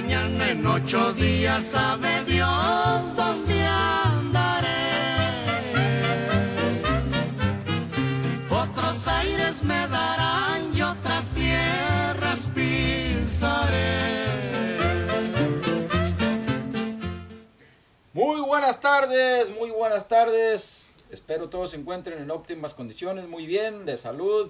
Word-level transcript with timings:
mañana 0.00 0.50
en 0.50 0.64
ocho 0.64 1.12
días 1.14 1.64
sabe 1.64 2.22
Dios 2.24 3.16
dónde 3.16 3.64
andaré. 3.64 4.68
Otros 8.48 9.08
aires 9.08 9.64
me 9.64 9.88
darán 9.88 10.70
y 10.72 10.82
otras 10.82 11.24
tierras 11.30 12.48
pisaré. 12.54 14.26
Muy 18.12 18.40
buenas 18.42 18.78
tardes, 18.78 19.50
muy 19.50 19.70
buenas 19.70 20.06
tardes. 20.06 20.88
Espero 21.10 21.48
todos 21.48 21.70
se 21.70 21.76
encuentren 21.76 22.22
en 22.22 22.30
óptimas 22.30 22.72
condiciones, 22.72 23.26
muy 23.26 23.46
bien, 23.46 23.84
de 23.84 23.96
salud, 23.96 24.48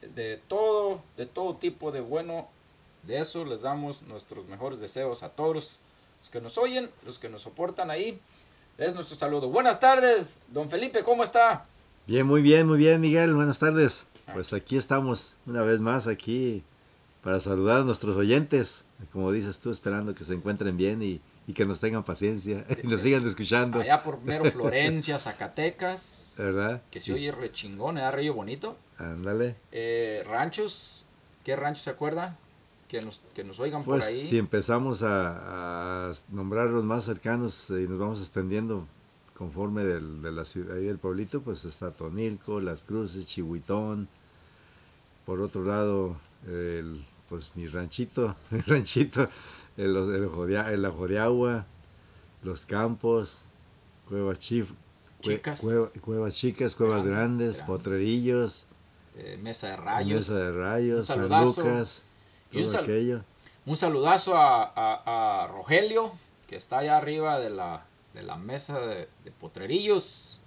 de 0.00 0.38
todo, 0.48 1.00
de 1.16 1.26
todo 1.26 1.54
tipo 1.54 1.92
de 1.92 2.00
bueno. 2.00 2.48
De 3.02 3.18
eso 3.18 3.44
les 3.44 3.62
damos 3.62 4.02
nuestros 4.02 4.46
mejores 4.46 4.80
deseos 4.80 5.22
a 5.22 5.30
todos 5.30 5.54
los 5.54 6.30
que 6.30 6.40
nos 6.40 6.58
oyen, 6.58 6.90
los 7.04 7.18
que 7.18 7.28
nos 7.28 7.42
soportan 7.42 7.90
ahí. 7.90 8.20
Es 8.78 8.94
nuestro 8.94 9.16
saludo. 9.16 9.48
Buenas 9.48 9.80
tardes, 9.80 10.38
don 10.48 10.70
Felipe, 10.70 11.02
¿cómo 11.02 11.22
está? 11.22 11.66
Bien, 12.06 12.26
muy 12.26 12.42
bien, 12.42 12.66
muy 12.66 12.78
bien, 12.78 13.00
Miguel. 13.00 13.34
Buenas 13.34 13.58
tardes. 13.58 14.06
Pues 14.32 14.52
aquí 14.52 14.76
estamos 14.76 15.36
una 15.46 15.62
vez 15.62 15.80
más 15.80 16.06
aquí 16.06 16.62
para 17.22 17.40
saludar 17.40 17.80
a 17.80 17.84
nuestros 17.84 18.16
oyentes. 18.16 18.84
Como 19.12 19.32
dices 19.32 19.60
tú, 19.60 19.70
esperando 19.70 20.14
que 20.14 20.24
se 20.24 20.34
encuentren 20.34 20.76
bien 20.76 21.02
y, 21.02 21.20
y 21.46 21.52
que 21.52 21.66
nos 21.66 21.80
tengan 21.80 22.04
paciencia 22.04 22.64
y 22.82 22.86
nos 22.86 23.02
sigan 23.02 23.26
escuchando. 23.26 23.80
Allá 23.80 24.02
por 24.02 24.20
mero 24.22 24.44
Florencia, 24.44 25.18
Zacatecas. 25.20 26.34
¿Verdad? 26.38 26.82
Que 26.90 27.00
se 27.00 27.12
oye 27.12 27.32
rechingón, 27.32 27.98
¿eh? 27.98 28.10
Río 28.10 28.34
Bonito. 28.34 28.76
Ándale. 28.98 29.56
Eh, 29.72 30.22
ranchos, 30.26 31.04
¿qué 31.44 31.56
ranchos 31.56 31.82
se 31.84 31.90
acuerda? 31.90 32.38
Que 32.90 33.00
nos, 33.00 33.20
que 33.34 33.44
nos 33.44 33.60
oigan 33.60 33.84
Pues 33.84 34.04
por 34.04 34.12
ahí. 34.12 34.20
si 34.20 34.36
empezamos 34.36 35.04
a, 35.04 36.08
a 36.08 36.12
nombrar 36.30 36.70
los 36.70 36.82
más 36.84 37.04
cercanos 37.04 37.70
y 37.70 37.86
nos 37.88 38.00
vamos 38.00 38.20
extendiendo 38.20 38.84
conforme 39.36 39.84
del, 39.84 40.20
de 40.22 40.32
la 40.32 40.44
ciudad 40.44 40.76
ahí 40.76 40.84
del 40.86 40.98
pueblito, 40.98 41.40
pues 41.40 41.64
está 41.64 41.92
Tonilco, 41.92 42.60
Las 42.60 42.82
Cruces, 42.82 43.26
Chihuitón. 43.26 44.08
Por 45.24 45.40
otro 45.40 45.64
lado, 45.64 46.16
el, 46.48 47.04
pues 47.28 47.52
mi 47.54 47.68
ranchito, 47.68 48.34
mi 48.50 48.58
ranchito, 48.60 49.28
el, 49.76 49.94
el, 49.96 50.06
de- 50.08 50.74
el 50.74 50.84
Ajo 50.84 51.06
de 51.06 51.18
Agua, 51.20 51.66
Los 52.42 52.66
Campos, 52.66 53.44
Cueva 54.08 54.34
Chif, 54.36 54.70
Cue- 55.22 55.36
Chicas. 55.36 55.60
Cueva, 55.60 55.88
Cuevas 56.00 56.34
Chicas, 56.34 56.74
Cuevas 56.74 57.06
Grandes, 57.06 57.58
Grandes. 57.58 57.62
Potrerillos, 57.62 58.66
Eh, 59.16 59.38
Mesa 59.40 59.68
de 59.68 59.76
Rayos. 59.76 60.28
Mesa 60.28 60.38
de 60.40 60.50
Rayos, 60.52 61.06
San. 61.06 61.28
Lucas, 61.28 62.02
Y 62.52 62.58
un 62.62 62.66
sal- 62.66 62.84
aquello. 62.84 63.22
Un 63.66 63.76
saludazo 63.76 64.36
a, 64.36 64.64
a- 64.64 65.42
a 65.44 65.46
Rogelio, 65.48 66.12
que 66.46 66.56
está 66.56 66.78
allá 66.78 66.96
arriba 66.96 67.38
de 67.38 67.50
la, 67.50 67.84
de 68.14 68.22
la 68.22 68.36
mesa 68.36 68.80
de, 68.80 69.08
de 69.24 69.30
potrerillos. 69.30 70.40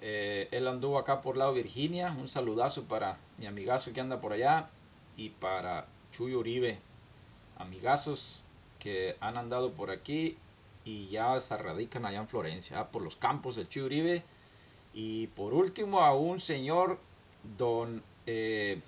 Eh, 0.00 0.48
él 0.52 0.66
anduvo 0.68 0.98
acá 0.98 1.20
por 1.20 1.36
lado 1.36 1.52
Virginia. 1.52 2.14
Un 2.18 2.28
saludazo 2.28 2.84
para 2.84 3.18
mi 3.36 3.46
amigazo 3.46 3.92
que 3.92 4.00
anda 4.00 4.20
por 4.20 4.32
allá. 4.32 4.68
Y 5.16 5.30
para 5.30 5.86
Chuy 6.12 6.34
Uribe. 6.34 6.78
Amigazos 7.58 8.42
que 8.78 9.16
han 9.20 9.36
andado 9.36 9.72
por 9.72 9.90
aquí 9.90 10.36
y 10.84 11.08
ya 11.08 11.38
se 11.40 11.56
radican 11.56 12.06
allá 12.06 12.18
en 12.20 12.28
Florencia, 12.28 12.78
ah, 12.80 12.88
por 12.88 13.02
los 13.02 13.16
campos 13.16 13.56
del 13.56 13.68
Chuy 13.68 13.82
Uribe. 13.82 14.22
Y 14.94 15.26
por 15.28 15.52
último 15.52 16.00
a 16.00 16.14
un 16.14 16.40
señor, 16.40 16.98
don 17.58 18.02
eh, 18.26 18.80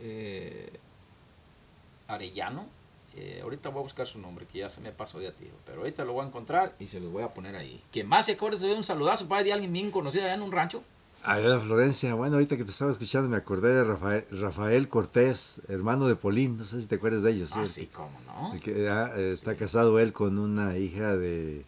eh, 0.00 0.72
Arellano. 2.14 2.66
Eh, 3.16 3.40
ahorita 3.42 3.70
voy 3.70 3.80
a 3.80 3.82
buscar 3.82 4.06
su 4.06 4.18
nombre, 4.20 4.46
que 4.46 4.58
ya 4.60 4.70
se 4.70 4.80
me 4.80 4.92
pasó 4.92 5.18
de 5.18 5.26
a 5.28 5.32
tiro. 5.34 5.54
Pero 5.66 5.80
ahorita 5.80 6.04
lo 6.04 6.12
voy 6.12 6.24
a 6.24 6.28
encontrar 6.28 6.74
y 6.78 6.86
se 6.86 7.00
los 7.00 7.10
voy 7.12 7.22
a 7.24 7.34
poner 7.34 7.56
ahí. 7.56 7.82
Que 7.90 8.04
más 8.04 8.26
se 8.26 8.32
acuerde 8.32 8.64
de 8.66 8.74
un 8.74 8.84
saludazo 8.84 9.26
para 9.26 9.42
de 9.42 9.52
alguien 9.52 9.72
bien 9.72 9.90
conocido 9.90 10.24
allá 10.24 10.34
en 10.34 10.42
un 10.42 10.52
rancho. 10.52 10.82
Allá 11.22 11.50
de 11.50 11.60
Florencia, 11.60 12.14
bueno, 12.14 12.36
ahorita 12.36 12.56
que 12.56 12.64
te 12.64 12.70
estaba 12.70 12.92
escuchando 12.92 13.28
me 13.28 13.36
acordé 13.36 13.74
de 13.74 13.84
Rafael, 13.84 14.24
Rafael 14.30 14.88
Cortés, 14.88 15.60
hermano 15.68 16.06
de 16.06 16.16
Polín, 16.16 16.56
no 16.56 16.64
sé 16.64 16.80
si 16.80 16.86
te 16.86 16.94
acuerdas 16.94 17.22
de 17.22 17.32
ellos. 17.32 17.50
Ah, 17.56 17.66
¿sí? 17.66 17.82
sí, 17.82 17.86
cómo 17.88 18.18
no. 18.26 18.58
Que, 18.62 18.88
ah, 18.88 19.12
eh, 19.16 19.32
está 19.32 19.54
casado 19.54 19.98
él 19.98 20.14
con 20.14 20.38
una 20.38 20.78
hija 20.78 21.16
de 21.16 21.66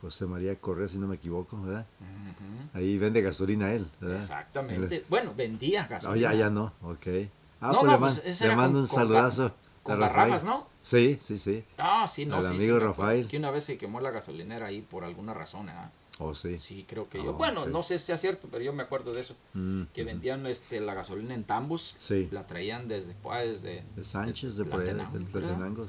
José 0.00 0.26
María 0.26 0.56
Correa, 0.56 0.88
si 0.88 0.98
no 0.98 1.06
me 1.06 1.14
equivoco, 1.16 1.60
¿verdad? 1.62 1.86
Ahí 2.74 2.98
vende 2.98 3.20
gasolina 3.22 3.72
él, 3.72 3.86
¿verdad? 4.00 4.16
Exactamente. 4.16 5.04
Bueno, 5.08 5.32
vendía 5.36 5.84
Oh, 5.84 5.90
gasolina. 5.90 6.32
ya, 6.32 6.38
ya 6.38 6.50
no, 6.50 6.72
ok. 6.82 7.06
Ah, 7.60 7.72
No, 7.72 7.80
pues 7.80 7.84
no, 7.86 7.92
le, 7.92 7.98
pues 7.98 8.40
man- 8.40 8.48
le 8.50 8.56
mando 8.56 8.72
con- 8.72 8.80
un 8.82 8.86
con 8.88 8.96
saludazo. 8.96 9.48
ga- 9.50 9.52
Con 9.82 9.92
a 10.02 10.06
Rafael. 10.08 10.30
garrafas, 10.30 10.44
¿no? 10.44 10.66
Sí, 10.82 11.18
sí, 11.22 11.38
sí. 11.38 11.64
Ah, 11.78 12.06
sí, 12.06 12.26
no, 12.26 12.36
Al 12.36 12.42
sí. 12.42 12.48
amigo 12.50 12.78
sí, 12.78 12.84
Rafael. 12.84 13.28
Que 13.28 13.36
una 13.38 13.50
vez 13.50 13.64
se 13.64 13.78
quemó 13.78 14.00
la 14.00 14.10
gasolinera 14.10 14.66
ahí 14.66 14.82
por 14.82 15.04
alguna 15.04 15.32
razón, 15.34 15.68
¿ah? 15.70 15.90
Oh, 16.18 16.34
sí. 16.34 16.58
Sí, 16.58 16.84
creo 16.86 17.08
que 17.08 17.22
yo. 17.22 17.30
Ah, 17.30 17.32
bueno, 17.32 17.64
no 17.66 17.82
sé 17.82 17.96
si 17.98 18.04
sea 18.06 18.18
cierto, 18.18 18.46
pero 18.50 18.62
yo 18.62 18.74
me 18.74 18.82
acuerdo 18.82 19.12
de 19.14 19.22
eso. 19.22 19.34
Mm, 19.54 19.84
Que 19.94 20.04
vendían 20.04 20.44
este, 20.46 20.78
la 20.80 20.92
gasolina 20.92 21.34
en 21.34 21.44
tambos. 21.44 21.96
Sí. 21.98 22.28
La 22.30 22.46
traían 22.46 22.88
desde, 22.88 23.14
pues, 23.22 23.62
desde, 23.62 23.84
De 23.96 24.04
Sánchez, 24.04 24.56
de 24.56 24.64
por 24.66 24.82
allá, 24.82 25.08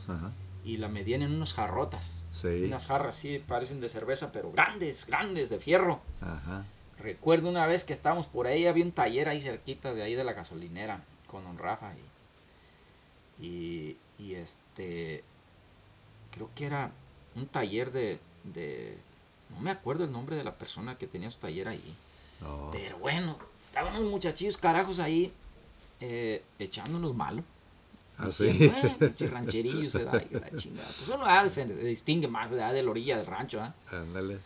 ajá. 0.08 0.31
y 0.64 0.78
la 0.78 0.88
medían 0.88 1.22
en 1.22 1.34
unos 1.34 1.54
jarrotas. 1.54 2.28
Sí. 2.31 2.64
Unas 2.66 2.86
jarras 2.88 3.16
sí, 3.16 3.44
parecen 3.46 3.81
de 3.81 3.90
cerveza, 3.90 4.31
pero 4.31 4.52
grandes, 4.54 5.06
grandes, 5.06 5.50
de 5.50 5.60
fierro. 5.60 6.00
Ajá. 6.22 6.64
Recuerdo 7.00 7.50
una 7.50 7.66
vez 7.66 7.84
que 7.84 7.94
estábamos 7.94 8.28
por 8.28 8.48
ahí, 8.48 8.68
había 8.68 8.86
un 8.86 8.92
taller 8.92 9.28
ahí 9.28 9.42
cerquita 9.42 9.94
de 9.94 10.04
ahí 10.04 10.14
de 10.16 10.24
la 10.24 10.34
gasolinera 10.34 11.04
con 11.31 11.44
don 11.46 11.58
Rafa 11.58 11.94
y, 13.40 13.46
y, 13.47 13.97
y, 14.19 14.36
este, 14.36 15.24
creo 16.31 16.50
que 16.53 16.66
era 16.66 16.92
un 17.36 17.47
taller 17.47 17.92
de, 17.92 18.19
de, 18.44 18.97
no 19.50 19.62
me 19.62 19.72
acuerdo 19.72 20.03
el 20.03 20.12
nombre 20.12 20.36
de 20.36 20.44
la 20.44 20.56
persona 20.56 20.97
que 20.97 21.08
tenía 21.08 21.31
su 21.31 21.40
taller 21.40 21.68
ahí. 21.69 21.96
Pero 22.72 22.97
bueno, 22.97 23.38
estaban 23.68 23.96
unos 23.96 24.12
muchachillos 24.12 24.58
carajos 24.58 25.00
ahí 25.00 25.31
eh, 26.00 26.44
echándonos 26.59 27.16
malo. 27.16 27.44
Ah, 28.18 28.31
sí. 28.31 28.46
Diciendo, 28.48 28.75
"Eh, 28.84 28.96
pinches 29.00 29.31
rancherillos, 29.31 29.92
se 29.94 30.03
da, 30.03 30.22
y 30.30 30.34
la 30.34 30.52
chingada. 30.56 30.88
Pues 30.88 31.08
uno 31.08 31.24
ah, 31.25 31.48
se 31.50 31.66
distingue 31.66 32.28
más 32.28 32.50
de, 32.50 32.58
de 32.58 32.84
la 32.84 32.92
orilla 32.92 33.18
del 33.18 33.25
rancho, 33.25 33.62
¿ah? 33.62 33.74
Ándale. 33.92 34.40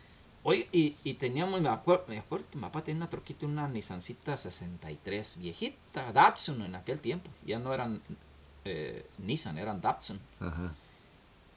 Oye, 0.48 0.70
y, 0.72 0.96
y 1.04 1.16
teníamos, 1.16 1.60
me 1.60 1.70
acuerdo, 1.70 2.06
me 2.08 2.20
acuerdo 2.20 2.46
que 2.52 2.56
mi 2.58 2.62
papá 2.62 2.84
tenía 2.84 3.00
una 3.00 3.10
troquita, 3.10 3.48
una 3.48 3.68
Nissancita 3.68 4.38
63, 4.38 5.38
viejita, 5.40 6.12
Datsun 6.14 6.62
en 6.62 6.76
aquel 6.76 7.00
tiempo. 7.00 7.32
Ya 7.48 7.58
no 7.58 7.74
eran 7.74 8.00
eh, 8.64 9.08
Nissan, 9.18 9.58
eran 9.58 9.82
Datsun. 9.82 10.20
Ajá. 10.40 10.72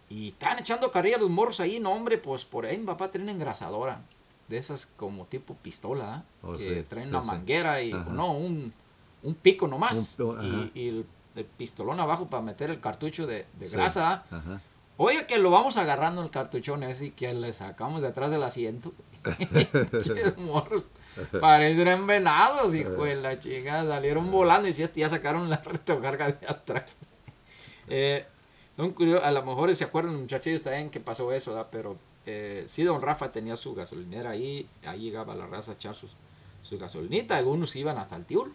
Y 0.08 0.28
estaban 0.28 0.60
echando 0.60 0.90
carrilla 0.90 1.18
los 1.18 1.28
morros 1.28 1.60
ahí, 1.60 1.78
no 1.80 1.92
hombre, 1.92 2.16
pues 2.16 2.46
por 2.46 2.64
ahí 2.64 2.78
mi 2.78 2.86
papá 2.86 3.10
tenía 3.10 3.24
una 3.26 3.32
engrasadora. 3.32 4.00
De 4.48 4.56
esas 4.56 4.86
como 4.86 5.26
tipo 5.26 5.54
pistola, 5.56 6.14
¿ah? 6.14 6.24
Oh, 6.42 6.54
que 6.56 6.76
sí, 6.76 6.82
traen 6.88 7.08
sí, 7.08 7.14
una 7.14 7.20
sí. 7.20 7.26
manguera 7.28 7.82
y, 7.82 7.92
Ajá. 7.92 8.08
no, 8.10 8.32
un, 8.32 8.72
un 9.22 9.34
pico 9.34 9.68
nomás. 9.68 10.18
Un- 10.18 10.72
y, 10.74 10.80
y 10.80 10.88
el, 10.88 11.06
el 11.36 11.44
pistolón 11.44 12.00
abajo 12.00 12.26
para 12.26 12.42
meter 12.42 12.70
el 12.70 12.80
cartucho 12.80 13.26
de, 13.26 13.44
de 13.60 13.68
grasa, 13.68 14.24
¿ah? 14.30 14.36
Ajá. 14.36 14.62
Oye, 15.00 15.26
que 15.26 15.38
lo 15.38 15.50
vamos 15.50 15.76
agarrando 15.76 16.22
el 16.22 16.30
cartuchón 16.30 16.82
ese 16.82 17.06
y 17.06 17.10
que 17.12 17.32
le 17.32 17.52
sacamos 17.52 18.02
de 18.02 18.08
atrás 18.08 18.32
del 18.32 18.42
asiento. 18.42 18.92
Parecen 21.40 22.06
venados, 22.08 22.74
hijo 22.74 23.04
de 23.04 23.14
la 23.14 23.38
chingada. 23.38 23.94
Salieron 23.94 24.28
volando 24.30 24.66
y 24.66 24.72
si 24.72 24.82
este 24.82 25.00
ya 25.00 25.08
sacaron 25.08 25.48
la 25.48 25.56
retrocarga 25.64 26.32
de 26.32 26.46
atrás. 26.48 26.96
Eh, 27.86 28.26
son 28.76 28.90
curiosos, 28.90 29.24
a 29.24 29.30
lo 29.30 29.44
mejor 29.44 29.72
se 29.72 29.84
acuerdan 29.84 30.14
los 30.14 30.22
muchachillos 30.22 30.62
también 30.62 30.90
que 30.90 30.98
pasó 30.98 31.32
eso, 31.32 31.52
¿verdad? 31.52 31.68
pero 31.70 31.96
eh, 32.26 32.64
sí, 32.66 32.82
don 32.82 33.00
Rafa 33.00 33.30
tenía 33.30 33.54
su 33.54 33.76
gasolinera 33.76 34.30
ahí, 34.30 34.68
ahí 34.84 34.98
llegaba 34.98 35.36
la 35.36 35.46
raza 35.46 35.70
a 35.70 35.74
echar 35.74 35.94
sus, 35.94 36.16
su 36.62 36.76
gasolinita, 36.76 37.36
algunos 37.36 37.74
iban 37.76 37.98
hasta 37.98 38.16
el 38.16 38.24
Tiul 38.24 38.52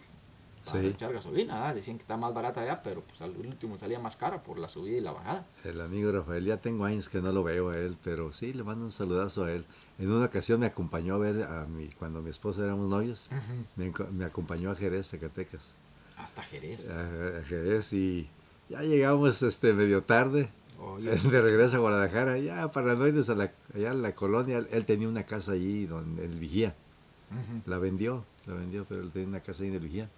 para 0.64 0.80
Sí. 0.80 0.86
echar 0.88 1.12
gasolina, 1.12 1.54
¿verdad? 1.60 1.74
decían 1.74 1.96
que 1.98 2.02
está 2.02 2.16
más 2.16 2.32
barata 2.32 2.60
allá, 2.62 2.82
pero 2.82 3.02
pues 3.02 3.20
al 3.22 3.36
último 3.36 3.78
salía 3.78 3.98
más 3.98 4.16
cara 4.16 4.42
por 4.42 4.58
la 4.58 4.68
subida 4.68 4.96
y 4.96 5.00
la 5.00 5.12
bajada. 5.12 5.46
El 5.64 5.80
amigo 5.80 6.10
Rafael, 6.10 6.44
ya 6.44 6.56
tengo 6.56 6.84
años 6.84 7.08
que 7.08 7.20
no 7.20 7.32
lo 7.32 7.42
veo 7.42 7.70
a 7.70 7.78
él, 7.78 7.96
pero 8.02 8.32
sí, 8.32 8.52
le 8.52 8.64
mando 8.64 8.84
un 8.84 8.92
saludazo 8.92 9.44
a 9.44 9.52
él. 9.52 9.64
En 9.98 10.10
una 10.10 10.26
ocasión 10.26 10.60
me 10.60 10.66
acompañó 10.66 11.14
a 11.14 11.18
ver 11.18 11.42
a 11.42 11.66
mi, 11.66 11.88
cuando 11.90 12.22
mi 12.22 12.30
esposa 12.30 12.64
éramos 12.64 12.88
novios, 12.88 13.30
me, 13.76 13.92
enco- 13.92 14.08
me 14.10 14.24
acompañó 14.24 14.70
a 14.70 14.74
Jerez, 14.74 15.10
Zacatecas. 15.10 15.74
Hasta 16.16 16.42
Jerez. 16.42 16.90
A, 16.90 17.38
a 17.38 17.42
Jerez 17.44 17.92
y 17.92 18.28
ya 18.68 18.80
llegamos 18.82 19.42
este 19.42 19.72
medio 19.74 20.02
tarde, 20.02 20.48
de 20.98 21.40
regreso 21.40 21.76
a 21.76 21.80
Guadalajara, 21.80 22.38
ya 22.38 22.70
para 22.70 22.94
no 22.94 23.06
irnos 23.06 23.28
a 23.30 23.34
la, 23.34 23.52
allá 23.74 23.90
a 23.90 23.94
la 23.94 24.14
colonia, 24.14 24.58
él, 24.70 24.84
tenía 24.86 25.08
una 25.08 25.24
casa 25.24 25.52
allí 25.52 25.86
donde 25.86 26.24
él 26.24 26.38
vigía. 26.38 26.74
ujú. 27.30 27.62
La 27.66 27.78
vendió, 27.78 28.24
la 28.46 28.54
vendió, 28.54 28.84
pero 28.88 29.00
él 29.02 29.10
tenía 29.10 29.28
una 29.28 29.40
casa 29.40 29.62
ahí 29.62 29.68
en 29.70 29.74
el 29.76 29.80
vigía. 29.80 30.08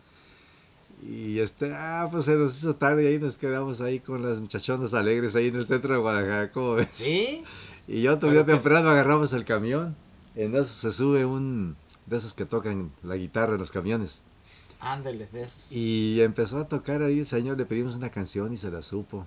Y 1.03 1.39
este, 1.41 1.73
ah, 1.75 2.09
pues 2.11 2.25
se 2.25 2.35
nos 2.37 2.57
hizo 2.59 2.75
tarde 2.77 3.05
y 3.05 3.07
ahí 3.07 3.19
nos 3.19 3.37
quedamos 3.37 3.81
ahí 3.81 4.01
con 4.01 4.23
las 4.23 4.41
muchachonas 4.41 4.95
alegres 4.95 5.37
ahí 5.37 5.49
en 5.49 5.57
el 5.57 5.67
centro 5.67 5.95
de 5.95 6.01
Guadalajara, 6.01 6.51
¿cómo 6.51 6.75
ves? 6.75 6.89
¿Sí? 6.93 7.43
Y 7.89 8.03
todavía 8.05 8.45
que- 8.45 8.53
temprano 8.53 8.89
agarramos 8.89 9.33
el 9.33 9.45
camión. 9.45 9.95
En 10.35 10.57
eso 10.57 10.65
se 10.65 10.93
sube 10.93 11.25
un 11.25 11.77
de 12.07 12.17
esos 12.17 12.35
que 12.35 12.45
tocan 12.45 12.91
la 13.05 13.15
guitarra 13.17 13.53
en 13.55 13.61
los 13.61 13.71
camiones. 13.71 14.23
Ándale, 14.81 15.29
de 15.33 15.43
esos. 15.43 15.71
Y 15.71 16.21
empezó 16.21 16.59
a 16.59 16.67
tocar 16.67 17.03
ahí 17.03 17.21
el 17.21 17.27
señor, 17.29 17.57
le 17.59 17.65
pedimos 17.65 17.95
una 17.95 18.11
canción 18.11 18.53
y 18.53 18.57
se 18.57 18.71
la 18.73 18.83
supo. 18.83 19.25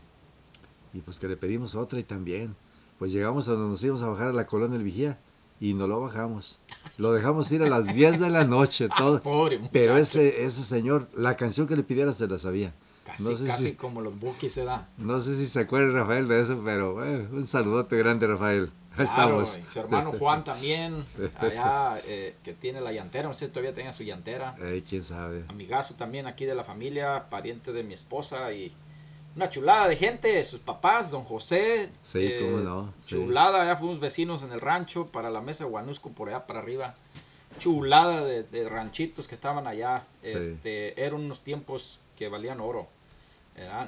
Y 0.93 0.99
pues 0.99 1.19
que 1.19 1.27
le 1.29 1.37
pedimos 1.37 1.73
otra 1.75 1.99
y 1.99 2.03
también. 2.03 2.55
Pues 2.97 3.13
llegamos 3.13 3.47
a 3.47 3.53
donde 3.53 3.69
nos 3.71 3.81
íbamos 3.83 4.01
a 4.03 4.09
bajar 4.09 4.27
a 4.27 4.33
la 4.33 4.45
colonia 4.45 4.75
del 4.77 4.83
Vigía 4.83 5.17
y 5.59 5.73
no 5.73 5.87
lo 5.87 5.99
bajamos. 6.01 6.59
Lo 6.97 7.11
dejamos 7.13 7.51
ir 7.51 7.61
a 7.63 7.69
las 7.69 7.85
10 7.95 8.19
de 8.19 8.29
la 8.29 8.43
noche, 8.45 8.87
todo. 8.97 9.21
Pobre. 9.21 9.59
Pero 9.71 9.97
ese, 9.97 10.43
ese 10.43 10.63
señor, 10.63 11.09
la 11.15 11.35
canción 11.35 11.67
que 11.67 11.75
le 11.75 11.83
pidiera 11.83 12.13
se 12.13 12.27
la 12.27 12.39
sabía. 12.39 12.73
Casi, 13.05 13.23
no 13.23 13.35
sé 13.35 13.45
casi 13.45 13.65
si- 13.67 13.73
como 13.75 14.01
los 14.01 14.19
bookies 14.19 14.53
se 14.53 14.63
da. 14.63 14.87
No 14.97 15.19
sé 15.21 15.35
si 15.35 15.47
se 15.47 15.61
acuerda 15.61 15.91
Rafael 15.99 16.27
de 16.27 16.41
eso, 16.41 16.61
pero 16.63 17.03
eh, 17.03 17.27
un 17.31 17.47
saludote 17.47 17.97
grande, 17.97 18.27
Rafael. 18.27 18.71
Ahí 18.97 19.05
Claro, 19.07 19.41
estamos. 19.41 19.57
y 19.57 19.71
su 19.71 19.79
hermano 19.79 20.11
Juan 20.11 20.43
también, 20.43 21.05
allá 21.39 22.01
eh, 22.05 22.35
que 22.43 22.53
tiene 22.53 22.81
la 22.81 22.91
llantera, 22.91 23.27
no 23.27 23.33
sé 23.33 23.45
si 23.45 23.51
todavía 23.51 23.73
tenga 23.73 23.93
su 23.93 24.03
llantera. 24.03 24.55
Eh, 24.59 24.83
quién 24.87 25.03
sabe. 25.03 25.45
Amigazo 25.47 25.95
también 25.95 26.27
aquí 26.27 26.45
de 26.45 26.55
la 26.55 26.63
familia, 26.63 27.29
pariente 27.29 27.71
de 27.71 27.83
mi 27.83 27.93
esposa 27.93 28.51
y 28.51 28.73
una 29.35 29.49
chulada 29.49 29.87
de 29.87 29.95
gente, 29.95 30.43
sus 30.43 30.59
papás, 30.59 31.11
don 31.11 31.23
José. 31.23 31.83
eh, 31.83 31.89
Sí, 32.01 32.33
cómo 32.39 32.57
no, 32.57 32.93
sí. 33.01 33.15
Chulada, 33.15 33.65
ya 33.65 33.75
fuimos 33.77 33.99
vecinos 33.99 34.43
en 34.43 34.51
el 34.51 34.59
rancho 34.61 35.05
para 35.07 35.29
la 35.29 35.41
mesa 35.41 35.63
de 35.63 35.69
Guanusco 35.69 36.09
por 36.09 36.29
allá 36.29 36.45
para 36.45 36.59
arriba. 36.59 36.95
Chulada 37.59 38.23
de, 38.23 38.43
de 38.43 38.67
ranchitos 38.69 39.27
que 39.27 39.35
estaban 39.35 39.65
allá. 39.67 40.05
Sí. 40.21 40.31
Este, 40.37 41.01
eran 41.03 41.21
unos 41.21 41.41
tiempos 41.41 41.99
que 42.17 42.27
valían 42.27 42.59
oro. 42.59 42.87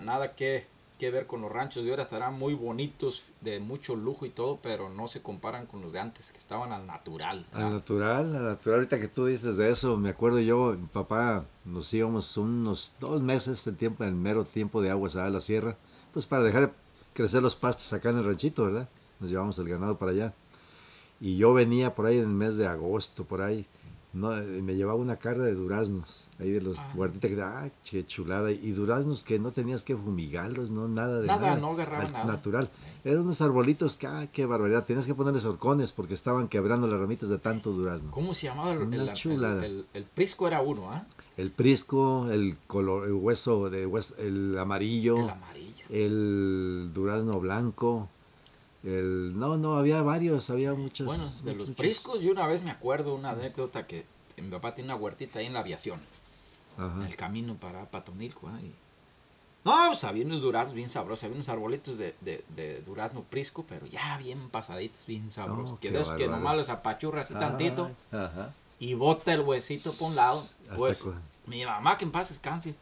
Nada 0.02 0.36
que, 0.36 0.66
que 1.02 1.10
ver 1.10 1.26
con 1.26 1.42
los 1.42 1.52
ranchos 1.52 1.84
de 1.84 1.90
ahora, 1.90 2.04
estarán 2.04 2.38
muy 2.38 2.54
bonitos, 2.54 3.24
de 3.42 3.60
mucho 3.60 3.96
lujo 3.96 4.28
y 4.28 4.30
todo, 4.30 4.60
pero 4.62 4.88
no 4.88 5.08
se 5.08 5.24
comparan 5.24 5.66
con 5.66 5.82
los 5.82 5.92
de 5.92 6.00
antes, 6.00 6.32
que 6.32 6.38
estaban 6.38 6.72
al 6.72 6.86
natural. 6.86 7.44
¿verdad? 7.52 7.68
Al 7.68 7.74
natural, 7.74 8.36
al 8.36 8.44
natural. 8.44 8.76
Ahorita 8.76 9.00
que 9.00 9.08
tú 9.08 9.26
dices 9.26 9.58
de 9.58 9.72
eso, 9.72 9.98
me 9.98 10.10
acuerdo 10.10 10.40
yo, 10.42 10.78
mi 10.80 10.86
papá, 10.86 11.46
nos 11.66 11.92
íbamos 11.92 12.38
unos 12.38 12.94
dos 13.00 13.20
meses 13.20 13.66
en 13.66 13.78
tiempo, 13.78 14.04
en 14.04 14.22
mero 14.22 14.46
tiempo 14.46 14.80
de 14.80 14.92
aguas 14.92 15.16
a 15.16 15.28
la 15.32 15.42
sierra, 15.42 15.76
pues 16.14 16.28
para 16.28 16.44
dejar 16.44 16.72
crecer 17.16 17.42
los 17.42 17.56
pastos 17.56 17.92
acá 17.94 18.12
en 18.12 18.20
el 18.20 18.26
ranchito, 18.26 18.66
¿verdad? 18.66 18.88
Nos 19.20 19.32
llevamos 19.32 19.58
el 19.58 19.68
ganado 19.68 19.98
para 19.98 20.12
allá. 20.12 20.34
Y 21.20 21.36
yo 21.36 21.52
venía 21.56 21.96
por 21.96 22.06
ahí 22.06 22.20
en 22.20 22.26
el 22.26 22.36
mes 22.36 22.58
de 22.58 22.68
agosto, 22.68 23.24
por 23.24 23.42
ahí, 23.42 23.66
no, 24.14 24.30
me 24.32 24.76
llevaba 24.76 24.96
una 25.00 25.16
carga 25.18 25.46
de 25.46 25.54
duraznos, 25.54 26.28
ahí 26.40 26.52
de 26.52 26.60
los 26.62 26.78
Ah. 26.80 26.92
guarditas 26.96 27.32
que, 27.32 27.42
ah, 27.42 27.72
qué 27.90 28.06
chulada, 28.06 28.52
y 28.52 28.72
duraznos 28.72 29.24
que 29.24 29.40
no 29.40 29.52
tenías 29.52 29.84
que 29.84 29.96
fumigarlos, 29.96 30.70
no, 30.70 30.88
nada 30.88 31.20
de 31.22 31.28
Nada, 31.28 31.50
nada. 31.52 31.62
no 31.62 31.70
agarraba 31.72 32.04
nada. 32.10 32.26
Natural. 32.26 32.70
Eran 33.06 33.22
unos 33.22 33.40
arbolitos 33.42 33.98
que, 33.98 34.08
ah, 34.08 34.28
qué 34.32 34.46
barbaridad, 34.46 34.86
tenías 34.86 35.08
que 35.08 35.16
ponerles 35.16 35.46
horcones 35.46 35.92
porque 35.92 36.14
estaban 36.14 36.48
quebrando 36.50 36.88
las 36.88 37.00
ramitas 37.00 37.30
de 37.30 37.38
tanto 37.40 37.72
durazno. 37.72 38.12
¿Cómo 38.12 38.34
se 38.34 38.48
llamaba? 38.48 38.74
El, 38.74 38.94
el- 38.94 39.02
el- 39.10 39.14
chulada. 39.14 39.66
el- 39.66 39.86
el 39.94 40.04
prisco 40.06 40.48
era 40.48 40.62
uno, 40.62 40.92
¿ah? 40.92 41.06
El 41.38 41.52
prisco, 41.52 42.30
el 42.30 42.58
color, 42.68 43.08
el 43.08 43.14
hueso 43.14 43.70
de 43.70 43.86
hueso, 43.86 44.14
el 44.18 44.58
amarillo, 44.60 45.18
El 45.18 45.30
amarillo. 45.30 45.86
el 45.90 46.92
durazno 46.94 47.40
blanco, 47.40 48.10
el 48.84 49.38
no, 49.38 49.58
no, 49.58 49.76
había 49.76 50.02
varios, 50.02 50.50
había 50.50 50.74
muchos. 50.74 51.06
Bueno, 51.08 51.24
de 51.44 51.54
los 51.56 51.70
muchos. 51.70 51.76
priscos, 51.76 52.22
yo 52.22 52.32
una 52.32 52.48
vez 52.48 52.64
me 52.64 52.72
acuerdo 52.72 53.14
una 53.16 53.32
anécdota 53.32 53.86
que 53.88 54.06
mi 54.38 54.50
papá 54.50 54.74
tiene 54.74 54.92
una 54.92 55.02
huertita 55.02 55.40
ahí 55.40 55.46
en 55.46 55.54
la 55.54 55.60
aviación, 55.60 56.00
en 56.78 57.04
el 57.04 57.16
camino 57.16 57.56
para 57.56 57.86
Patonilco. 57.86 58.50
Y- 58.62 58.74
No, 59.64 59.76
pues 59.90 60.04
había 60.04 60.26
unos 60.26 60.42
duraznos 60.42 60.74
bien 60.74 60.90
sabrosos, 60.90 61.26
había 61.26 61.36
unos 61.36 61.50
arbolitos 61.50 61.98
de, 62.00 62.16
de, 62.22 62.44
de 62.56 62.82
durazno 62.82 63.22
prisco, 63.24 63.64
pero 63.70 63.86
ya 63.86 64.18
bien 64.18 64.50
pasaditos, 64.50 65.06
bien 65.06 65.30
sabrosos. 65.32 65.74
Oh, 65.74 65.80
que 65.80 65.92
qué 65.92 65.98
de 66.00 66.16
que 66.18 66.28
nomás 66.28 66.56
los 66.58 66.70
apachurra 66.70 67.22
así 67.22 67.36
tantito 67.36 67.92
Ajá. 68.12 68.54
y 68.80 68.96
bota 68.96 69.32
el 69.34 69.42
huesito 69.42 69.92
por 69.94 70.10
un 70.10 70.16
lado. 70.16 70.40
Hasta 70.40 70.76
Pues 70.76 71.04
cu- 71.04 71.14
mi 71.46 71.64
mamá, 71.64 71.98
que 72.00 72.06
en 72.06 72.12
paz 72.12 72.30
descanse, 72.30 72.74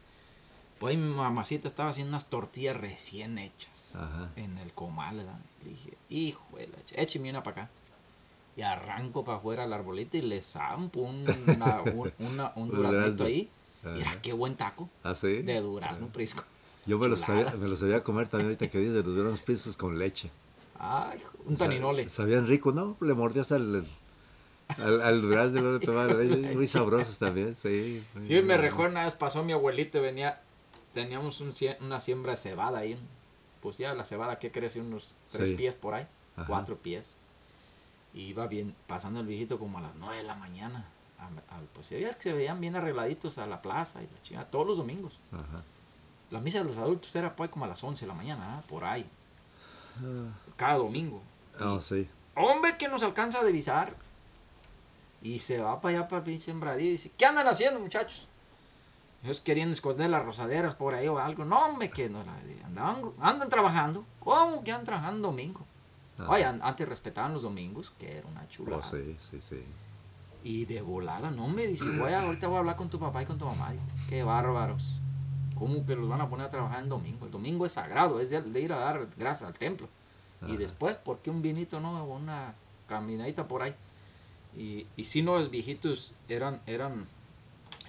pues 0.79 0.91
ahí 0.91 0.97
mi 0.97 1.13
mamacita 1.13 1.67
estaba 1.67 1.89
haciendo 1.89 2.11
unas 2.11 2.27
tortillas 2.27 2.77
recién 2.77 3.37
hechas 3.37 3.97
Ajá. 3.97 4.29
en 4.37 4.57
el 4.59 4.71
comal, 4.71 5.17
¿verdad? 5.17 5.39
Le 5.63 5.69
dije, 5.71 5.97
hijo 6.09 6.57
de 6.57 6.67
la 6.67 6.77
ch- 6.77 6.94
écheme 6.95 7.29
una 7.29 7.44
para 7.44 7.63
acá. 7.63 7.71
Y 8.56 8.61
arranco 8.61 9.23
para 9.23 9.38
afuera 9.38 9.63
al 9.63 9.73
arbolito 9.73 10.17
y 10.17 10.21
le 10.21 10.41
zampo 10.41 11.01
un, 11.01 11.25
una- 11.47 11.81
un, 11.81 12.11
una- 12.19 12.51
un 12.56 12.63
Un 12.63 12.71
duraznito 12.71 13.23
ahí. 13.25 13.50
Ajá. 13.83 13.91
Mira 13.95 14.21
qué 14.21 14.33
buen 14.33 14.56
taco 14.56 14.89
¿Ah, 15.03 15.15
sí? 15.15 15.41
de 15.41 15.61
durazno 15.61 16.07
prisco. 16.07 16.44
Yo 16.85 16.97
me 17.00 17.07
los, 17.07 17.21
sabía, 17.21 17.51
me 17.53 17.67
los 17.67 17.79
sabía 17.79 18.03
comer 18.03 18.27
también 18.27 18.47
ahorita 18.47 18.69
que 18.69 18.79
dices 18.79 18.95
de 18.95 19.03
los 19.03 19.15
duraznos 19.15 19.39
priscos 19.41 19.77
con 19.77 19.97
leche. 20.00 20.29
Ay, 20.77 21.19
un 21.45 21.56
taninole. 21.56 22.09
Sabían 22.09 22.47
rico, 22.47 22.71
¿no? 22.71 22.97
Le 23.01 23.13
mordías 23.13 23.51
al, 23.51 23.85
al, 24.77 25.01
al 25.01 25.21
durazno 25.21 25.73
le 25.77 25.85
tomabas 25.85 26.17
la 26.17 26.23
leche. 26.23 26.53
Muy 26.56 26.67
sabrosos 26.67 27.17
también, 27.17 27.56
sí. 27.56 28.03
Sí, 28.25 28.41
me 28.41 28.57
recuerdo 28.57 28.91
una 28.94 29.06
vez 29.06 29.13
pasó 29.15 29.44
mi 29.44 29.53
abuelito 29.53 29.97
y 30.00 30.01
venía, 30.01 30.41
teníamos 30.94 31.39
un 31.41 31.53
una 31.81 32.00
siembra 32.00 32.31
de 32.31 32.38
cebada 32.38 32.79
ahí. 32.79 32.97
Pues 33.61 33.77
ya 33.77 33.94
la 33.94 34.06
cebada 34.06 34.39
que 34.39 34.51
crece 34.51 34.79
unos 34.81 35.13
tres 35.31 35.50
Sí. 35.50 35.56
pies 35.56 35.73
por 35.75 35.94
ahí, 35.94 36.07
Ajá. 36.35 36.47
cuatro 36.47 36.77
pies. 36.77 37.17
Y 38.13 38.21
iba 38.27 38.47
bien, 38.47 38.75
pasando 38.88 39.19
el 39.19 39.27
viejito 39.27 39.59
como 39.59 39.77
a 39.77 39.81
las 39.81 39.95
nueve 39.95 40.17
de 40.17 40.23
la 40.23 40.35
mañana. 40.35 40.85
a- 41.21 41.59
pues 41.73 41.89
ya 41.89 42.13
que 42.13 42.21
se 42.23 42.31
veían 42.31 42.61
bien 42.61 42.77
arregladitos 42.77 43.38
a 43.39 43.45
la 43.45 43.61
plaza 43.61 44.00
y 44.01 44.03
la 44.03 44.21
chingada, 44.21 44.50
todos 44.50 44.65
los 44.65 44.77
domingos. 44.77 45.19
Ajá. 45.33 45.61
La 46.31 46.39
misa 46.39 46.59
de 46.59 46.63
los 46.63 46.77
adultos 46.77 47.13
era 47.13 47.35
pues 47.35 47.50
como 47.50 47.65
a 47.65 47.67
las 47.67 47.83
11 47.83 48.06
de 48.06 48.07
la 48.07 48.13
mañana, 48.13 48.56
¿ah? 48.59 48.63
por 48.69 48.85
ahí, 48.85 49.06
Ah, 49.97 50.31
cada 50.56 50.75
domingo. 50.77 51.21
oh, 51.59 51.81
sí. 51.81 52.07
Hombre 52.35 52.77
que 52.77 52.88
nos 52.88 53.03
alcanza 53.03 53.41
a 53.41 53.44
divisar. 53.44 53.94
Y 55.21 55.39
se 55.39 55.57
va 55.57 55.81
para 55.81 55.97
allá 55.97 56.07
para 56.07 56.25
el 56.25 56.39
sembradío 56.39 56.88
y 56.88 56.91
dice, 56.91 57.11
¿qué 57.17 57.25
andan 57.25 57.45
haciendo 57.50 57.81
muchachos? 57.81 58.28
Ellos 59.24 59.42
querían 59.42 59.69
esconder 59.71 60.10
las 60.10 60.24
rosaderas 60.24 60.75
por 60.75 60.94
ahí 60.94 61.07
o 61.07 61.19
algo. 61.19 61.44
No, 61.45 61.60
hombre, 61.66 61.89
que 61.89 62.10
no. 62.10 62.24
la- 62.24 62.38
Andaban, 62.66 63.01
andan 63.19 63.50
trabajando. 63.50 64.06
¿Cómo 64.19 64.63
que 64.63 64.71
andan 64.71 64.86
trabajando 64.86 65.27
domingo? 65.30 65.66
Ajá. 66.18 66.30
Oye, 66.30 66.45
an- 66.45 66.62
antes 66.63 66.88
respetaban 66.88 67.33
los 67.33 67.42
domingos, 67.42 67.92
que 68.00 68.18
era 68.18 68.27
una 68.27 68.48
chulada. 68.48 68.77
Oh, 68.77 68.83
sí, 68.89 69.16
sí, 69.19 69.39
sí. 69.42 69.63
Y 70.44 70.66
de 70.66 70.81
volada, 70.81 71.31
no 71.31 71.48
me 71.50 71.68
dice, 71.68 71.89
voy 71.98 72.13
a, 72.13 72.21
ahorita 72.21 72.48
voy 72.48 72.56
a 72.57 72.60
hablar 72.60 72.75
con 72.77 72.89
tu 72.89 72.98
papá 73.00 73.24
y 73.24 73.25
con 73.25 73.38
tu 73.38 73.45
mamá. 73.45 73.71
Digo, 73.71 73.83
Qué 74.07 74.24
bárbaros. 74.24 75.00
¿Cómo 75.57 75.86
que 75.86 75.95
los 75.95 76.07
van 76.07 76.21
a 76.21 76.30
poner 76.30 76.45
a 76.45 76.50
trabajar 76.50 76.81
en 76.81 76.88
domingo? 76.88 77.25
El 77.25 77.31
domingo 77.31 77.66
es 77.66 77.74
sagrado, 77.74 78.21
es 78.21 78.30
de, 78.30 78.42
de 78.42 78.62
ir 78.62 78.71
a 78.71 78.77
dar 78.77 79.07
gracias 79.18 79.48
al 79.50 79.57
templo. 79.57 79.89
Y 80.47 80.56
después, 80.56 80.95
¿por 80.95 81.18
qué 81.18 81.30
un 81.30 81.42
vinito 81.42 81.81
no? 81.81 82.02
O 82.06 82.16
una 82.16 82.54
caminadita 82.88 83.45
por 83.49 83.61
ahí. 83.61 83.76
Y, 84.57 84.88
y 84.95 85.04
si 85.04 85.21
no, 85.21 85.38
los 85.38 85.52
viejitos 85.52 86.14
eran, 86.30 86.61
eran 86.66 87.07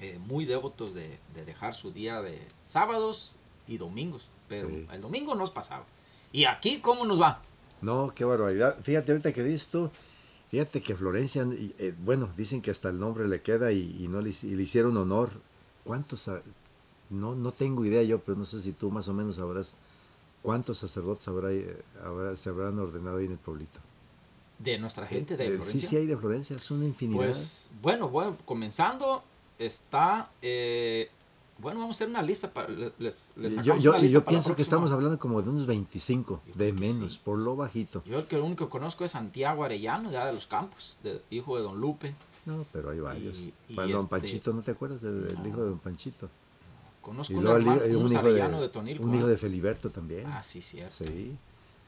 eh, 0.00 0.18
muy 0.26 0.44
devotos 0.46 0.94
de, 0.94 1.18
de 1.34 1.44
dejar 1.44 1.74
su 1.74 1.92
día 1.92 2.20
de 2.22 2.40
sábados 2.66 3.32
y 3.68 3.76
domingos. 3.78 4.28
Pero 4.48 4.68
Sí. 4.68 4.86
el 4.92 5.00
domingo 5.00 5.34
nos 5.34 5.50
pasaba. 5.50 5.84
¿Y 6.32 6.44
aquí 6.44 6.78
cómo 6.80 7.04
nos 7.04 7.20
va? 7.20 7.40
No, 7.82 8.12
qué 8.14 8.24
barbaridad. 8.24 8.76
Fíjate 8.82 9.12
ahorita 9.12 9.32
que 9.32 9.42
dices 9.44 9.68
tú, 9.68 9.90
fíjate 10.50 10.82
que 10.82 10.94
Florencia, 10.96 11.46
eh, 11.78 11.94
bueno, 12.04 12.28
dicen 12.36 12.60
que 12.62 12.70
hasta 12.70 12.88
el 12.90 12.98
nombre 12.98 13.26
le 13.28 13.42
queda 13.42 13.72
y, 13.72 13.96
y 14.00 14.08
no 14.08 14.20
le, 14.20 14.30
y 14.42 14.54
le 14.56 14.62
hicieron 14.62 14.96
honor. 14.96 15.30
¿Cuántos? 15.84 16.28
No, 17.10 17.34
no 17.34 17.52
tengo 17.52 17.84
idea 17.84 18.02
yo, 18.02 18.20
pero 18.20 18.36
no 18.38 18.44
sé 18.44 18.60
si 18.60 18.72
tú 18.72 18.90
más 18.90 19.08
o 19.08 19.12
menos 19.14 19.36
sabrás 19.36 19.78
cuántos 20.42 20.78
sacerdotes 20.78 21.26
habrá, 21.28 21.50
eh, 21.52 21.76
habrá- 22.04 22.36
se 22.36 22.48
habrán 22.50 22.78
ordenado 22.78 23.16
ahí 23.18 23.26
en 23.26 23.32
el 23.32 23.38
pueblito. 23.38 23.80
De 24.58 24.78
nuestra 24.78 25.06
gente 25.06 25.36
de 25.36 25.46
Florencia. 25.46 25.80
Sí, 25.80 25.86
sí 25.86 25.96
hay 25.96 26.06
de 26.06 26.16
Florencia, 26.16 26.54
es 26.56 26.70
una 26.70 26.84
infinidad. 26.86 27.24
Pues 27.24 27.70
bueno, 27.82 28.08
bueno, 28.10 28.36
comenzando 28.44 29.24
está, 29.64 30.30
eh, 30.42 31.10
bueno, 31.58 31.80
vamos 31.80 31.94
a 31.94 31.98
hacer 31.98 32.08
una 32.08 32.22
lista 32.22 32.52
para 32.52 32.68
les, 32.70 33.32
les 33.36 33.54
yo 33.62 33.76
yo, 33.76 33.90
una 33.90 33.98
lista 34.00 34.14
yo 34.14 34.24
para 34.24 34.36
la 34.36 34.42
pienso 34.42 34.56
que 34.56 34.62
estamos 34.62 34.90
hablando 34.92 35.18
como 35.18 35.42
de 35.42 35.50
unos 35.50 35.66
25, 35.66 36.42
Yo 36.46 36.52
de 36.54 36.72
menos, 36.72 37.14
sí. 37.14 37.20
por 37.22 37.38
lo 37.38 37.54
bajito. 37.56 38.02
Yo 38.06 38.18
el 38.20 38.26
que 38.26 38.38
único 38.40 38.64
que 38.66 38.70
conozco 38.70 39.04
es 39.04 39.12
Santiago 39.12 39.62
Arellano, 39.64 40.10
ya 40.10 40.24
de 40.26 40.32
los 40.32 40.46
campos, 40.46 40.96
de- 41.02 41.22
hijo 41.30 41.56
de 41.56 41.62
Don 41.62 41.78
Lupe. 41.80 42.14
No, 42.46 42.64
pero 42.72 42.90
hay 42.90 43.00
varios. 43.00 43.38
Y- 43.38 43.52
y 43.68 43.74
Don 43.74 43.90
este- 43.90 44.06
Panchito, 44.08 44.52
¿no 44.54 44.62
te 44.62 44.70
acuerdas 44.70 45.02
de- 45.02 45.12
del 45.12 45.34
No. 45.42 45.48
hijo 45.48 45.62
de 45.62 45.68
Don 45.68 45.78
Panchito? 45.78 46.30
Conozco 47.02 47.34
un, 47.34 47.46
hermano, 47.46 47.76
hijo- 47.86 47.98
un 47.98 48.04
un, 48.06 48.10
hijo 48.12 48.18
Arellano 48.20 48.56
de, 48.56 48.62
de, 48.62 48.68
Tonilco. 48.70 49.04
un 49.04 49.14
hijo 49.14 49.26
de 49.26 49.36
Feliberto 49.36 49.90
también. 49.90 50.24
Ah, 50.26 50.42
sí, 50.42 50.60
cierto. 50.62 51.04
Sí. 51.04 51.36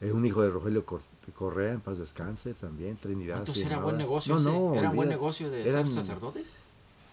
Es 0.01 0.11
un 0.11 0.25
hijo 0.25 0.41
de 0.41 0.49
Rogelio 0.49 0.85
Cor- 0.85 1.01
Correa, 1.35 1.71
en 1.73 1.81
paz 1.81 1.97
descanse 1.97 2.53
también, 2.53 2.97
Trinidad. 2.97 3.39
Entonces 3.39 3.65
era 3.65 3.79
buen 3.79 3.97
negocio 3.97 4.35
No, 4.35 4.41
no, 4.41 4.49
era 4.73 4.89
buen 4.89 4.89
olvídate. 4.89 5.09
negocio 5.09 5.49
de 5.49 5.67
Eran- 5.69 5.85
ser 5.85 5.93
sacerdotes. 5.93 6.45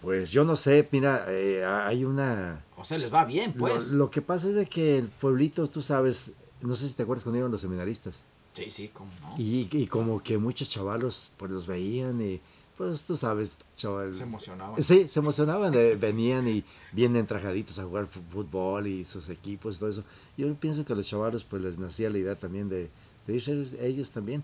Pues 0.01 0.31
yo 0.31 0.43
no 0.43 0.55
sé, 0.55 0.87
mira, 0.91 1.25
eh, 1.29 1.63
hay 1.63 2.03
una... 2.05 2.63
O 2.75 2.83
sea, 2.83 2.97
les 2.97 3.13
va 3.13 3.23
bien, 3.25 3.53
pues. 3.53 3.91
lo 3.93 4.09
que 4.09 4.21
pasa 4.21 4.49
es 4.49 4.55
de 4.55 4.65
que 4.65 4.97
el 4.97 5.07
pueblito, 5.09 5.67
tú 5.67 5.81
sabes, 5.83 6.31
no 6.61 6.75
sé 6.75 6.87
si 6.89 6.95
te 6.95 7.03
acuerdas 7.03 7.23
cuando 7.23 7.37
iban 7.39 7.51
los 7.51 7.61
seminaristas, 7.61 8.25
Sí, 8.53 8.69
sí, 8.69 8.89
cómo 8.91 9.11
no. 9.21 9.35
y, 9.37 9.69
y 9.71 9.87
como 9.87 10.21
que 10.21 10.37
muchos 10.37 10.67
chavalos 10.67 11.31
pues 11.37 11.51
los 11.51 11.67
veían 11.67 12.19
y 12.21 12.41
pues 12.77 13.03
tú 13.03 13.15
sabes, 13.15 13.59
chaval. 13.77 14.15
Se 14.15 14.23
emocionaban. 14.23 14.81
Sí, 14.81 15.07
se 15.07 15.19
emocionaban, 15.19 15.71
de- 15.71 15.95
venían 15.95 16.47
y 16.47 16.63
vienen 16.91 17.27
trajaditos 17.27 17.77
a 17.79 17.83
jugar 17.83 18.07
fútbol 18.07 18.87
y 18.87 19.05
sus 19.05 19.29
equipos 19.29 19.75
y 19.75 19.79
todo 19.79 19.89
eso. 19.89 20.03
Yo 20.35 20.51
pienso 20.55 20.83
que 20.83 20.93
a 20.93 20.95
los 20.95 21.05
chavalos 21.07 21.43
pues 21.43 21.61
les 21.61 21.77
nacía 21.77 22.09
la 22.09 22.17
idea 22.17 22.35
también 22.35 22.67
de, 22.67 22.89
de 23.27 23.35
irse 23.35 23.67
ellos 23.79 24.09
también. 24.09 24.43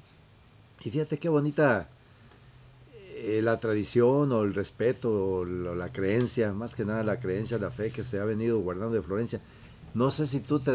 Y 0.83 0.91
fíjate 0.91 1.17
qué 1.17 1.27
bonita 1.29 1.89
eh, 3.19 3.41
la 3.41 3.59
tradición 3.59 4.31
o 4.31 4.43
el 4.43 4.53
respeto 4.53 5.12
o 5.12 5.45
la, 5.45 5.91
creencia, 5.91 6.53
más 6.53 6.75
que 6.75 6.86
nada 6.86 7.03
la 7.03 7.19
creencia, 7.19 7.57
la 7.57 7.71
fe 7.71 7.91
que 7.91 8.03
se 8.03 8.19
ha 8.19 8.25
venido 8.25 8.59
guardando 8.59 8.93
de 8.93 9.01
Florencia. 9.01 9.41
No 9.93 10.12
sé 10.12 10.27
si 10.27 10.39
tú 10.39 10.59
te, 10.59 10.71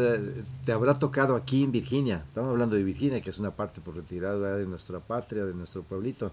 te 0.65 0.71
habrá 0.71 0.99
tocado 0.99 1.35
aquí 1.35 1.63
en 1.63 1.71
Virginia. 1.71 2.23
Estamos 2.27 2.51
hablando 2.51 2.75
de 2.75 2.83
Virginia, 2.83 3.21
que 3.21 3.29
es 3.29 3.39
una 3.39 3.51
parte 3.51 3.79
por 3.79 3.95
retirada 3.95 4.57
de 4.57 4.65
nuestra 4.65 4.99
patria, 4.99 5.45
de 5.45 5.53
nuestro 5.53 5.83
pueblito. 5.83 6.31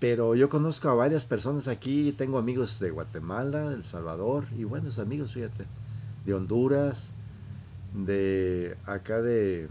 Pero 0.00 0.34
yo 0.34 0.48
conozco 0.48 0.88
a 0.88 0.94
varias 0.94 1.24
personas 1.24 1.68
aquí, 1.68 2.12
tengo 2.12 2.38
amigos 2.38 2.78
de 2.78 2.90
Guatemala, 2.90 3.70
de 3.70 3.76
El 3.76 3.84
Salvador, 3.84 4.44
y 4.56 4.64
buenos 4.64 4.98
amigos, 4.98 5.32
fíjate, 5.32 5.64
de 6.24 6.34
Honduras, 6.34 7.14
de 7.94 8.76
acá 8.86 9.20
de, 9.22 9.68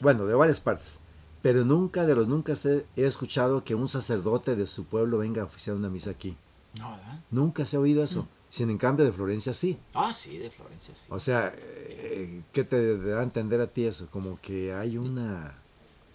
bueno, 0.00 0.26
de 0.26 0.34
varias 0.34 0.60
partes. 0.60 1.00
Pero 1.42 1.64
nunca, 1.64 2.04
de 2.04 2.14
los 2.14 2.26
nunca 2.28 2.54
he, 2.64 3.04
escuchado 3.06 3.62
que 3.64 3.74
un 3.74 3.88
sacerdote 3.88 4.56
de 4.56 4.66
su 4.66 4.84
pueblo 4.84 5.18
venga 5.18 5.42
a 5.42 5.44
oficiar 5.44 5.76
una 5.76 5.88
misa 5.88 6.10
aquí. 6.10 6.36
No, 6.78 6.90
¿verdad? 6.90 7.20
Nunca 7.30 7.64
se 7.64 7.76
ha 7.76 7.80
oído 7.80 8.02
eso. 8.02 8.26
Sin 8.50 8.70
en 8.70 8.78
cambio 8.78 9.04
de 9.04 9.12
Florencia 9.12 9.52
sí. 9.54 9.78
Ah, 9.94 10.12
sí, 10.12 10.38
de 10.38 10.50
Florencia, 10.50 10.96
sí. 10.96 11.06
O 11.10 11.20
sea, 11.20 11.52
eh, 11.56 12.42
¿qué 12.52 12.64
te 12.64 12.96
da 12.98 13.20
a 13.20 13.22
entender 13.22 13.60
a 13.60 13.66
ti 13.66 13.84
eso? 13.84 14.06
Como 14.10 14.40
que 14.40 14.72
hay 14.72 14.96
una... 14.96 15.54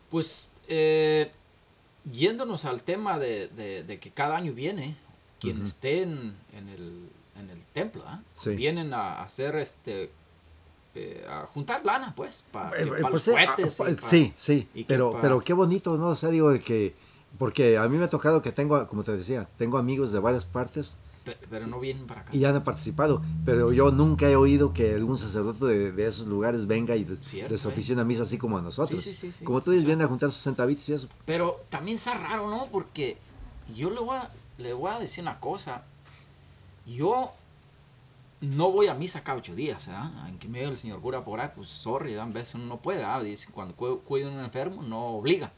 Pues, 0.09 0.51
eh, 0.67 1.31
yéndonos 2.11 2.65
al 2.65 2.81
tema 2.83 3.19
de, 3.19 3.47
de- 3.49 3.83
de 3.83 3.99
que 3.99 4.11
cada 4.11 4.35
año 4.35 4.53
viene, 4.53 4.95
quien 5.39 5.57
Ujú. 5.57 5.65
esté 5.67 6.01
en, 6.03 6.35
en 6.53 6.69
el, 6.69 7.09
en 7.39 7.49
el 7.49 7.63
templo, 7.73 8.03
¿ah? 8.07 8.21
Sí. 8.33 8.55
vienen 8.55 8.93
a 8.93 9.21
hacer 9.21 9.55
este. 9.55 10.11
Eh, 10.95 11.25
a 11.27 11.47
juntar 11.53 11.83
lana, 11.85 12.13
pues, 12.15 12.43
para 12.51 12.77
Eh, 12.77 12.83
eh, 12.83 12.85
los 13.01 13.09
pues, 13.11 13.27
eh, 13.29 13.31
cohetes. 13.31 13.79
ah, 13.81 13.85
pa- 13.85 13.95
pa- 14.01 14.07
sí, 14.07 14.33
sí, 14.37 14.67
pero, 14.87 15.17
pero 15.21 15.39
qué 15.41 15.53
bonito, 15.53 15.97
¿no? 15.97 16.07
O 16.09 16.15
sea, 16.15 16.29
digo 16.29 16.51
de 16.51 16.59
que, 16.59 16.95
porque 17.39 17.77
a 17.77 17.87
mí 17.87 17.97
me 17.97 18.05
ha 18.05 18.09
tocado 18.09 18.41
que 18.41 18.51
tengo, 18.51 18.87
como 18.87 19.03
te 19.03 19.15
decía, 19.17 19.47
tengo 19.57 19.77
amigos 19.77 20.11
de 20.11 20.19
varias 20.19 20.45
partes 20.45 20.97
pe- 21.25 21.37
Pero, 21.49 21.65
no 21.67 21.79
vienen 21.79 22.05
para 22.05 22.21
acá. 22.21 22.35
y 22.35 22.43
han 22.45 22.63
participado, 22.63 23.23
pero 23.45 23.71
yo 23.71 23.89
nunca 23.91 24.29
he 24.29 24.35
oído 24.35 24.71
que 24.73 24.93
algún 24.93 25.17
sacerdote 25.17 25.65
de, 25.65 25.91
de 25.93 26.05
esos 26.07 26.27
lugares 26.27 26.67
venga 26.67 26.95
y 26.95 27.05
de- 27.05 27.15
Cierto, 27.23 27.53
les 27.53 27.65
eh. 27.65 27.67
oficie 27.69 27.95
una 27.95 28.03
misa 28.03 28.23
así 28.23 28.37
como 28.37 28.57
a 28.57 28.61
nosotros. 28.61 29.01
Sí, 29.01 29.15
sí, 29.15 29.31
sí. 29.31 29.43
Como 29.45 29.61
tú 29.61 29.71
dices, 29.71 29.85
vienen 29.85 30.05
a 30.05 30.09
juntar 30.09 30.31
sus 30.31 30.43
centavitos 30.43 30.87
y 30.89 30.93
eso. 30.93 31.07
Pero 31.25 31.61
también 31.69 31.97
está 31.97 32.13
raro, 32.13 32.49
¿no? 32.49 32.67
Porque 32.71 33.17
yo 33.73 33.89
le 33.89 33.99
voy 33.99 34.17
a, 34.17 34.29
le 34.59 34.73
voy 34.73 34.91
a 34.91 34.99
decir 34.99 35.23
una 35.23 35.39
cosa. 35.39 35.83
Yo 36.85 37.31
no 38.43 38.71
voy 38.71 38.87
a 38.87 38.93
misa 38.93 39.23
cada 39.23 39.37
ocho 39.37 39.55
días, 39.55 39.87
¿ah? 39.89 40.25
En 40.27 40.37
que 40.37 40.47
medio 40.47 40.69
el 40.69 40.77
señor 40.77 41.01
cura 41.01 41.23
por 41.23 41.39
ahí, 41.39 41.49
pues 41.55 41.69
sorry, 41.69 42.15
a 42.15 42.25
veces 42.25 42.55
uno 42.55 42.65
no 42.65 42.77
puede, 42.77 43.03
¿ah? 43.03 43.21
Dice, 43.21 43.47
cuando 43.51 43.75
cu- 43.75 44.01
cuida 44.01 44.27
a 44.27 44.31
un 44.31 44.39
enfermo, 44.39 44.81
no 44.83 44.99
obliga. 45.17 45.51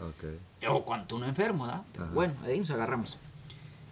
Ok. 0.00 0.68
O 0.70 0.84
cuando 0.84 1.16
uno 1.16 1.26
enfermo, 1.26 1.64
¿verdad? 1.66 1.82
Pero 1.92 2.06
bueno, 2.08 2.34
ahí 2.44 2.58
nos 2.58 2.70
agarramos. 2.70 3.16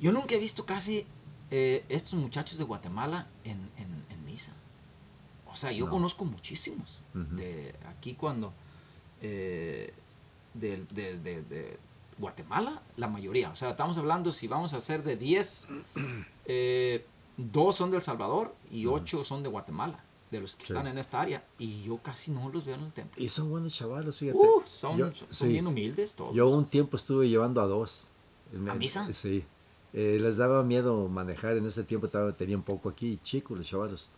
Yo 0.00 0.12
nunca 0.12 0.34
he 0.34 0.38
visto 0.38 0.64
casi 0.64 1.06
eh, 1.50 1.84
estos 1.88 2.14
muchachos 2.14 2.58
de 2.58 2.64
Guatemala 2.64 3.26
en, 3.44 3.58
en- 3.76 4.04
en 4.10 4.24
misa. 4.24 4.52
O 5.52 5.56
sea, 5.56 5.72
yo 5.72 5.84
No. 5.86 5.90
conozco 5.92 6.24
muchísimos. 6.24 7.00
De 7.14 7.74
aquí 7.88 8.14
cuando... 8.14 8.52
eh, 9.22 9.92
de, 10.54 10.84
de- 10.90 11.18
de- 11.18 11.42
de 11.42 11.78
Guatemala, 12.18 12.80
la 12.96 13.06
mayoría. 13.08 13.50
O 13.50 13.56
sea, 13.56 13.70
estamos 13.70 13.96
hablando, 13.98 14.32
si 14.32 14.46
vamos 14.48 14.72
a 14.72 14.78
hacer 14.78 15.02
de 15.04 15.16
10, 15.16 15.68
eh, 16.46 17.04
dos 17.38 17.76
son 17.76 17.90
de 17.90 17.96
El 17.96 18.02
Salvador 18.02 18.54
y 18.70 18.84
ocho 18.86 19.24
son 19.24 19.42
de 19.42 19.48
Guatemala, 19.48 20.04
de 20.30 20.40
los 20.42 20.54
que 20.56 20.66
Sí. 20.66 20.72
están 20.74 20.86
en 20.88 20.98
esta 20.98 21.20
área. 21.22 21.42
Y 21.58 21.84
yo 21.84 21.96
casi 21.98 22.30
no 22.30 22.50
los 22.50 22.66
veo 22.66 22.74
en 22.74 22.82
el 22.82 22.92
templo. 22.92 23.22
Y 23.22 23.28
son 23.30 23.48
buenos 23.48 23.72
chavalos, 23.72 24.16
fíjate. 24.18 24.36
Uh, 24.38 24.62
son, 24.66 24.98
Yo- 24.98 25.14
son 25.14 25.26
sí. 25.30 25.48
bien 25.48 25.66
humildes 25.66 26.14
todos. 26.14 26.34
Yo 26.34 26.48
un 26.48 26.66
tiempo 26.66 26.96
estuve 26.96 27.28
llevando 27.28 27.60
a 27.62 27.66
dos. 27.66 28.08
¿A 28.68 28.74
misa? 28.74 29.10
Sí. 29.12 29.44
Eh, 29.94 30.18
les 30.20 30.36
daba 30.36 30.62
miedo 30.64 31.08
manejar. 31.08 31.56
En 31.56 31.64
ese 31.66 31.82
tiempo 31.84 32.06
estaba, 32.06 32.32
tenía 32.32 32.56
un 32.56 32.62
poco 32.62 32.88
aquí, 32.90 33.18
chicos, 33.22 33.56
los 33.56 33.66
chavalos. 33.66 34.10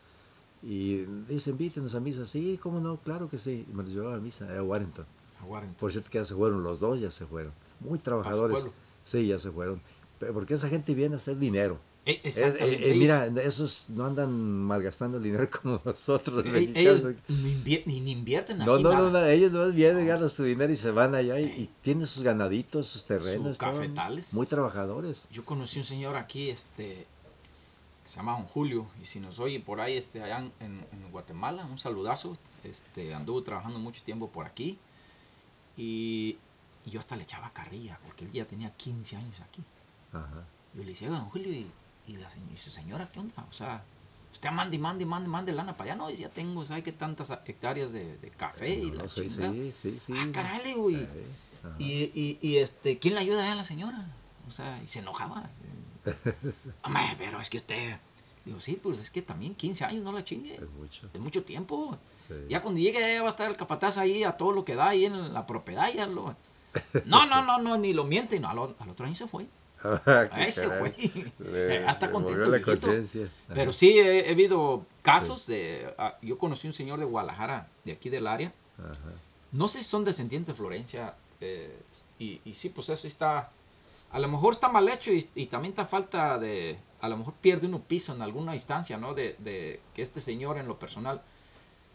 Y 0.62 1.04
dicen, 1.28 1.52
invítenos 1.52 1.94
a 1.94 2.00
misa. 2.00 2.26
Sí, 2.26 2.58
¿cómo 2.60 2.80
no? 2.80 2.96
Claro 2.98 3.28
que 3.28 3.38
sí. 3.38 3.64
Y 3.70 3.72
me 3.72 3.82
los 3.84 3.92
llevaba 3.92 4.16
a 4.16 4.18
misa, 4.18 4.46
a 4.58 4.62
Warrington. 4.62 5.06
A 5.40 5.44
Warrington. 5.44 5.76
Por 5.78 5.90
cierto 5.92 6.10
que 6.10 6.18
ya 6.18 6.24
se 6.24 6.34
fueron 6.34 6.62
los 6.62 6.80
dos, 6.80 7.00
ya 7.00 7.10
se 7.10 7.24
fueron. 7.26 7.52
Muy 7.80 7.98
trabajadores. 7.98 8.68
Sí, 9.04 9.26
ya 9.26 9.38
se 9.38 9.50
fueron. 9.50 9.80
Pero 10.18 10.34
porque 10.34 10.54
esa 10.54 10.68
gente 10.68 10.92
viene 10.94 11.14
a 11.14 11.16
hacer 11.16 11.38
dinero. 11.38 11.78
Exactamente. 12.06 12.88
eh, 12.88 12.92
eh, 12.92 12.94
mira, 12.96 13.26
esos 13.42 13.86
no 13.90 14.04
andan 14.06 14.32
malgastando 14.32 15.18
el 15.18 15.22
dinero 15.22 15.48
como 15.62 15.80
nosotros. 15.84 16.44
eh, 16.46 16.72
ellos 16.74 17.04
ni, 17.28 17.52
invier- 17.54 17.82
ni- 17.86 18.00
ni 18.00 18.12
invierten 18.12 18.58
No, 18.58 18.74
aquí 18.74 18.82
no, 18.82 18.90
nada. 18.92 19.02
no, 19.02 19.10
no, 19.10 19.26
ellos 19.26 19.52
no 19.52 19.70
vienen, 19.70 20.06
ganan 20.06 20.30
su 20.30 20.42
dinero 20.44 20.72
y 20.72 20.76
se 20.76 20.90
van 20.90 21.14
allá 21.14 21.38
y, 21.38 21.44
y 21.44 21.70
tienen 21.82 22.06
sus 22.06 22.22
ganaditos, 22.22 22.86
sus 22.88 23.04
terrenos. 23.04 23.58
todo. 23.58 23.70
cafetales. 23.72 24.32
Muy 24.34 24.46
trabajadores. 24.46 25.28
Yo 25.30 25.44
conocí 25.44 25.78
un 25.78 25.84
señor 25.84 26.16
aquí, 26.16 26.48
este, 26.50 27.06
que 28.02 28.08
se 28.10 28.16
llama 28.16 28.32
Don 28.32 28.46
Julio, 28.46 28.86
y 29.00 29.04
si 29.04 29.20
nos 29.20 29.38
oye 29.38 29.60
por 29.60 29.80
ahí, 29.80 29.96
este, 29.96 30.22
allá 30.22 30.38
en, 30.60 30.86
Guatemala, 31.12 31.64
un 31.66 31.78
saludazo. 31.78 32.36
Este, 32.64 33.14
anduvo 33.14 33.42
trabajando 33.42 33.78
mucho 33.78 34.02
tiempo 34.02 34.30
por 34.30 34.46
aquí, 34.46 34.78
y, 35.76 36.36
y 36.86 36.90
yo 36.90 36.98
hasta 37.00 37.16
le 37.16 37.22
echaba 37.22 37.50
carrilla, 37.52 37.98
porque 38.04 38.24
él 38.24 38.32
ya 38.32 38.44
tenía 38.46 38.70
15 38.74 39.16
años 39.16 39.40
aquí. 39.40 39.62
Ajá. 40.12 40.44
Yo 40.74 40.82
le 40.82 40.90
decía, 40.90 41.08
"Oiga, 41.08 41.20
don 41.20 41.30
Julio, 41.30 41.52
¿y, 41.52 41.66
y 42.06 42.16
la 42.16 42.28
señ- 42.28 42.52
y 42.52 42.56
su 42.56 42.70
señora 42.70 43.08
qué 43.12 43.20
onda? 43.20 43.46
O 43.48 43.52
sea, 43.52 43.82
usted 44.32 44.50
mande, 44.50 44.78
mande, 44.78 45.04
mande, 45.06 45.28
mande 45.28 45.52
lana 45.52 45.76
para 45.76 45.92
allá. 45.92 45.96
No, 46.02 46.10
ya 46.10 46.28
tengo, 46.28 46.64
¿sabe 46.64 46.82
qué 46.82 46.92
tantas 46.92 47.30
hectáreas 47.46 47.92
de, 47.92 48.16
de 48.18 48.30
café 48.30 48.70
y 48.70 48.90
la 48.90 49.02
no, 49.04 49.08
sí, 49.08 49.28
chingada?". 49.28 49.52
sí, 49.52 49.72
sí, 49.80 49.98
sí. 50.00 50.12
Ah, 50.16 50.28
caray, 50.32 50.60
digo, 50.64 50.90
y, 50.90 51.08
y, 51.78 51.92
y, 52.14 52.38
y, 52.40 52.56
este, 52.56 52.98
¿quién 52.98 53.14
le 53.14 53.20
ayuda 53.20 53.50
a 53.50 53.54
la 53.54 53.64
señora? 53.64 54.06
O 54.48 54.52
sea, 54.52 54.80
y 54.82 54.86
se 54.86 55.00
enojaba. 55.00 55.48
Hombre, 56.82 57.02
pero 57.18 57.40
es 57.40 57.50
que 57.50 57.58
usted. 57.58 57.96
Digo, 58.44 58.58
sí, 58.60 58.80
pues 58.82 58.98
es 58.98 59.10
que 59.10 59.20
también 59.20 59.54
15 59.54 59.84
años 59.84 60.02
no 60.02 60.12
la 60.12 60.24
chingue. 60.24 60.54
Es 60.54 60.70
mucho. 60.70 61.08
Es 61.12 61.20
mucho 61.20 61.44
tiempo. 61.44 61.98
Sí. 62.26 62.34
Ya 62.48 62.62
cuando 62.62 62.80
llegue 62.80 62.98
ya 62.98 63.20
va 63.22 63.28
a 63.28 63.30
estar 63.30 63.50
el 63.50 63.56
capataz 63.56 63.98
ahí 63.98 64.24
a 64.24 64.32
todo 64.32 64.52
lo 64.52 64.64
que 64.64 64.74
da 64.74 64.88
ahí 64.88 65.04
en 65.04 65.34
la 65.34 65.46
propiedad. 65.46 65.92
Ya 65.92 66.06
lo... 66.06 66.34
No, 67.04 67.26
no, 67.26 67.44
no, 67.44 67.58
no, 67.58 67.76
ni 67.76 67.92
lo 67.92 68.04
miente. 68.04 68.40
No, 68.40 68.48
al 68.48 68.58
otro 68.58 69.04
año 69.06 69.14
se 69.14 69.26
fue. 69.26 69.46
Ah, 69.82 70.28
qué 70.34 70.40
Ahí 70.40 70.50
se 70.52 70.68
caray. 70.68 70.92
fue. 71.38 71.46
Le- 71.52 71.86
Hasta 71.86 72.06
le 72.06 72.12
contento 72.12 72.48
la 72.48 72.60
conciencia. 72.62 73.28
Pero 73.54 73.72
sí, 73.72 73.98
he, 73.98 74.28
he 74.28 74.32
habido 74.32 74.84
casos 75.02 75.46
de... 75.46 75.94
ah, 75.98 76.16
yo 76.22 76.38
conocí 76.38 76.66
un 76.66 76.72
señor 76.72 76.98
de 76.98 77.04
Guadalajara, 77.06 77.68
de 77.84 77.92
aquí 77.92 78.10
del 78.10 78.26
área. 78.26 78.52
Ajá. 78.78 78.96
No 79.52 79.68
sé 79.68 79.78
si 79.78 79.84
son 79.84 80.04
descendientes 80.04 80.48
de 80.48 80.54
Florencia. 80.54 81.14
eh, 81.40 81.76
y, 82.18 82.40
y 82.44 82.54
sí, 82.54 82.68
pues 82.68 82.88
eso 82.90 83.06
está. 83.06 83.50
A 84.12 84.18
lo 84.18 84.28
mejor 84.28 84.52
está 84.54 84.68
mal 84.68 84.88
hecho 84.88 85.12
y, 85.12 85.28
y 85.34 85.46
también 85.46 85.72
está 85.72 85.86
falta 85.86 86.38
de. 86.38 86.78
A 87.00 87.08
lo 87.08 87.16
mejor 87.16 87.34
pierde 87.40 87.66
uno 87.66 87.80
piso 87.80 88.14
en 88.14 88.20
alguna 88.22 88.54
instancia, 88.54 88.98
¿no? 88.98 89.14
De, 89.14 89.36
de 89.38 89.80
que 89.94 90.02
este 90.02 90.20
señor 90.20 90.58
en 90.58 90.66
lo 90.68 90.78
personal 90.78 91.22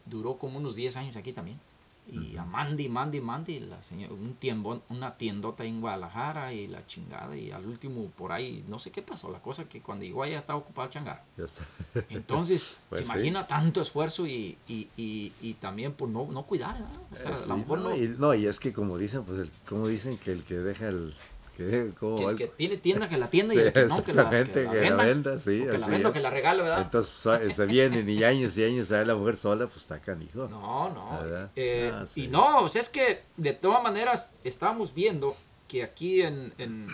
duró 0.06 0.38
como 0.38 0.58
unos 0.58 0.76
10 0.76 0.96
años 0.98 1.16
aquí 1.16 1.34
también. 1.34 1.60
Y 2.08 2.38
a 2.38 2.46
Mandy, 2.46 2.88
Mandy, 2.88 3.20
Mandy, 3.20 3.60
la 3.62 3.82
señora, 3.82 4.14
un 4.14 4.36
tiembón, 4.36 4.84
una 4.90 5.18
tiendota 5.18 5.64
en 5.64 5.82
Guadalajara 5.82 6.54
y 6.54 6.68
la 6.68 6.86
chingada. 6.86 7.36
Y 7.36 7.50
al 7.52 7.66
último 7.66 8.06
por 8.16 8.32
ahí, 8.32 8.64
no 8.68 8.78
sé 8.78 8.92
qué 8.92 9.02
pasó. 9.02 9.32
La 9.32 9.42
cosa 9.42 9.68
que 9.68 9.82
cuando 9.82 10.06
llegó 10.06 10.22
allá 10.22 10.38
estaba 10.38 10.60
ocupado 10.60 10.88
el 10.88 10.94
changar. 10.94 11.24
Ya 11.36 11.46
está. 11.46 11.64
Entonces, 12.10 12.78
Pues 12.90 13.00
se 13.02 13.06
sí. 13.06 13.12
imagina 13.12 13.48
tanto 13.48 13.82
esfuerzo 13.82 14.28
y, 14.28 14.58
y, 14.68 14.88
y, 14.96 15.34
y 15.42 15.54
también 15.56 15.94
por 15.94 16.08
no, 16.10 16.28
no 16.32 16.44
cuidar, 16.44 16.76
¿verdad? 16.76 17.02
O 17.12 17.16
sea, 17.18 17.30
Eh, 17.32 17.34
a 17.34 17.38
sí, 17.38 17.50
lo 17.50 17.58
mejor 17.58 17.80
no, 17.80 17.90
no. 17.90 17.96
y, 17.96 18.08
no, 18.08 18.34
y 18.36 18.46
es 18.46 18.60
que 18.60 18.72
como 18.72 18.98
dicen, 19.00 19.24
pues 19.24 19.40
el, 19.40 19.52
como 19.68 19.88
dicen 19.88 20.18
que 20.18 20.32
el 20.32 20.44
que 20.44 20.56
deja 20.56 20.88
el 20.90 21.14
que, 21.56 21.94
el 22.30 22.36
que 22.38 22.48
tiene 22.48 22.78
tienda 22.78 23.08
que 23.10 23.18
la 23.18 23.30
tienda 23.30 23.54
y 23.56 23.58
el 23.60 23.74
que 23.74 23.86
no 23.86 24.04
que 24.04 24.14
la, 24.14 24.30
que 24.30 24.36
la 24.46 24.72
que 24.72 24.90
la 24.92 24.96
venda, 25.06 25.40
sí, 25.40 25.62
o 25.62 25.72
que 25.72 25.78
la 25.78 25.86
así 25.86 25.92
venda 25.92 26.10
o 26.10 26.12
es. 26.12 26.18
que 26.18 26.22
la 26.24 26.30
regale, 26.30 26.62
¿verdad? 26.64 26.82
entonces 26.82 27.14
so- 27.14 27.50
se 27.50 27.66
vienen 27.66 28.08
y 28.10 28.24
años 28.24 28.58
y 28.58 28.64
años 28.66 28.92
a 28.92 29.04
la 29.06 29.16
mujer 29.16 29.38
sola, 29.38 29.66
pues 29.68 29.78
está 29.78 30.00
canijo. 30.00 30.48
no, 30.48 30.90
no. 30.90 31.20
Eh, 31.56 31.92
Ah, 31.94 32.06
sí. 32.06 32.26
Y 32.26 32.28
no, 32.28 32.60
o 32.62 32.70
sea, 32.70 32.82
es 32.82 32.90
que 32.90 33.24
de 33.38 33.54
todas 33.54 33.82
maneras 33.82 34.34
estábamos 34.44 34.94
viendo 34.94 35.36
que 35.68 35.84
aquí 35.84 36.22
en, 36.22 36.54
en- 36.58 36.88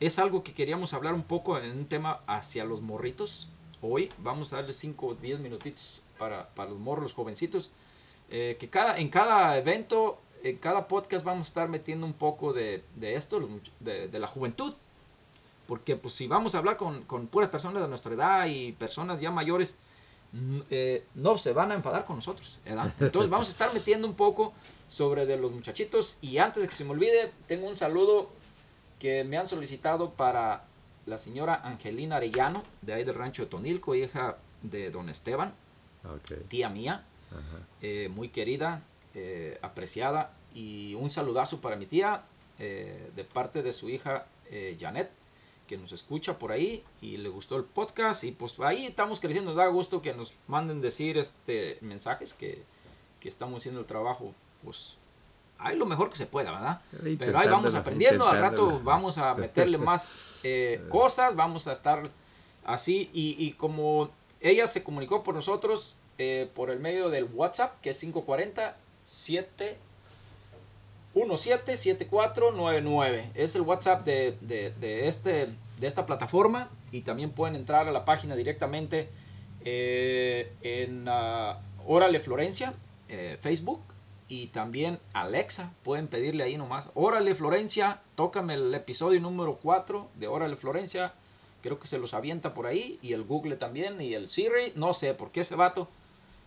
es 0.00 0.18
algo 0.18 0.42
que 0.42 0.52
queríamos 0.54 0.92
hablar 0.94 1.14
un 1.14 1.22
poco 1.22 1.58
en 1.58 1.70
un 1.70 1.86
tema 1.86 2.20
hacia 2.26 2.64
los 2.64 2.80
morritos. 2.82 3.48
Hoy 3.80 4.08
vamos 4.18 4.52
a 4.52 4.56
darle 4.56 4.72
5 4.72 5.06
o 5.06 5.14
10 5.14 5.40
minutitos 5.40 6.02
para, 6.18 6.48
para 6.50 6.70
los 6.70 6.78
morros, 6.78 7.02
los 7.04 7.14
jovencitos. 7.14 7.70
eh, 8.30 8.56
que 8.58 8.68
cada, 8.70 8.96
en 8.98 9.08
cada 9.10 9.56
evento, 9.58 10.18
en 10.44 10.56
cada 10.58 10.86
podcast 10.86 11.24
vamos 11.24 11.48
a 11.48 11.50
estar 11.50 11.68
metiendo 11.68 12.06
un 12.06 12.12
poco 12.12 12.52
de, 12.52 12.84
de 12.94 13.14
esto, 13.16 13.40
de, 13.80 14.06
de 14.08 14.18
la 14.18 14.26
juventud. 14.28 14.72
Porque 15.66 15.96
pues 15.96 16.14
si 16.14 16.26
vamos 16.26 16.54
a 16.54 16.58
hablar 16.58 16.76
con, 16.76 17.02
con 17.04 17.26
puras 17.26 17.48
personas 17.48 17.82
de 17.82 17.88
nuestra 17.88 18.12
edad 18.12 18.46
y 18.46 18.72
personas 18.72 19.18
ya 19.20 19.30
mayores, 19.30 19.74
eh, 20.68 21.04
no 21.14 21.38
se 21.38 21.52
van 21.52 21.72
a 21.72 21.74
enfadar 21.74 22.04
con 22.04 22.16
nosotros. 22.16 22.58
¿verdad? 22.64 22.92
Entonces 23.00 23.30
vamos 23.30 23.48
a 23.48 23.52
estar 23.52 23.72
metiendo 23.72 24.06
un 24.06 24.14
poco 24.14 24.52
sobre 24.88 25.24
de 25.26 25.36
los 25.38 25.50
muchachitos. 25.52 26.18
Y 26.20 26.36
antes 26.38 26.62
de 26.62 26.68
que 26.68 26.74
se 26.74 26.84
me 26.84 26.90
olvide, 26.90 27.32
tengo 27.46 27.66
un 27.66 27.76
saludo 27.76 28.28
que 28.98 29.24
me 29.24 29.38
han 29.38 29.48
solicitado 29.48 30.10
para 30.10 30.64
la 31.06 31.16
señora 31.18 31.54
Angelina 31.64 32.16
Arellano, 32.16 32.62
de 32.82 32.92
ahí 32.94 33.04
del 33.04 33.14
rancho 33.14 33.42
de 33.44 33.48
Tonilco, 33.48 33.94
hija 33.94 34.36
de 34.62 34.90
don 34.90 35.08
Esteban, 35.08 35.54
Ok, 36.04 36.46
tía 36.48 36.68
mía, 36.68 37.04
ajá. 37.30 37.64
eh, 37.82 38.08
muy 38.14 38.28
querida, 38.28 38.82
eh, 39.14 39.58
apreciada. 39.62 40.32
Y 40.54 40.94
un 40.94 41.10
saludazo 41.10 41.60
para 41.60 41.76
mi 41.76 41.86
tía, 41.86 42.24
eh, 42.58 43.10
de 43.14 43.24
parte 43.24 43.62
de 43.62 43.72
su 43.72 43.88
hija 43.88 44.26
eh, 44.50 44.76
Janet, 44.78 45.10
que 45.66 45.76
nos 45.76 45.92
escucha 45.92 46.38
por 46.38 46.52
ahí 46.52 46.82
y 47.00 47.16
le 47.16 47.28
gustó 47.28 47.56
el 47.56 47.64
podcast. 47.64 48.24
Y 48.24 48.32
pues 48.32 48.58
ahí 48.60 48.86
estamos 48.86 49.20
creciendo, 49.20 49.50
nos 49.50 49.58
da 49.58 49.66
gusto 49.66 50.02
que 50.02 50.14
nos 50.14 50.32
manden 50.46 50.80
decir 50.80 51.18
este 51.18 51.78
mensajes 51.80 52.34
que, 52.34 52.62
que 53.20 53.28
estamos 53.28 53.62
haciendo 53.62 53.80
el 53.80 53.86
trabajo, 53.86 54.32
pues 54.62 54.98
hay 55.58 55.76
lo 55.76 55.86
mejor 55.86 56.10
que 56.10 56.16
se 56.16 56.26
pueda, 56.26 56.50
¿verdad? 56.50 56.80
Pero 57.18 57.38
ahí 57.38 57.48
vamos 57.48 57.74
aprendiendo, 57.74 58.26
al 58.26 58.38
rato 58.38 58.80
vamos 58.80 59.18
a 59.18 59.34
meterle 59.34 59.78
más 59.90 60.40
eh, 60.42 60.84
cosas, 60.90 61.34
vamos 61.34 61.66
a 61.66 61.72
estar 61.72 62.10
así. 62.64 63.10
Y, 63.12 63.34
y, 63.44 63.52
como 63.52 64.10
ella 64.40 64.66
se 64.66 64.82
comunicó 64.82 65.22
por 65.22 65.34
nosotros 65.34 65.94
eh, 66.18 66.50
por 66.54 66.70
el 66.70 66.80
medio 66.80 67.08
del 67.08 67.24
WhatsApp, 67.24 67.80
que 67.80 67.90
es 67.90 68.00
540 68.00 68.76
7 69.04 69.78
177499. 71.14 73.30
Es 73.34 73.54
el 73.54 73.62
WhatsApp 73.62 74.04
de, 74.04 74.36
de, 74.40 74.72
de, 74.80 75.06
este, 75.06 75.48
de 75.78 75.86
esta 75.86 76.06
plataforma 76.06 76.68
y 76.90 77.02
también 77.02 77.30
pueden 77.30 77.54
entrar 77.54 77.86
a 77.88 77.92
la 77.92 78.04
página 78.04 78.34
directamente 78.34 79.08
eh, 79.64 80.52
en 80.62 81.08
uh, 81.08 81.54
Órale 81.86 82.20
Florencia, 82.20 82.74
eh, 83.08 83.38
Facebook 83.40 83.80
y 84.28 84.48
también 84.48 84.98
Alexa. 85.12 85.72
Pueden 85.84 86.08
pedirle 86.08 86.42
ahí 86.42 86.56
nomás. 86.56 86.90
Órale 86.94 87.34
Florencia, 87.34 88.00
tócame 88.16 88.54
el 88.54 88.74
episodio 88.74 89.20
número 89.20 89.58
4 89.62 90.08
de 90.16 90.26
Órale 90.26 90.56
Florencia. 90.56 91.12
Creo 91.62 91.78
que 91.78 91.86
se 91.86 91.98
los 91.98 92.12
avienta 92.12 92.54
por 92.54 92.66
ahí 92.66 92.98
y 93.02 93.12
el 93.12 93.22
Google 93.22 93.56
también 93.56 94.00
y 94.00 94.14
el 94.14 94.28
Siri. 94.28 94.72
No 94.74 94.94
sé 94.94 95.14
por 95.14 95.30
qué 95.30 95.42
ese 95.42 95.54
vato 95.54 95.88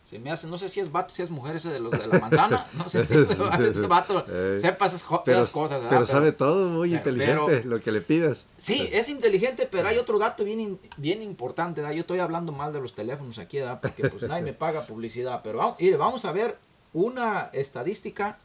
se 0.07 0.19
me 0.19 0.31
hace, 0.31 0.47
no 0.47 0.57
sé 0.57 0.69
si 0.69 0.79
es 0.79 0.89
vato, 0.89 1.13
si 1.13 1.21
es 1.21 1.29
mujer 1.29 1.57
ese 1.57 1.67
de 1.67 1.81
los 1.81 1.91
de 1.91 2.07
la 2.07 2.17
manzana, 2.17 2.65
no 2.75 2.87
sé 2.87 3.03
si 3.03 3.13
ese 3.69 3.81
vato 3.87 4.25
sepa 4.55 4.85
esas, 4.85 5.03
pero, 5.25 5.45
cosas. 5.51 5.83
Pero, 5.89 6.05
sabe 6.05 6.31
todo, 6.31 6.69
muy 6.69 6.95
inteligente, 6.95 7.65
lo 7.65 7.81
que 7.81 7.91
le 7.91 7.99
pidas. 7.99 8.47
Sí, 8.55 8.87
es 8.93 9.09
inteligente, 9.09 9.67
pero 9.69 9.89
hay 9.89 9.97
otro 9.97 10.17
dato 10.17 10.45
bien, 10.45 10.79
bien 10.95 11.21
importante, 11.21 11.81
¿verdad? 11.81 11.93
yo 11.93 12.01
estoy 12.01 12.19
hablando 12.19 12.53
mal 12.53 12.71
de 12.71 12.79
los 12.79 12.95
teléfonos 12.95 13.37
aquí, 13.37 13.59
¿verdad? 13.59 13.81
porque 13.81 14.07
pues 14.07 14.23
nadie 14.23 14.43
me 14.43 14.53
paga 14.53 14.83
publicidad, 14.83 15.41
pero 15.43 15.57
vamos, 15.57 15.75
mire, 15.77 15.97
vamos 15.97 16.23
a 16.23 16.31
ver 16.31 16.57
una 16.93 17.49
estadística 17.51 18.37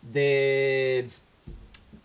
de, 0.00 1.10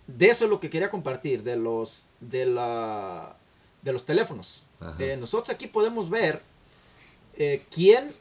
de 0.06 0.30
eso 0.30 0.44
es 0.44 0.50
lo 0.50 0.60
que 0.60 0.70
quería 0.70 0.90
compartir, 0.90 1.44
de 1.44 1.56
los, 1.56 2.08
de 2.20 2.46
la, 2.46 3.38
de 3.84 3.94
los 3.94 4.04
teléfonos. 4.04 4.66
Eh, 5.00 5.16
nosotros 5.18 5.50
aquí 5.50 5.68
podemos 5.68 6.10
ver 6.10 6.42
eh, 7.38 7.64
quién 7.74 8.20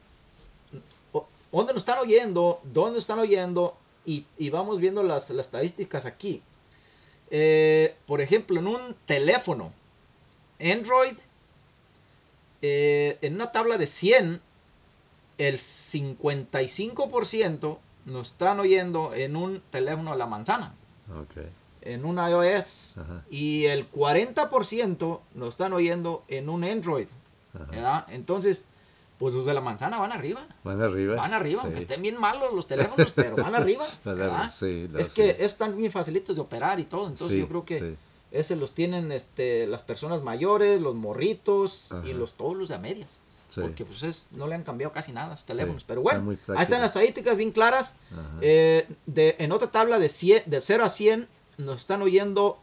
dónde 1.53 1.73
nos 1.73 1.83
están 1.83 1.99
oyendo, 1.99 2.61
dónde 2.65 2.99
están 2.99 3.19
oyendo, 3.19 3.77
y, 4.05 4.27
y 4.39 4.51
vamos 4.51 4.81
viendo 4.81 5.03
las, 5.03 5.31
las 5.31 5.47
estadísticas 5.47 6.07
aquí. 6.07 6.43
Eh, 7.31 7.97
por 8.07 8.21
ejemplo, 8.21 8.59
en 8.59 8.67
un 8.67 8.97
teléfono 9.07 9.73
Android, 10.61 11.15
eh, 12.63 13.19
en 13.23 13.37
una 13.37 13.53
tabla 13.53 13.79
de 13.79 13.87
100, 13.87 14.43
el 15.39 15.59
55% 15.59 17.79
nos 18.05 18.33
están 18.33 18.61
oyendo 18.61 19.15
en 19.15 19.37
un 19.37 19.63
teléfono 19.71 20.13
a 20.13 20.17
la 20.17 20.27
manzana. 20.27 20.75
Okay. 21.23 21.49
En 21.81 22.05
un 22.05 22.19
iOS. 22.19 22.99
Ajá. 22.99 23.25
Y 23.31 23.65
el 23.67 23.91
40% 23.91 25.21
nos 25.35 25.49
están 25.49 25.73
oyendo 25.73 26.25
en 26.29 26.51
un 26.51 26.63
Android. 26.65 27.07
Entonces, 28.09 28.67
pues 29.21 29.35
los 29.35 29.45
de 29.45 29.53
la 29.53 29.61
manzana 29.61 29.99
van 29.99 30.13
arriba. 30.13 30.49
Van 30.65 30.81
arriba. 30.81 31.15
Van 31.15 31.35
arriba, 31.35 31.61
sí. 31.61 31.67
aunque 31.67 31.81
estén 31.81 32.01
bien 32.01 32.19
malos 32.19 32.55
los 32.55 32.67
teléfonos, 32.67 33.13
pero 33.15 33.37
van 33.37 33.55
arriba. 33.55 33.87
sí, 34.51 34.89
es 34.97 35.09
sí. 35.09 35.13
que 35.15 35.37
están 35.45 35.77
bien 35.77 35.93
facilitos 35.93 36.35
de 36.35 36.41
operar 36.41 36.81
y 36.81 36.85
todo, 36.85 37.07
entonces 37.07 37.37
yo 37.37 37.47
creo 37.47 37.67
que 37.67 37.97
ese 38.31 38.57
los 38.57 38.73
tienen 38.75 39.13
este, 39.13 39.67
las 39.67 39.83
personas 39.83 40.23
mayores, 40.23 40.81
los 40.81 40.95
morritos 40.95 41.93
Ajá. 41.93 42.09
y 42.09 42.15
los 42.15 42.33
todos 42.33 42.57
los 42.57 42.71
de 42.71 42.77
a 42.77 42.79
medias. 42.79 43.21
Porque 43.55 43.85
pues 43.85 44.03
es, 44.05 44.29
no 44.31 44.47
le 44.47 44.55
han 44.55 44.63
cambiado 44.63 44.91
casi 44.91 45.13
nada 45.13 45.35
a 45.35 45.37
sus 45.37 45.45
teléfonos. 45.45 45.85
pero 45.85 46.01
bueno, 46.01 46.31
ahí 46.31 46.63
están 46.63 46.81
las 46.81 46.93
estadísticas 46.93 47.37
bien 47.37 47.51
claras. 47.51 47.97
Eh, 48.41 48.89
de, 49.05 49.37
en 49.39 49.53
otra 49.53 49.71
tabla 49.71 49.99
de, 49.99 50.09
100, 50.09 50.45
de 50.47 50.61
0 50.63 50.85
a 50.85 50.89
100 50.89 51.29
nos 51.59 51.81
están 51.81 52.01
oyendo 52.01 52.59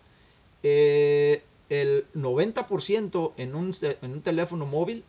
eh, 0.64 1.44
el 1.70 2.08
90% 2.16 3.34
en 3.38 3.54
un, 3.54 3.76
en 4.02 4.12
un 4.12 4.22
teléfono 4.22 4.66
móvil 4.66 5.04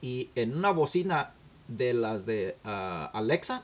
y 0.00 0.30
en 0.34 0.56
una 0.56 0.70
bocina 0.70 1.32
de 1.68 1.94
las 1.94 2.24
de 2.24 2.56
uh, 2.64 3.16
Alexa 3.16 3.62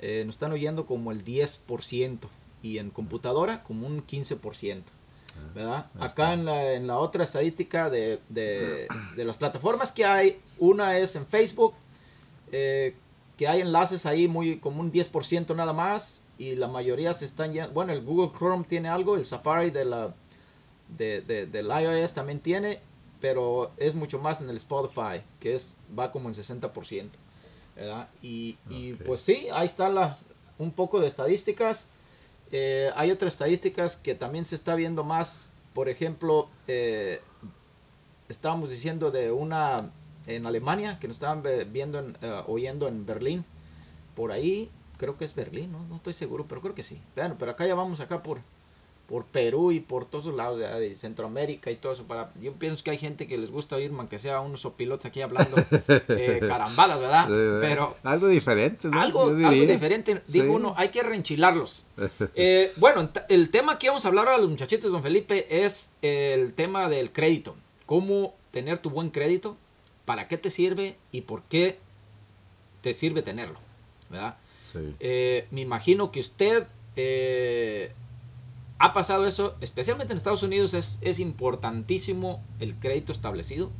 eh, 0.00 0.24
nos 0.26 0.34
están 0.34 0.52
oyendo 0.52 0.86
como 0.86 1.12
el 1.12 1.24
10% 1.24 2.18
y 2.62 2.78
en 2.78 2.90
computadora 2.90 3.62
como 3.62 3.86
un 3.86 4.04
15%. 4.06 4.82
¿verdad? 5.54 5.86
Acá 5.98 6.34
en 6.34 6.44
la, 6.44 6.72
en 6.74 6.86
la, 6.86 6.98
otra 6.98 7.24
estadística 7.24 7.88
de, 7.88 8.20
de, 8.28 8.86
de, 9.16 9.24
las 9.24 9.36
plataformas 9.36 9.92
que 9.92 10.04
hay, 10.04 10.40
una 10.58 10.98
es 10.98 11.16
en 11.16 11.26
Facebook, 11.26 11.74
eh, 12.50 12.94
que 13.36 13.48
hay 13.48 13.60
enlaces 13.60 14.04
ahí 14.04 14.28
muy 14.28 14.58
como 14.58 14.80
un 14.80 14.92
10% 14.92 15.54
nada 15.56 15.72
más 15.72 16.24
y 16.36 16.56
la 16.56 16.68
mayoría 16.68 17.14
se 17.14 17.24
están 17.24 17.52
ya, 17.52 17.68
bueno, 17.68 17.92
el 17.92 18.02
Google 18.02 18.36
Chrome 18.36 18.64
tiene 18.64 18.88
algo, 18.88 19.16
el 19.16 19.24
Safari 19.24 19.70
de 19.70 19.84
la, 19.84 20.14
de, 20.96 21.22
de, 21.22 21.46
del 21.46 21.66
iOS 21.66 22.12
también 22.14 22.40
tiene 22.40 22.80
pero 23.22 23.70
es 23.76 23.94
mucho 23.94 24.18
más 24.18 24.40
en 24.40 24.50
el 24.50 24.56
Spotify, 24.56 25.22
que 25.38 25.54
es 25.54 25.78
va 25.96 26.10
como 26.10 26.28
en 26.28 26.34
60%. 26.34 27.08
¿verdad? 27.76 28.08
Y, 28.20 28.58
y 28.68 28.94
pues 28.94 29.22
sí, 29.22 29.46
ahí 29.54 29.64
está 29.64 29.88
la, 29.88 30.18
un 30.58 30.72
poco 30.72 31.00
de 31.00 31.06
estadísticas. 31.06 31.88
Eh, 32.50 32.90
hay 32.96 33.12
otras 33.12 33.34
estadísticas 33.34 33.96
que 33.96 34.16
también 34.16 34.44
se 34.44 34.56
está 34.56 34.74
viendo 34.74 35.04
más, 35.04 35.54
por 35.72 35.88
ejemplo, 35.88 36.48
eh, 36.66 37.20
estábamos 38.28 38.68
diciendo 38.68 39.12
de 39.12 39.30
una 39.30 39.92
en 40.26 40.44
Alemania, 40.44 40.98
que 41.00 41.06
nos 41.06 41.16
estaban 41.16 41.44
viendo, 41.72 42.00
en, 42.00 42.16
uh, 42.22 42.50
oyendo 42.50 42.88
en 42.88 43.06
Berlín, 43.06 43.44
por 44.16 44.32
ahí, 44.32 44.70
creo 44.98 45.16
que 45.16 45.24
es 45.24 45.34
Berlín, 45.34 45.72
¿no? 45.72 45.84
no 45.86 45.96
estoy 45.96 46.12
seguro, 46.12 46.46
pero 46.48 46.60
creo 46.60 46.74
que 46.74 46.82
sí. 46.82 47.00
Bueno, 47.14 47.36
pero 47.38 47.52
acá 47.52 47.66
ya 47.66 47.74
vamos 47.74 48.00
acá 48.00 48.22
por, 48.22 48.40
por 49.12 49.26
Perú 49.26 49.72
y 49.72 49.80
por 49.80 50.06
todos 50.06 50.24
los 50.24 50.36
lados 50.36 50.58
de, 50.58 50.66
de, 50.66 50.94
Centroamérica 50.94 51.70
y 51.70 51.76
todo 51.76 51.92
eso. 51.92 52.04
Para, 52.04 52.32
yo 52.40 52.54
pienso 52.54 52.82
que 52.82 52.92
hay 52.92 52.96
gente 52.96 53.26
que 53.28 53.36
les 53.36 53.50
gusta 53.50 53.76
oír, 53.76 53.92
man, 53.92 54.08
que 54.08 54.18
sea 54.18 54.40
unos 54.40 54.66
pilotos 54.74 55.04
aquí 55.04 55.20
hablando 55.20 55.54
eh, 56.08 56.40
carambadas, 56.40 56.98
¿verdad? 56.98 57.28
Pero 57.60 57.94
algo 58.04 58.28
diferente, 58.28 58.88
¿no? 58.88 58.98
Algo, 58.98 59.24
algo 59.24 59.50
diferente, 59.50 60.22
digo 60.28 60.46
sí. 60.46 60.50
uno, 60.50 60.72
hay 60.78 60.88
que 60.88 61.02
reenchilarlos. 61.02 61.86
Eh, 62.34 62.72
bueno, 62.76 63.10
el 63.28 63.50
tema 63.50 63.78
que 63.78 63.88
vamos 63.88 64.04
a 64.06 64.08
hablar 64.08 64.28
a 64.28 64.38
los 64.38 64.48
muchachitos, 64.48 64.90
don 64.90 65.02
Felipe, 65.02 65.64
es 65.64 65.92
el 66.00 66.54
tema 66.54 66.88
del 66.88 67.12
crédito. 67.12 67.54
Cómo 67.84 68.34
tener 68.50 68.78
tu 68.78 68.88
buen 68.88 69.10
crédito, 69.10 69.56
para 70.06 70.28
qué 70.28 70.38
te 70.38 70.48
sirve 70.48 70.96
y 71.10 71.22
por 71.22 71.42
qué 71.42 71.78
te 72.80 72.94
sirve 72.94 73.20
tenerlo, 73.22 73.58
¿verdad? 74.08 74.36
Sí. 74.64 74.94
Eh, 75.00 75.46
me 75.50 75.60
imagino 75.60 76.10
que 76.10 76.20
usted 76.20 76.66
eh, 76.96 77.92
ha 78.82 78.92
pasado 78.92 79.26
eso, 79.26 79.54
especialmente 79.60 80.12
en 80.12 80.16
Estados 80.16 80.42
Unidos 80.42 80.74
es, 80.74 80.98
es 81.02 81.20
importantísimo 81.20 82.42
el 82.58 82.74
crédito 82.74 83.12
establecido. 83.12 83.70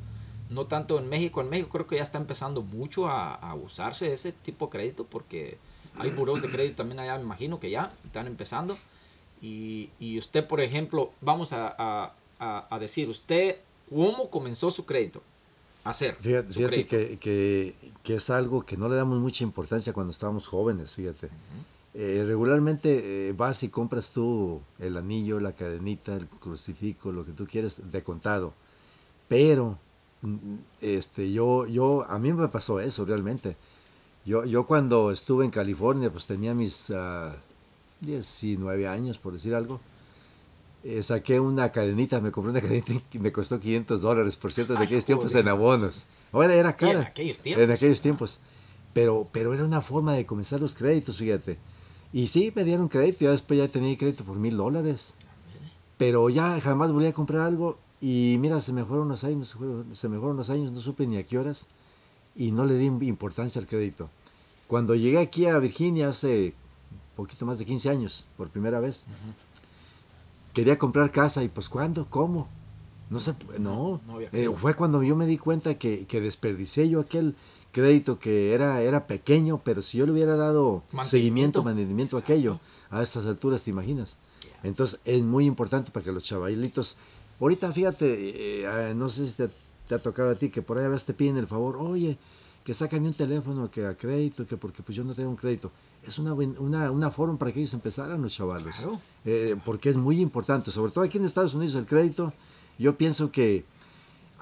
No 0.48 0.66
tanto 0.66 0.96
en 0.96 1.08
México. 1.08 1.40
En 1.40 1.50
México 1.50 1.70
creo 1.70 1.88
que 1.88 1.96
ya 1.96 2.04
está 2.04 2.18
empezando 2.18 2.62
mucho 2.62 3.08
a, 3.08 3.34
a 3.34 3.56
usarse 3.56 4.12
ese 4.12 4.30
tipo 4.30 4.66
de 4.66 4.70
crédito 4.70 5.04
porque 5.04 5.58
hay 5.96 6.10
buros 6.10 6.40
de 6.40 6.50
crédito 6.50 6.76
también 6.76 7.00
allá, 7.00 7.16
me 7.16 7.24
imagino 7.24 7.58
que 7.58 7.68
ya 7.68 7.92
están 8.04 8.28
empezando. 8.28 8.78
Y, 9.40 9.90
y 9.98 10.18
usted, 10.18 10.46
por 10.46 10.60
ejemplo, 10.60 11.10
vamos 11.20 11.52
a, 11.52 11.74
a, 12.38 12.66
a, 12.70 12.78
decir, 12.78 13.08
usted, 13.08 13.56
¿cómo 13.90 14.30
comenzó 14.30 14.70
su 14.70 14.86
crédito? 14.86 15.20
Hacer. 15.82 16.14
Fíjate, 16.20 16.52
fíjate 16.52 16.86
que, 16.86 17.18
que, 17.18 17.74
que, 18.04 18.14
es 18.14 18.30
algo 18.30 18.64
que 18.64 18.76
no 18.76 18.88
le 18.88 18.94
damos 18.94 19.18
mucha 19.18 19.42
importancia 19.42 19.92
cuando 19.92 20.12
estábamos 20.12 20.46
jóvenes, 20.46 20.94
fíjate. 20.94 21.26
Uh 21.26 21.30
-huh. 21.30 21.71
Eh, 21.94 22.24
regularmente 22.26 23.28
eh, 23.28 23.32
vas 23.34 23.62
y 23.62 23.68
compras 23.68 24.10
tú 24.10 24.62
el 24.78 24.96
anillo, 24.96 25.40
la 25.40 25.52
cadenita, 25.52 26.16
el 26.16 26.26
crucifijo, 26.26 27.12
lo 27.12 27.24
que 27.24 27.32
tú 27.32 27.46
quieres 27.46 27.82
de 27.90 28.02
contado. 28.02 28.54
Pero 29.28 29.78
este, 30.80 31.32
yo, 31.32 31.66
yo, 31.66 32.04
a 32.08 32.18
mí 32.18 32.32
me 32.32 32.48
pasó 32.48 32.80
eso 32.80 33.04
realmente. 33.04 33.56
Yo, 34.24 34.44
yo 34.44 34.66
cuando 34.66 35.10
estuve 35.10 35.44
en 35.44 35.50
California, 35.50 36.10
pues 36.10 36.26
tenía 36.26 36.54
mis 36.54 36.90
uh, 36.90 37.32
19 38.00 38.86
años, 38.86 39.18
por 39.18 39.32
decir 39.32 39.54
algo. 39.54 39.80
Eh, 40.84 41.02
saqué 41.02 41.38
una 41.40 41.70
cadenita, 41.70 42.20
me 42.20 42.30
compré 42.30 42.52
una 42.52 42.60
cadenita 42.60 42.92
que 43.10 43.18
me 43.18 43.32
costó 43.32 43.60
500 43.60 44.00
dólares, 44.00 44.36
por 44.36 44.52
cierto, 44.52 44.74
de 44.74 44.84
aquellos 44.84 45.04
tiempos 45.04 45.34
en 45.34 45.48
abonos. 45.48 46.06
Ahora 46.32 46.54
era 46.54 46.74
cara. 46.74 47.00
En 47.00 47.06
aquellos 47.06 47.38
tiempos. 47.40 47.64
En 47.64 47.70
aquellos 47.70 48.00
tiempos. 48.00 48.40
Pero, 48.92 49.28
pero 49.32 49.54
era 49.54 49.64
una 49.64 49.80
forma 49.80 50.14
de 50.14 50.26
comenzar 50.26 50.60
los 50.60 50.74
créditos, 50.74 51.18
fíjate. 51.18 51.58
Y 52.12 52.26
sí, 52.26 52.52
me 52.54 52.64
dieron 52.64 52.88
crédito, 52.88 53.24
ya 53.24 53.30
después 53.30 53.58
ya 53.58 53.68
tenía 53.68 53.96
crédito 53.96 54.24
por 54.24 54.36
mil 54.36 54.56
dólares. 54.56 55.14
Pero 55.98 56.28
ya 56.30 56.60
jamás 56.60 56.92
volví 56.92 57.06
a 57.06 57.12
comprar 57.12 57.42
algo 57.42 57.78
y 58.00 58.36
mira, 58.40 58.60
se 58.60 58.72
me 58.72 58.84
fueron 58.84 59.08
los 59.08 59.24
años, 59.24 59.56
se 59.92 60.08
me 60.08 60.18
fueron 60.18 60.36
los 60.36 60.50
años, 60.50 60.72
no 60.72 60.80
supe 60.80 61.06
ni 61.06 61.16
a 61.16 61.24
qué 61.24 61.38
horas 61.38 61.68
y 62.34 62.50
no 62.50 62.64
le 62.64 62.76
di 62.76 62.86
importancia 63.06 63.60
al 63.60 63.66
crédito. 63.66 64.10
Cuando 64.66 64.94
llegué 64.94 65.18
aquí 65.18 65.46
a 65.46 65.58
Virginia 65.58 66.08
hace 66.08 66.54
poquito 67.16 67.46
más 67.46 67.58
de 67.58 67.66
15 67.66 67.90
años, 67.90 68.24
por 68.36 68.48
primera 68.48 68.80
vez, 68.80 69.04
uh 69.06 69.10
-huh. 69.10 69.34
quería 70.54 70.78
comprar 70.78 71.10
casa 71.10 71.44
y 71.44 71.48
pues 71.48 71.68
¿cuándo? 71.68 72.06
¿Cómo? 72.10 72.48
No 73.10 73.20
se, 73.20 73.34
no, 73.58 74.00
no 74.06 74.20
Eh, 74.32 74.50
fue 74.58 74.74
cuando 74.74 75.02
yo 75.02 75.14
me 75.14 75.26
di 75.26 75.36
cuenta 75.36 75.74
que, 75.74 76.06
que 76.06 76.20
desperdicié 76.20 76.88
yo 76.88 77.00
aquel 77.00 77.36
crédito 77.72 78.18
que 78.18 78.52
era, 78.54 78.82
era 78.82 79.06
pequeño, 79.06 79.60
pero 79.64 79.82
si 79.82 79.98
yo 79.98 80.06
le 80.06 80.12
hubiera 80.12 80.36
dado 80.36 80.82
Mantenimiento. 80.92 81.10
seguimiento, 81.10 81.62
mantenimiento 81.64 82.16
a 82.16 82.20
aquello, 82.20 82.60
a 82.90 83.02
estas 83.02 83.26
alturas, 83.26 83.62
¿te 83.62 83.70
imaginas? 83.70 84.18
Entonces 84.62 85.00
es 85.04 85.22
muy 85.22 85.46
importante 85.46 85.90
para 85.90 86.04
que 86.04 86.12
los 86.12 86.22
chavalitos, 86.22 86.96
ahorita 87.40 87.72
fíjate, 87.72 88.60
eh, 88.60 88.66
ah, 88.66 88.94
no 88.94 89.08
sé 89.08 89.26
si 89.26 89.32
te, 89.34 89.48
te 89.88 89.94
ha 89.94 89.98
tocado 89.98 90.30
a 90.30 90.34
ti, 90.36 90.50
que 90.50 90.62
por 90.62 90.78
ahí 90.78 90.84
a 90.84 90.88
veces 90.88 91.06
te 91.06 91.14
piden 91.14 91.36
el 91.38 91.46
favor, 91.46 91.76
oye, 91.76 92.18
que 92.64 92.74
sácame 92.74 93.08
un 93.08 93.14
teléfono 93.14 93.70
que 93.70 93.86
a 93.86 93.96
crédito, 93.96 94.46
que 94.46 94.56
porque 94.56 94.82
pues 94.84 94.94
yo 94.94 95.02
no 95.02 95.14
tengo 95.14 95.30
un 95.30 95.36
crédito. 95.36 95.72
Es 96.06 96.18
una, 96.18 96.32
una, 96.34 96.90
una 96.90 97.10
forma 97.10 97.36
para 97.36 97.52
que 97.52 97.60
ellos 97.60 97.74
empezaran 97.74 98.22
los 98.22 98.32
chavalos. 98.32 98.76
Claro. 98.76 99.00
Eh, 99.24 99.56
porque 99.64 99.90
es 99.90 99.96
muy 99.96 100.20
importante, 100.20 100.70
sobre 100.70 100.92
todo 100.92 101.02
aquí 101.02 101.18
en 101.18 101.24
Estados 101.24 101.54
Unidos 101.54 101.74
el 101.74 101.86
crédito, 101.86 102.32
yo 102.78 102.96
pienso 102.96 103.32
que 103.32 103.64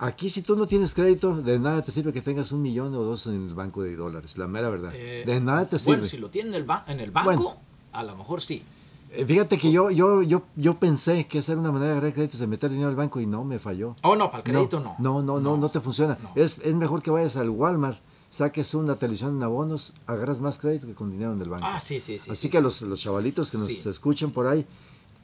aquí 0.01 0.29
si 0.31 0.43
tú 0.43 0.57
no 0.57 0.67
tienes 0.67 0.95
crédito, 0.95 1.37
de 1.41 1.59
nada 1.59 1.83
te 1.83 1.93
sirve 1.93 2.13
que 2.13 2.23
tengas 2.23 2.53
un 2.53 2.63
millón 2.63 2.95
o 2.95 3.03
dos 3.05 3.27
en 3.27 3.35
el 3.49 3.55
banco 3.55 3.83
de 3.83 3.95
dólares, 3.97 4.37
la 4.39 4.47
mera 4.49 4.69
verdad. 4.71 4.93
Eh, 4.95 5.23
de 5.27 5.41
nada 5.41 5.67
te 5.69 5.79
sirve. 5.79 5.93
Bueno, 5.93 6.07
si 6.07 6.17
lo 6.19 6.31
tienen 6.31 6.55
en 6.55 6.61
el, 6.61 6.67
ba- 6.67 6.85
en 6.89 7.01
el 7.01 7.11
banco, 7.11 7.31
Bueno. 7.33 7.57
a 7.93 8.03
lo 8.03 8.17
mejor 8.17 8.41
sí. 8.43 8.63
Eh, 9.13 9.25
Fíjate 9.27 9.59
que 9.59 9.73
yo, 9.73 9.91
yo, 9.91 10.23
yo, 10.23 10.45
yo 10.57 10.79
pensé 10.79 11.27
que 11.27 11.39
esa 11.41 11.53
era 11.53 11.61
una 11.61 11.73
manera 11.73 11.87
de 11.93 11.99
agarrar 11.99 12.15
créditos, 12.15 12.39
de 12.41 12.47
meter 12.47 12.71
dinero 12.71 12.89
al 12.89 12.95
banco 12.97 13.21
y 13.21 13.27
no 13.27 13.45
me 13.45 13.59
falló. 13.59 13.97
Oh, 14.03 14.15
no, 14.17 14.27
para 14.31 14.39
el 14.39 14.45
crédito 14.45 14.79
no. 14.81 14.95
No, 15.01 15.21
no, 15.23 15.41
no, 15.41 15.57
no, 15.57 15.69
te 15.69 15.81
funciona. 15.81 16.17
no. 16.23 16.31
Es, 16.37 16.59
es 16.63 16.75
mejor 16.75 17.03
que 17.03 17.11
vayas 17.11 17.37
al 17.37 17.51
Walmart, 17.51 17.99
saques 18.31 18.73
una 18.75 18.95
televisión 18.95 19.37
en 19.37 19.43
abonos, 19.43 19.93
agarras 20.07 20.41
más 20.41 20.59
crédito 20.59 20.87
que 20.87 20.95
con 20.95 21.11
dinero 21.11 21.33
en 21.33 21.43
el 21.43 21.49
banco. 21.51 21.67
Ah, 21.69 21.81
sí, 21.81 22.01
sí, 22.01 22.21
sí. 22.21 22.31
Así 22.31 22.43
sí. 22.43 22.51
que 22.51 22.61
los, 22.61 22.81
los 22.83 23.01
chavalitos 23.01 23.51
que 23.51 23.59
nos 23.59 23.67
Sí. 23.67 23.83
escuchen 23.89 24.31
por 24.31 24.47
ahí, 24.47 24.65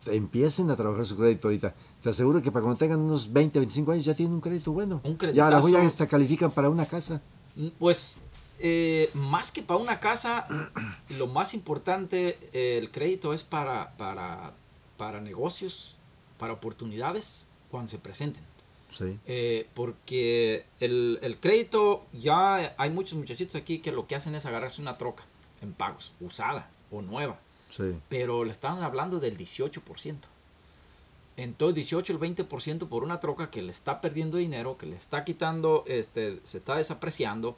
empiecen 0.06 0.70
a 0.70 0.76
trabajar 0.76 1.06
su 1.06 1.16
crédito 1.16 1.48
ahorita. 1.48 1.74
Te 2.06 2.10
aseguro 2.10 2.40
que 2.40 2.52
para 2.52 2.62
cuando 2.62 2.78
tengan 2.78 3.00
unos 3.00 3.32
20, 3.32 3.58
25 3.58 3.90
años 3.90 4.04
ya 4.04 4.14
tienen 4.14 4.34
un 4.34 4.40
crédito 4.40 4.70
bueno. 4.70 5.00
Un 5.02 5.18
ya 5.34 5.48
a 5.48 5.50
la 5.50 5.68
ya 5.68 5.82
hasta 5.82 6.06
califican 6.06 6.52
para 6.52 6.70
una 6.70 6.86
casa. 6.86 7.20
Pues 7.80 8.20
eh, 8.60 9.10
más 9.12 9.50
que 9.50 9.60
para 9.60 9.80
una 9.80 9.98
casa, 9.98 10.46
lo 11.18 11.26
más 11.26 11.52
importante, 11.52 12.38
eh, 12.52 12.78
el 12.78 12.92
crédito 12.92 13.34
es 13.34 13.42
para, 13.42 13.96
para, 13.96 14.52
para 14.96 15.20
negocios, 15.20 15.96
para 16.38 16.52
oportunidades 16.52 17.48
cuando 17.72 17.90
se 17.90 17.98
presenten. 17.98 18.44
Sí, 18.96 19.18
Eh, 19.26 19.66
porque 19.74 20.64
el, 20.78 21.18
el 21.22 21.40
crédito, 21.40 22.06
ya 22.12 22.76
hay 22.78 22.90
muchos 22.90 23.18
muchachitos 23.18 23.56
aquí 23.56 23.80
que 23.80 23.90
lo 23.90 24.06
que 24.06 24.14
hacen 24.14 24.36
es 24.36 24.46
agarrarse 24.46 24.80
una 24.80 24.96
troca 24.96 25.24
en 25.60 25.72
pagos, 25.72 26.12
usada 26.20 26.70
o 26.92 27.02
nueva, 27.02 27.40
sí. 27.68 27.96
pero 28.08 28.44
le 28.44 28.52
están 28.52 28.80
hablando 28.84 29.18
del 29.18 29.36
18%. 29.36 30.18
Entonces 31.36 31.74
18 31.74 32.14
el 32.14 32.18
20% 32.18 32.88
por 32.88 33.04
una 33.04 33.20
troca 33.20 33.50
que 33.50 33.60
le 33.60 33.70
está 33.70 34.00
perdiendo 34.00 34.38
dinero, 34.38 34.78
que 34.78 34.86
le 34.86 34.96
está 34.96 35.24
quitando, 35.24 35.84
este, 35.86 36.40
se 36.44 36.56
está 36.56 36.76
desapreciando. 36.76 37.56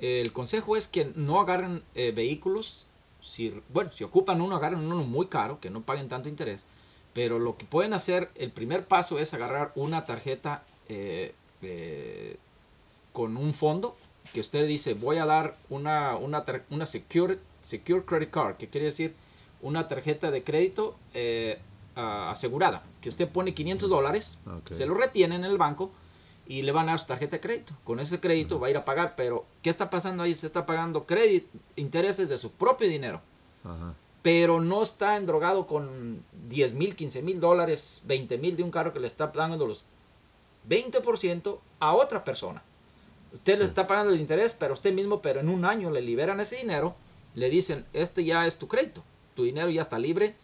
El 0.00 0.32
consejo 0.32 0.76
es 0.76 0.88
que 0.88 1.12
no 1.14 1.40
agarren 1.40 1.82
eh, 1.94 2.12
vehículos, 2.12 2.86
si, 3.20 3.52
bueno, 3.70 3.90
si 3.92 4.04
ocupan 4.04 4.40
uno, 4.40 4.56
agarren 4.56 4.80
uno 4.80 5.02
muy 5.04 5.26
caro, 5.26 5.58
que 5.58 5.70
no 5.70 5.82
paguen 5.82 6.08
tanto 6.08 6.28
interés. 6.28 6.66
Pero 7.14 7.38
lo 7.38 7.56
que 7.56 7.64
pueden 7.64 7.94
hacer, 7.94 8.30
el 8.34 8.52
primer 8.52 8.86
paso 8.86 9.18
es 9.18 9.32
agarrar 9.32 9.72
una 9.74 10.04
tarjeta 10.04 10.62
eh, 10.88 11.34
eh, 11.62 12.36
con 13.12 13.36
un 13.36 13.54
fondo 13.54 13.96
que 14.32 14.40
usted 14.40 14.66
dice, 14.68 14.92
voy 14.92 15.16
a 15.16 15.24
dar 15.24 15.56
una, 15.70 16.16
una, 16.16 16.44
una 16.68 16.84
secure, 16.84 17.38
secure 17.62 18.04
credit 18.04 18.30
card, 18.30 18.56
que 18.56 18.68
quiere 18.68 18.84
decir 18.84 19.14
una 19.62 19.88
tarjeta 19.88 20.30
de 20.30 20.44
crédito 20.44 20.96
ah, 21.98 22.30
asegurada, 22.30 22.82
que 23.00 23.08
usted 23.08 23.28
pone 23.28 23.52
500 23.52 23.90
dólares, 23.90 24.38
se 24.70 24.86
lo 24.86 24.94
retienen 24.94 25.44
en 25.44 25.50
el 25.50 25.58
banco 25.58 25.90
y 26.46 26.62
le 26.62 26.72
van 26.72 26.88
a 26.88 26.92
dar 26.92 26.98
su 26.98 27.06
tarjeta 27.06 27.36
de 27.36 27.40
crédito. 27.40 27.74
Con 27.84 28.00
ese 28.00 28.20
crédito 28.20 28.58
va 28.58 28.68
a 28.68 28.70
ir 28.70 28.76
a 28.78 28.84
pagar, 28.84 29.14
pero 29.16 29.44
¿qué 29.62 29.68
está 29.68 29.90
pasando 29.90 30.22
ahí? 30.22 30.34
Se 30.34 30.46
está 30.46 30.64
pagando 30.64 31.04
crédito, 31.04 31.48
intereses 31.76 32.28
de 32.30 32.38
su 32.38 32.50
propio 32.52 32.88
dinero 32.88 33.20
Ajá. 33.64 33.94
pero 34.22 34.60
no 34.60 34.82
está 34.82 35.16
endrogado 35.16 35.66
con 35.66 36.24
10 36.48 36.72
mil, 36.74 36.96
15 36.96 37.20
mil 37.22 37.38
dólares, 37.40 38.02
20 38.06 38.38
mil 38.38 38.56
de 38.56 38.62
un 38.62 38.70
carro 38.70 38.92
que 38.94 39.00
le 39.00 39.06
está 39.06 39.26
dando 39.26 39.66
los 39.66 39.84
20% 40.68 41.58
a 41.80 41.94
otra 41.94 42.24
persona. 42.24 42.62
Usted 43.32 43.58
le 43.58 43.64
está 43.64 43.86
pagando 43.86 44.12
el 44.12 44.20
interés, 44.20 44.54
pero 44.54 44.74
usted 44.74 44.92
mismo, 44.94 45.20
pero 45.20 45.40
en 45.40 45.48
un 45.48 45.64
año 45.64 45.90
le 45.90 46.00
liberan 46.00 46.40
ese 46.40 46.56
dinero, 46.56 46.94
le 47.34 47.50
dicen, 47.50 47.84
este 47.92 48.24
ya 48.24 48.46
es 48.46 48.58
tu 48.58 48.68
crédito, 48.68 49.02
tu 49.34 49.44
dinero 49.44 49.68
ya 49.70 49.82
está 49.82 49.98
libre. 49.98 50.34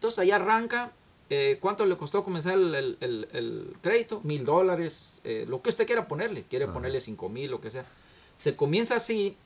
Entonces 0.00 0.18
ahí 0.20 0.30
arranca, 0.30 0.92
eh, 1.28 1.58
¿cuánto 1.60 1.84
le 1.84 1.94
costó 1.98 2.24
comenzar 2.24 2.54
el, 2.54 2.74
el- 2.74 2.96
el- 3.02 3.28
el 3.32 3.76
crédito? 3.82 4.22
Mil 4.24 4.46
dólares, 4.46 5.20
eh, 5.24 5.44
lo 5.46 5.60
que 5.60 5.68
usted 5.68 5.86
quiera 5.86 6.08
ponerle, 6.08 6.44
quiere 6.44 6.64
Ajá. 6.64 6.72
ponerle 6.72 7.00
cinco 7.00 7.28
mil, 7.28 7.50
lo 7.50 7.60
que 7.60 7.68
sea. 7.68 7.84
Se 8.38 8.56
comienza 8.56 8.96
así 8.96 9.36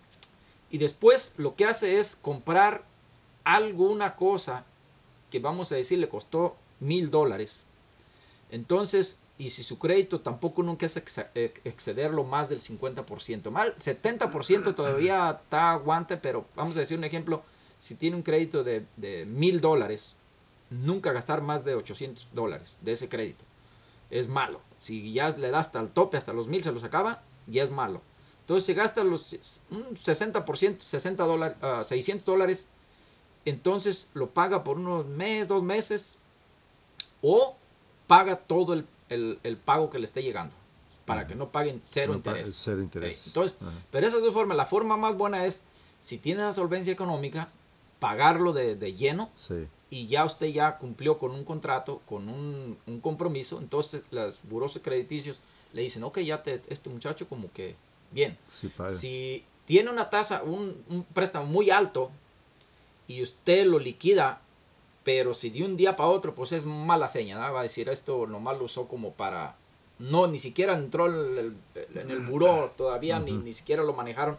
y 0.70 0.78
después 0.78 1.34
lo 1.38 1.56
que 1.56 1.64
hace 1.64 1.98
es 1.98 2.14
comprar 2.14 2.84
alguna 3.42 4.14
cosa 4.14 4.64
que 5.32 5.40
vamos 5.40 5.72
a 5.72 5.74
decir 5.74 5.98
le 5.98 6.08
costó 6.08 6.54
mil 6.78 7.10
dólares. 7.10 7.66
Entonces, 8.52 9.18
y 9.38 9.50
si 9.50 9.64
su 9.64 9.80
crédito 9.80 10.20
tampoco 10.20 10.62
nunca 10.62 10.86
es 10.86 10.96
ex- 10.96 11.26
excederlo 11.34 12.22
más 12.22 12.48
del 12.48 12.60
50%, 12.60 13.50
mal 13.50 13.74
70% 13.78 14.72
todavía 14.76 15.40
está 15.42 15.72
aguante, 15.72 16.16
pero 16.16 16.44
vamos 16.54 16.76
a 16.76 16.80
decir 16.80 16.96
un 16.96 17.02
ejemplo, 17.02 17.42
si 17.80 17.96
tiene 17.96 18.14
un 18.14 18.22
crédito 18.22 18.62
de 18.62 18.86
mil 19.26 19.60
dólares, 19.60 20.14
nunca 20.82 21.12
gastar 21.12 21.42
más 21.42 21.64
de 21.64 21.74
800 21.74 22.28
dólares 22.32 22.78
de 22.82 22.92
ese 22.92 23.08
crédito. 23.08 23.44
Es 24.10 24.28
malo. 24.28 24.60
Si 24.80 25.12
ya 25.12 25.30
le 25.30 25.50
da 25.50 25.58
hasta 25.60 25.80
el 25.80 25.90
tope, 25.90 26.16
hasta 26.16 26.32
los 26.32 26.46
mil 26.48 26.62
se 26.62 26.72
los 26.72 26.84
acaba, 26.84 27.22
ya 27.46 27.62
es 27.62 27.70
malo. 27.70 28.00
Entonces, 28.40 28.66
si 28.66 28.74
gasta 28.74 29.02
los 29.04 29.32
un 29.70 29.96
60%, 29.96 30.80
60 30.80 31.24
dólares, 31.24 31.56
ah, 31.62 31.82
600 31.84 32.24
dólares, 32.26 32.66
entonces 33.44 34.08
lo 34.14 34.30
paga 34.30 34.64
por 34.64 34.76
unos 34.78 35.06
meses, 35.06 35.48
dos 35.48 35.62
meses, 35.62 36.18
o 37.22 37.56
paga 38.06 38.36
todo 38.36 38.74
el, 38.74 38.86
el- 39.08 39.38
el 39.42 39.56
pago 39.56 39.90
que 39.90 39.98
le 39.98 40.04
esté 40.04 40.22
llegando, 40.22 40.54
para 41.06 41.26
que 41.26 41.34
no 41.34 41.48
paguen 41.50 41.80
cero 41.84 42.12
No 42.12 42.18
interés. 42.18 42.54
cero 42.62 42.82
interés. 42.82 43.18
Ok, 43.20 43.26
Entonces, 43.28 43.58
pero 43.90 44.06
esas 44.06 44.20
dos 44.22 44.32
formas, 44.34 44.56
la 44.56 44.66
forma 44.66 44.96
más 44.96 45.16
buena 45.16 45.46
es, 45.46 45.64
si 46.00 46.18
tiene 46.18 46.42
la 46.42 46.52
solvencia 46.52 46.92
económica, 46.92 47.48
pagarlo 48.08 48.52
de, 48.52 48.76
de 48.76 48.92
lleno 48.94 49.30
Sí. 49.34 49.66
y 49.88 50.08
ya 50.08 50.26
usted 50.26 50.48
ya 50.48 50.76
cumplió 50.76 51.16
con 51.18 51.30
un 51.30 51.42
contrato, 51.42 52.02
con 52.04 52.28
un, 52.28 52.76
un 52.86 53.00
compromiso, 53.00 53.58
entonces 53.58 54.04
los 54.10 54.40
buros 54.42 54.78
crediticios 54.82 55.40
le 55.72 55.80
dicen, 55.80 56.04
ok, 56.04 56.18
ya 56.18 56.42
te, 56.42 56.60
este 56.68 56.90
muchacho 56.90 57.26
como 57.26 57.50
que, 57.50 57.76
bien, 58.10 58.36
Sí 58.50 58.70
si 58.90 59.44
tiene 59.64 59.88
una 59.90 60.10
tasa, 60.10 60.42
un, 60.42 60.84
un 60.90 61.04
préstamo 61.04 61.46
muy 61.46 61.70
alto 61.70 62.10
y 63.08 63.22
usted 63.22 63.64
lo 63.66 63.78
liquida, 63.78 64.42
pero 65.02 65.32
si 65.32 65.48
de 65.48 65.64
un 65.64 65.78
día 65.78 65.96
para 65.96 66.10
otro, 66.10 66.34
pues 66.34 66.52
es 66.52 66.66
mala 66.66 67.08
seña, 67.08 67.38
¿no? 67.38 67.52
va 67.54 67.60
a 67.60 67.62
decir 67.62 67.88
esto 67.88 68.26
nomás 68.26 68.58
lo 68.58 68.64
usó 68.66 68.86
como 68.86 69.12
para, 69.12 69.56
no, 69.98 70.26
ni 70.26 70.38
siquiera 70.40 70.74
entró 70.74 71.06
el- 71.06 71.56
el- 71.74 71.98
en 71.98 72.10
el 72.10 72.20
buró 72.20 72.70
todavía, 72.76 73.18
ni, 73.18 73.32
ni 73.32 73.54
siquiera 73.54 73.82
lo 73.82 73.94
manejaron 73.94 74.36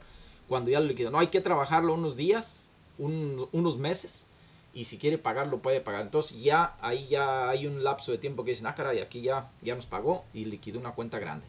cuando 0.47 0.69
ya 0.69 0.79
lo 0.79 0.85
liquidó. 0.85 1.09
No, 1.09 1.17
hay 1.17 1.27
que 1.27 1.41
trabajarlo 1.41 1.95
unos 1.95 2.15
días, 2.15 2.69
un- 2.97 3.47
unos 3.51 3.77
meses, 3.77 4.27
y 4.73 4.85
si 4.85 4.97
quiere 4.97 5.17
pagarlo 5.17 5.59
puede 5.59 5.79
pagar. 5.81 6.01
Entonces 6.01 6.41
ya 6.41 6.75
ahí 6.81 7.07
ya 7.07 7.49
hay 7.49 7.65
un 7.67 7.83
lapso 7.83 8.11
de 8.11 8.17
tiempo 8.17 8.43
que 8.43 8.51
dicen, 8.51 8.67
ah, 8.67 8.75
caray, 8.75 8.99
aquí 8.99 9.21
ya, 9.21 9.49
ya 9.61 9.75
nos 9.75 9.85
pagó 9.85 10.25
y 10.33 10.45
liquidó 10.45 10.79
una 10.79 10.91
cuenta 10.93 11.17
grande. 11.19 11.45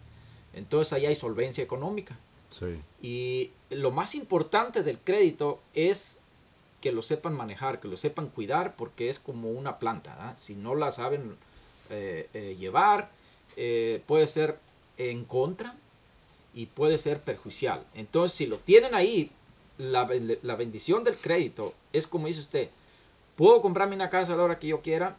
Entonces 0.54 0.92
ahí 0.92 1.06
hay 1.06 1.14
solvencia 1.16 1.64
económica. 1.64 2.16
Sí. 2.50 2.80
Y 3.02 3.50
lo 3.74 3.90
más 3.90 4.14
importante 4.14 4.82
del 4.85 4.98
crédito 4.98 5.61
es 5.74 6.20
que 6.80 6.92
lo 6.92 7.02
sepan 7.02 7.35
manejar, 7.35 7.80
que 7.80 7.88
lo 7.88 7.96
sepan 7.96 8.28
cuidar, 8.28 8.76
porque 8.76 9.09
es 9.09 9.18
como 9.18 9.50
una 9.50 9.78
planta. 9.80 10.16
¿ah? 10.20 10.35
Si 10.37 10.54
no 10.54 10.74
la 10.76 10.92
saben 10.92 11.37
eh, 11.90 12.28
eh, 12.32 12.56
llevar, 12.59 13.11
eh, 13.56 14.02
puede 14.06 14.26
ser 14.28 14.59
en 14.98 15.24
contra 15.24 15.74
y 16.54 16.66
puede 16.66 16.98
ser 16.98 17.20
perjudicial. 17.22 17.85
Entonces, 17.94 18.37
si 18.37 18.46
lo 18.46 18.59
tienen 18.59 18.94
ahí, 18.94 19.30
la, 19.79 20.09
la 20.43 20.55
bendición 20.57 21.05
del 21.05 21.17
crédito 21.17 21.75
es 21.93 22.07
como 22.07 22.27
dice 22.27 22.41
usted, 22.41 22.71
puedo 23.37 23.61
comprarme 23.62 23.95
una 23.95 24.11
casa 24.11 24.33
a 24.33 24.37
la 24.37 24.43
hora 24.45 24.59
que 24.59 24.69
yo 24.69 24.81
quiera, 24.81 25.17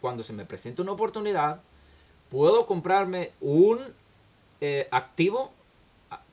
cuando 0.00 0.22
se 0.22 0.32
me 0.32 0.44
presente 0.44 0.80
una 0.82 0.92
oportunidad, 0.92 1.60
puedo 2.30 2.66
comprarme 2.66 3.32
un 3.40 3.80
eh, 4.60 4.88
activo, 4.90 5.52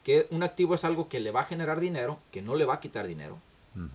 que 0.03 0.27
un 0.29 0.43
activo 0.43 0.75
es 0.75 0.83
algo 0.85 1.09
que 1.09 1.19
le 1.19 1.31
va 1.31 1.41
a 1.41 1.45
generar 1.45 1.79
dinero, 1.79 2.19
que 2.31 2.41
no 2.41 2.55
le 2.55 2.65
va 2.65 2.75
a 2.75 2.79
quitar 2.79 3.07
dinero. 3.07 3.37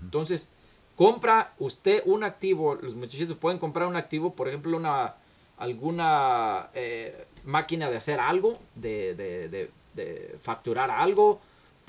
Entonces, 0.02 0.48
compra 0.96 1.54
usted 1.58 2.02
un 2.04 2.24
activo, 2.24 2.74
los 2.74 2.94
muchachitos 2.94 3.36
pueden 3.36 3.58
comprar 3.58 3.86
un 3.86 3.96
activo, 3.96 4.34
por 4.34 4.48
ejemplo, 4.48 4.76
una 4.76 5.14
alguna 5.56 6.68
eh, 6.74 7.26
máquina 7.44 7.90
de 7.90 7.96
hacer 7.96 8.18
algo, 8.18 8.58
de, 8.74 9.14
de- 9.14 9.48
de- 9.48 9.70
de 9.94 10.38
facturar 10.42 10.90
algo, 10.90 11.40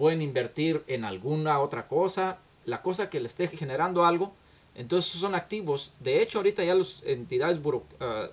pueden 0.01 0.23
invertir 0.23 0.83
en 0.87 1.05
alguna 1.05 1.59
otra 1.59 1.87
cosa, 1.87 2.39
la 2.65 2.81
cosa 2.81 3.07
que 3.11 3.19
le 3.19 3.27
esté 3.27 3.47
generando 3.47 4.03
algo, 4.03 4.33
Entonces 4.73 5.11
son 5.11 5.35
activos. 5.35 5.93
De 5.99 6.23
hecho, 6.23 6.39
ahorita 6.39 6.63
ya 6.63 6.73
las 6.73 7.03
entidades 7.05 7.59
ah, 7.99 8.29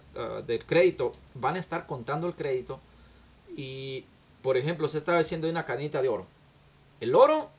del 0.47 0.65
crédito 0.65 1.13
van 1.35 1.57
a 1.57 1.59
estar 1.59 1.87
contando 1.87 2.27
el 2.27 2.35
crédito. 2.35 2.81
Y, 3.55 4.07
por 4.41 4.57
ejemplo, 4.57 4.89
se 4.89 4.97
estaba 4.97 5.19
diciendo 5.19 5.47
de 5.47 5.51
una 5.51 5.67
canita 5.67 6.01
de 6.01 6.09
oro. 6.09 6.25
El 7.03 7.15
oro, 7.15 7.51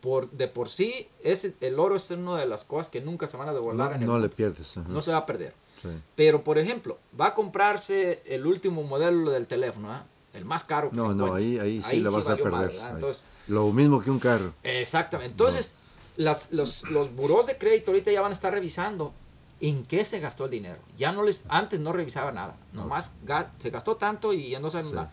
por, 0.00 0.30
de 0.30 0.46
por 0.46 0.68
sí, 0.68 1.08
es, 1.24 1.50
el 1.60 1.80
oro 1.80 1.96
es 1.96 2.12
una 2.12 2.38
de 2.38 2.46
las 2.46 2.62
cosas 2.62 2.90
que 2.90 3.00
nunca 3.00 3.26
se 3.26 3.36
van 3.36 3.48
a 3.48 3.52
devolver 3.52 3.88
No, 3.88 3.94
en 3.96 4.02
el 4.02 4.06
no 4.06 4.18
le 4.20 4.28
pierdes. 4.28 4.76
ajá. 4.76 4.88
No 4.88 5.02
se 5.02 5.10
va 5.10 5.16
a 5.18 5.26
perder. 5.26 5.52
Sí. 5.82 5.88
Pero, 6.14 6.44
por 6.44 6.58
ejemplo, 6.58 6.96
va 7.20 7.26
a 7.28 7.34
comprarse 7.34 8.22
el 8.24 8.46
último 8.46 8.84
modelo 8.84 9.32
del 9.32 9.48
teléfono, 9.48 9.90
¿ah? 9.90 10.04
El 10.34 10.44
más 10.44 10.64
caro 10.64 10.90
que 10.90 10.96
No, 10.96 11.08
se 11.10 11.14
no, 11.16 11.34
ahí, 11.34 11.58
ahí 11.58 11.82
sí 11.82 12.00
la 12.00 12.10
vas 12.10 12.28
a 12.28 12.36
perder. 12.36 12.70
ahí. 12.70 12.78
Entonces, 12.94 13.24
Lo 13.48 13.70
mismo 13.72 14.00
que 14.02 14.10
un 14.10 14.18
carro. 14.18 14.52
Exactamente. 14.62 15.30
Entonces, 15.32 15.74
las, 16.16 16.52
los, 16.52 16.84
los 16.90 17.14
buros 17.14 17.46
de 17.46 17.58
crédito 17.58 17.90
ahorita 17.90 18.10
ya 18.12 18.20
van 18.20 18.30
a 18.30 18.34
estar 18.34 18.52
revisando 18.52 19.12
en 19.60 19.84
qué 19.84 20.04
se 20.04 20.20
gastó 20.20 20.44
el 20.46 20.50
dinero. 20.52 20.78
Ya 20.96 21.12
no 21.12 21.22
les, 21.22 21.42
antes 21.48 21.80
no 21.80 21.92
revisaba 21.92 22.32
nada. 22.32 22.56
Nomás 22.72 23.12
ga- 23.26 23.48
se 23.58 23.70
gastó 23.70 23.96
tanto 23.96 24.32
y 24.32 24.50
ya 24.50 24.60
no 24.60 24.70
saben 24.70 24.88
Sí. 24.88 24.94
nada. 24.94 25.10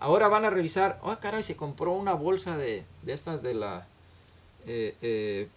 Ahora 0.00 0.28
van 0.28 0.44
a 0.44 0.50
revisar, 0.50 1.00
oh 1.02 1.16
caray, 1.18 1.42
se 1.42 1.56
compró 1.56 1.92
una 1.92 2.12
bolsa 2.14 2.56
de, 2.56 2.84
de 3.02 3.12
estas 3.12 3.42
de 3.42 3.54
la 3.54 3.86
eh, 4.66 4.96
eh, 5.02 5.48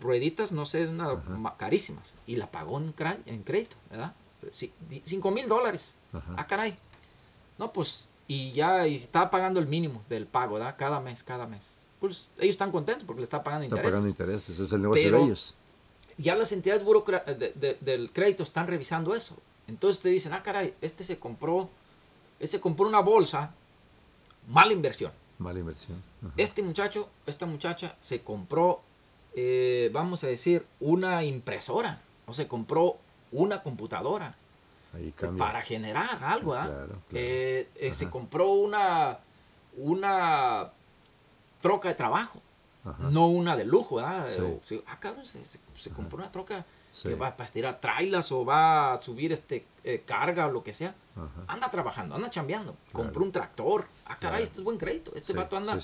rueditas, 0.00 0.52
no 0.52 0.64
sé, 0.64 0.86
una, 0.86 1.20
carísimas. 1.58 2.14
Y 2.26 2.36
la 2.36 2.50
pagó 2.50 2.78
en, 2.78 2.94
en 3.26 3.42
crédito, 3.42 3.76
¿verdad? 3.90 4.14
Sí, 4.52 4.72
di- 4.88 5.02
Cinco 5.04 5.30
mil 5.30 5.48
dólares. 5.48 5.96
Ah, 6.36 6.46
caray. 6.46 6.76
No, 7.58 7.72
pues, 7.72 8.08
y 8.28 8.52
ya 8.52 8.86
y 8.86 8.96
estaba 8.96 9.30
pagando 9.30 9.60
el 9.60 9.66
mínimo 9.66 10.02
del 10.08 10.26
pago, 10.26 10.54
¿verdad? 10.54 10.76
Cada 10.78 11.00
mes, 11.00 11.22
cada 11.22 11.46
mes. 11.46 11.80
Pues 12.00 12.28
ellos 12.38 12.50
están 12.54 12.70
contentos 12.70 13.04
porque 13.04 13.20
le 13.20 13.24
está 13.24 13.42
pagando 13.42 13.64
Está 13.64 13.76
intereses. 13.76 13.92
pagando 13.92 14.08
intereses. 14.08 14.58
Es 14.58 14.72
el 14.72 14.82
negocio 14.82 15.04
Pero- 15.04 15.18
de 15.18 15.24
ellos. 15.24 15.54
Ya 16.16 16.34
las 16.36 16.52
entidades 16.52 16.84
de- 16.84 17.52
de- 17.54 17.78
del 17.80 18.10
crédito 18.12 18.42
están 18.44 18.66
revisando 18.66 19.14
eso. 19.14 19.36
Entonces 19.66 20.00
te 20.02 20.08
dicen, 20.10 20.32
ah, 20.32 20.42
caray, 20.42 20.74
este 20.80 21.02
se 21.04 21.18
compró, 21.18 21.68
este 22.38 22.60
compró 22.60 22.86
una 22.86 23.00
bolsa, 23.00 23.52
mala 24.48 24.72
inversión. 24.72 25.10
Mala 25.38 25.58
inversión. 25.58 26.00
Ajá. 26.22 26.32
Este 26.36 26.62
muchacho, 26.62 27.08
esta 27.26 27.46
muchacha 27.46 27.96
se 28.00 28.20
compró, 28.22 28.80
eh, 29.34 29.90
vamos 29.92 30.22
a 30.22 30.28
decir, 30.28 30.64
una 30.80 31.24
impresora 31.24 32.00
o 32.26 32.32
se 32.34 32.46
compró 32.46 32.96
una 33.32 33.62
computadora 33.62 34.36
Ahí 34.94 35.12
cambia. 35.12 35.44
para 35.44 35.60
generar 35.62 36.18
algo, 36.22 36.54
¿ah? 36.54 36.64
Claro, 36.66 36.86
claro. 36.86 36.98
Eh, 37.12 37.68
eh, 37.76 37.92
se 37.94 38.08
compró 38.10 38.50
una, 38.50 39.18
una 39.76 40.70
troca 41.60 41.88
de 41.88 41.94
trabajo, 41.94 42.40
Ajá. 42.84 43.08
no 43.10 43.26
una 43.28 43.56
de 43.56 43.64
lujo, 43.64 43.96
¿verdad? 43.96 44.28
Sí. 44.34 44.40
O 44.40 44.60
se- 44.64 44.82
ah, 44.86 44.98
cabrón, 45.00 45.24
se, 45.24 45.44
se- 45.44 45.58
se 45.76 45.90
compró 45.90 46.18
una 46.18 46.30
troca 46.30 46.64
Sí. 46.92 47.08
que 47.08 47.16
va 47.16 47.32
para 47.36 47.44
estirar 47.46 47.80
trailas 47.80 48.30
o 48.30 48.44
va 48.44 48.92
a 48.92 48.98
subir 48.98 49.32
este 49.32 49.66
eh, 49.82 50.04
carga 50.06 50.46
o 50.46 50.52
lo 50.52 50.62
que 50.62 50.72
sea. 50.72 50.94
Ajá. 51.16 51.28
Anda 51.48 51.68
trabajando, 51.70 52.14
anda 52.14 52.30
chambeando. 52.30 52.76
Claro. 52.92 53.04
Compró 53.06 53.24
un 53.24 53.32
tractor. 53.32 53.86
Ah, 54.06 54.16
caray, 54.18 54.44
esto 54.44 54.58
es 54.60 54.64
buen 54.64 54.78
crédito. 54.78 55.10
Este 55.16 55.32
Sí, 55.32 55.36
vato 55.38 55.56
anda. 55.56 55.76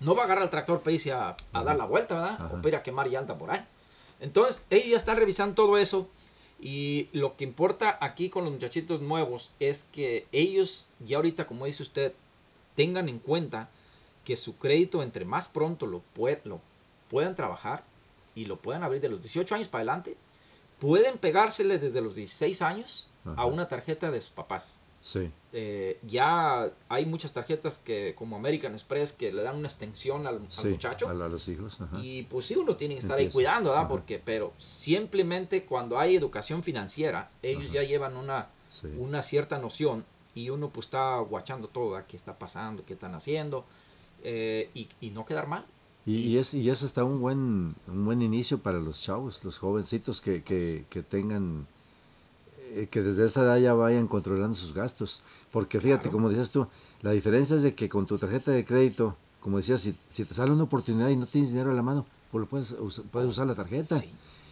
No 0.00 0.14
va 0.14 0.22
a 0.22 0.24
agarrar 0.26 0.44
el 0.44 0.50
tractor 0.50 0.80
para 0.80 0.92
irse 0.92 1.10
a, 1.10 1.34
a 1.54 1.64
dar 1.64 1.74
la 1.76 1.86
vuelta, 1.86 2.14
¿verdad? 2.16 2.32
Ajá. 2.34 2.46
O 2.48 2.56
para 2.56 2.68
ir 2.68 2.76
a 2.76 2.82
quemar 2.82 3.08
llanta 3.08 3.38
por 3.38 3.50
ahí. 3.50 3.64
Entonces, 4.20 4.64
ellos 4.68 4.90
ya 4.90 4.96
están 4.98 5.16
revisando 5.16 5.54
todo 5.54 5.78
eso. 5.78 6.06
Y 6.60 7.08
lo 7.12 7.36
que 7.36 7.44
importa 7.44 7.98
aquí 8.00 8.30
con 8.30 8.44
los 8.44 8.52
muchachitos 8.52 9.00
nuevos 9.00 9.52
es 9.60 9.84
que 9.92 10.26
ellos, 10.32 10.86
ya 10.98 11.16
ahorita, 11.16 11.46
como 11.46 11.66
dice 11.66 11.82
usted, 11.82 12.12
tengan 12.74 13.08
en 13.08 13.18
cuenta 13.18 13.68
que 14.24 14.36
su 14.36 14.56
crédito, 14.56 15.02
entre 15.02 15.24
más 15.24 15.48
pronto 15.48 15.86
lo, 15.86 16.02
lo 16.44 16.60
puedan 17.08 17.36
trabajar 17.36 17.84
y 18.34 18.46
lo 18.46 18.56
puedan 18.56 18.82
abrir 18.82 19.00
de 19.00 19.08
los 19.08 19.22
18 19.22 19.54
años 19.54 19.68
para 19.68 19.82
adelante, 19.82 20.16
pueden 20.80 21.18
pegársele 21.18 21.78
desde 21.78 22.00
los 22.00 22.14
16 22.14 22.62
años 22.62 23.06
Ajá. 23.24 23.42
a 23.42 23.46
una 23.46 23.68
tarjeta 23.68 24.10
de 24.10 24.20
sus 24.20 24.30
papás. 24.30 24.78
Sí. 25.08 25.30
Eh, 25.54 25.98
ya 26.06 26.70
hay 26.90 27.06
muchas 27.06 27.32
tarjetas 27.32 27.78
que 27.78 28.14
como 28.14 28.36
American 28.36 28.74
Express 28.74 29.14
que 29.14 29.32
le 29.32 29.40
dan 29.40 29.56
una 29.56 29.66
extensión 29.66 30.26
al, 30.26 30.40
muchacho 30.40 31.08
A, 31.08 31.14
los 31.14 31.48
hijos. 31.48 31.80
Ajá. 31.80 31.98
y 32.02 32.24
pues 32.24 32.44
sí 32.44 32.56
uno 32.56 32.76
tiene 32.76 32.92
que 32.94 33.00
estar 33.00 33.16
ahí 33.16 33.30
cuidando, 33.30 33.70
¿verdad? 33.70 33.84
Ajá. 33.84 33.88
Porque, 33.88 34.18
pero 34.22 34.52
simplemente 34.58 35.64
cuando 35.64 35.98
hay 35.98 36.14
educación 36.14 36.62
financiera, 36.62 37.30
ellos 37.42 37.70
Ajá. 37.70 37.74
ya 37.76 37.82
llevan 37.84 38.18
una, 38.18 38.48
Sí. 38.70 38.88
una 38.98 39.22
cierta 39.22 39.56
noción 39.58 40.04
y 40.34 40.50
uno 40.50 40.68
pues 40.68 40.88
está 40.88 41.16
guachando 41.20 41.68
todo, 41.68 41.92
¿verdad? 41.92 42.06
¿Qué 42.06 42.18
está 42.18 42.38
pasando? 42.38 42.84
¿Qué 42.84 42.92
están 42.92 43.14
haciendo? 43.14 43.64
Eh, 44.22 44.68
y, 44.74 44.88
y 45.00 45.08
no 45.08 45.24
quedar 45.24 45.46
mal. 45.46 45.64
Y, 46.04 46.16
y 46.18 46.36
es, 46.38 46.52
y 46.52 46.68
es 46.68 46.82
hasta 46.82 47.02
un 47.02 47.18
buen, 47.22 47.74
un 47.86 48.04
buen 48.04 48.20
inicio 48.20 48.58
para 48.58 48.78
los 48.78 49.00
chavos, 49.00 49.42
los 49.42 49.56
jovencitos 49.56 50.20
que, 50.20 50.42
que, 50.42 50.84
que 50.90 51.02
tengan, 51.02 51.66
que 52.90 53.02
desde 53.02 53.26
esa 53.26 53.42
edad 53.42 53.58
ya 53.58 53.74
vayan 53.74 54.06
controlando 54.06 54.54
sus 54.56 54.72
gastos. 54.74 55.22
Porque 55.52 55.80
fíjate, 55.80 56.02
Claro. 56.04 56.12
como 56.12 56.28
decías 56.28 56.50
tú, 56.50 56.66
la 57.02 57.12
diferencia 57.12 57.56
es 57.56 57.62
de 57.62 57.74
que 57.74 57.88
con 57.88 58.06
tu 58.06 58.18
tarjeta 58.18 58.50
de 58.50 58.64
crédito, 58.64 59.16
como 59.40 59.56
decías, 59.58 59.80
si, 59.80 59.94
si 60.12 60.24
te 60.24 60.34
sale 60.34 60.52
una 60.52 60.64
oportunidad 60.64 61.08
y 61.08 61.16
no 61.16 61.26
tienes 61.26 61.50
dinero 61.50 61.70
a 61.70 61.74
la 61.74 61.82
mano, 61.82 62.06
pues 62.30 62.40
lo 62.40 62.46
puedes, 62.48 62.74
puedes 63.10 63.28
usar 63.28 63.46
la 63.46 63.54
tarjeta. 63.54 63.98
Sí. 63.98 64.10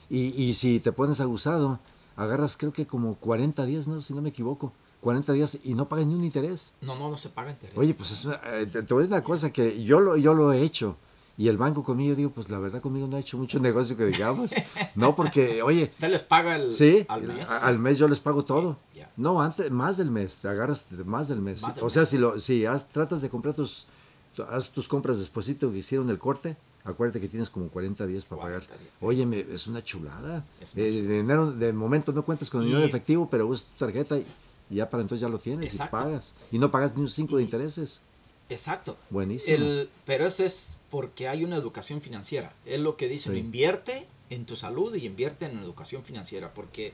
Y, 0.09 0.43
y 0.43 0.55
si 0.55 0.81
te 0.81 0.93
pones 0.93 1.21
abusado, 1.21 1.79
agarras 2.17 2.57
creo 2.57 2.73
que 2.73 2.87
como 2.87 3.17
40 3.17 3.67
días, 3.67 3.89
¿no? 3.89 4.01
si 4.01 4.15
no 4.15 4.23
me 4.23 4.29
equivoco, 4.31 4.73
40 5.01 5.33
días 5.35 5.59
y 5.65 5.75
no 5.75 5.89
pagas 5.89 6.07
ni 6.07 6.15
un 6.15 6.25
interés. 6.25 6.73
No, 6.81 6.97
no, 6.99 7.11
no 7.11 7.17
se 7.17 7.29
paga 7.29 7.51
interés. 7.51 7.77
Oye, 7.77 7.93
pues 7.95 8.13
es 8.13 8.25
una- 8.25 8.41
eh, 8.45 8.67
te, 8.67 8.83
te 8.83 8.95
voy 8.95 9.03
a 9.03 9.07
decir 9.07 9.15
una 9.17 9.25
cosa 9.25 9.53
que 9.53 9.83
yo 9.85 10.01
lo, 10.01 10.17
yo 10.17 10.33
lo 10.35 10.53
he 10.53 10.63
hecho. 10.63 10.97
Y 11.39 11.49
el 11.49 11.59
banco 11.59 11.83
conmigo, 11.85 12.15
digo, 12.15 12.31
pues 12.31 12.49
la 12.49 12.59
verdad 12.59 12.81
conmigo 12.81 13.07
no 13.07 13.17
ha 13.17 13.21
hecho 13.21 13.37
mucho 13.37 13.59
negocio 13.61 13.97
que 13.97 14.07
digamos. 14.07 14.53
No, 14.95 15.15
porque, 15.15 15.61
oye, 15.63 15.85
Usted 15.91 16.09
les 16.11 16.23
paga 16.23 16.57
el, 16.57 16.73
sí, 16.73 17.05
al 17.09 17.23
mes. 17.25 17.51
a- 17.51 17.67
al 17.67 17.79
mes 17.79 17.99
yo 17.99 18.09
les 18.09 18.21
pago 18.21 18.45
todo. 18.45 18.79
No, 19.19 19.41
antes, 19.43 19.71
más 19.71 19.97
del 19.99 20.11
mes, 20.11 20.37
te 20.41 20.49
agarras 20.49 20.87
más 21.05 21.29
del 21.29 21.41
mes. 21.41 21.61
Más 21.63 21.75
del 21.75 21.85
o 21.85 21.91
sea, 21.91 22.03
mes. 22.03 22.09
si 22.09 22.19
lo, 22.19 22.41
si 22.41 22.65
haz- 22.65 22.87
tratas 22.89 23.21
de 23.23 23.29
comprar 23.31 23.55
tus, 23.55 23.87
tu- 24.35 24.43
haz 24.43 24.71
tus 24.71 24.89
compras 24.89 25.19
despuesito 25.19 25.71
que 25.71 25.79
hicieron 25.79 26.09
el 26.11 26.19
corte, 26.19 26.57
acuérdate 26.85 27.21
que 27.21 27.29
tienes 27.29 27.51
como 27.51 27.69
40 27.69 28.07
días 28.07 28.25
para 28.25 28.41
40 28.43 28.67
pagar. 28.67 28.81
días. 28.81 28.93
Oye, 29.01 29.27
me- 29.27 29.41
es 29.41 29.67
una 29.67 29.83
chulada. 29.85 30.45
Es 30.61 30.75
una 30.75 30.83
Eh, 30.85 31.03
de 31.03 31.17
dinero, 31.19 31.51
de 31.53 31.73
momento 31.75 32.13
no 32.13 32.25
cuentas 32.25 32.49
con 32.51 32.63
dinero 32.63 32.81
Y- 32.81 32.83
en 32.85 32.89
efectivo, 32.89 33.29
pero 33.31 33.47
usas 33.47 33.67
tu 33.67 33.85
tarjeta 33.85 34.17
y, 34.19 34.27
ya 34.71 34.89
para 34.89 35.03
entonces 35.03 35.21
ya 35.21 35.29
lo 35.29 35.39
tienes 35.39 35.67
Exacto. 35.75 35.97
y 35.99 36.03
pagas. 36.03 36.35
Y 36.51 36.59
no 36.59 36.71
pagas 36.71 36.95
ni 36.97 37.03
un 37.03 37.11
5 37.11 37.37
de 37.37 37.43
intereses. 37.43 38.01
Exacto. 38.49 38.97
Buenísimo. 39.11 39.57
El, 39.57 39.91
pero 40.05 40.27
eso 40.27 40.45
es 40.45 40.79
porque 40.91 41.29
hay 41.29 41.45
una 41.45 41.57
educación 41.57 42.01
financiera. 42.01 42.55
Es 42.65 42.81
lo 42.81 42.97
que 42.97 43.09
dicen, 43.09 43.33
Sí. 43.33 43.39
invierte 43.41 44.07
en 44.31 44.45
tu 44.47 44.57
salud 44.57 44.95
y 44.95 45.05
invierte 45.07 45.47
en 45.47 45.59
educación 45.59 46.05
financiera. 46.05 46.55
Porque 46.55 46.93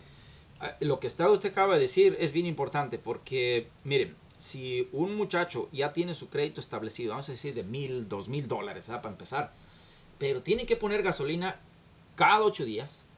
ah, 0.61 0.77
lo 0.81 0.99
que 1.01 1.07
está 1.07 1.29
usted 1.31 1.51
acaba 1.51 1.75
de 1.75 1.81
decir 1.81 2.17
es 2.19 2.33
bien 2.33 2.47
importante. 2.47 2.99
Porque, 2.99 3.69
miren, 3.85 4.17
si 4.38 4.88
un 4.93 5.15
muchacho 5.15 5.69
ya 5.73 5.93
tiene 5.93 6.15
su 6.15 6.29
crédito 6.29 6.61
establecido, 6.61 7.11
vamos 7.11 7.29
a 7.29 7.33
decir 7.33 7.55
de 7.55 7.62
mil, 7.62 8.09
dos 8.09 8.29
mil 8.29 8.49
dólares, 8.49 8.88
¿verdad? 8.88 9.03
para 9.03 9.12
empezar, 9.12 9.53
pero 10.19 10.43
tiene 10.43 10.67
que 10.67 10.77
poner 10.77 11.03
gasolina 11.03 11.61
cada 12.17 12.43
ocho 12.43 12.65
días, 12.65 13.09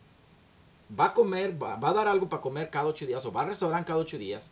va 0.99 1.07
a 1.07 1.14
comer, 1.14 1.61
va, 1.61 1.77
va 1.77 1.90
a 1.90 1.92
dar 1.94 2.09
algo 2.09 2.29
para 2.29 2.42
comer 2.42 2.68
cada 2.68 2.87
ocho 2.87 3.07
días 3.07 3.25
o 3.25 3.33
va 3.33 3.42
al 3.42 3.49
restaurante 3.49 3.87
cada 3.87 3.99
ocho 4.01 4.18
días. 4.18 4.51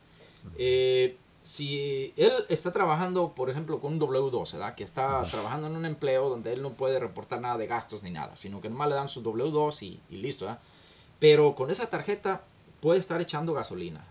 Eh, 0.57 1.17
si 1.43 2.13
él 2.17 2.33
está 2.49 2.73
trabajando, 2.73 3.33
por 3.35 3.51
ejemplo, 3.51 3.81
con 3.81 3.95
un 3.95 4.01
W2, 4.01 4.53
¿verdad? 4.53 4.75
Que 4.75 4.85
está 4.85 5.23
trabajando 5.25 5.67
en 5.67 5.77
un 5.77 5.85
empleo 5.85 6.29
donde 6.29 6.53
él 6.53 6.63
no 6.63 6.71
puede 6.75 6.99
reportar 7.01 7.41
nada 7.41 7.59
de 7.59 7.67
gastos 7.67 8.03
ni 8.03 8.11
nada, 8.11 8.37
sino 8.37 8.61
que 8.61 8.69
nomás 8.71 8.89
le 8.89 8.95
dan 8.95 9.09
su 9.09 9.23
W2 9.23 9.83
y, 9.83 10.01
y 10.11 10.17
listo, 10.19 10.45
¿verdad? 10.47 10.61
Pero 11.19 11.55
con 11.55 11.71
esa 11.71 11.89
tarjeta 11.91 12.43
puede 12.81 12.99
estar 13.01 13.21
echando 13.21 13.55
gasolina, 13.55 14.05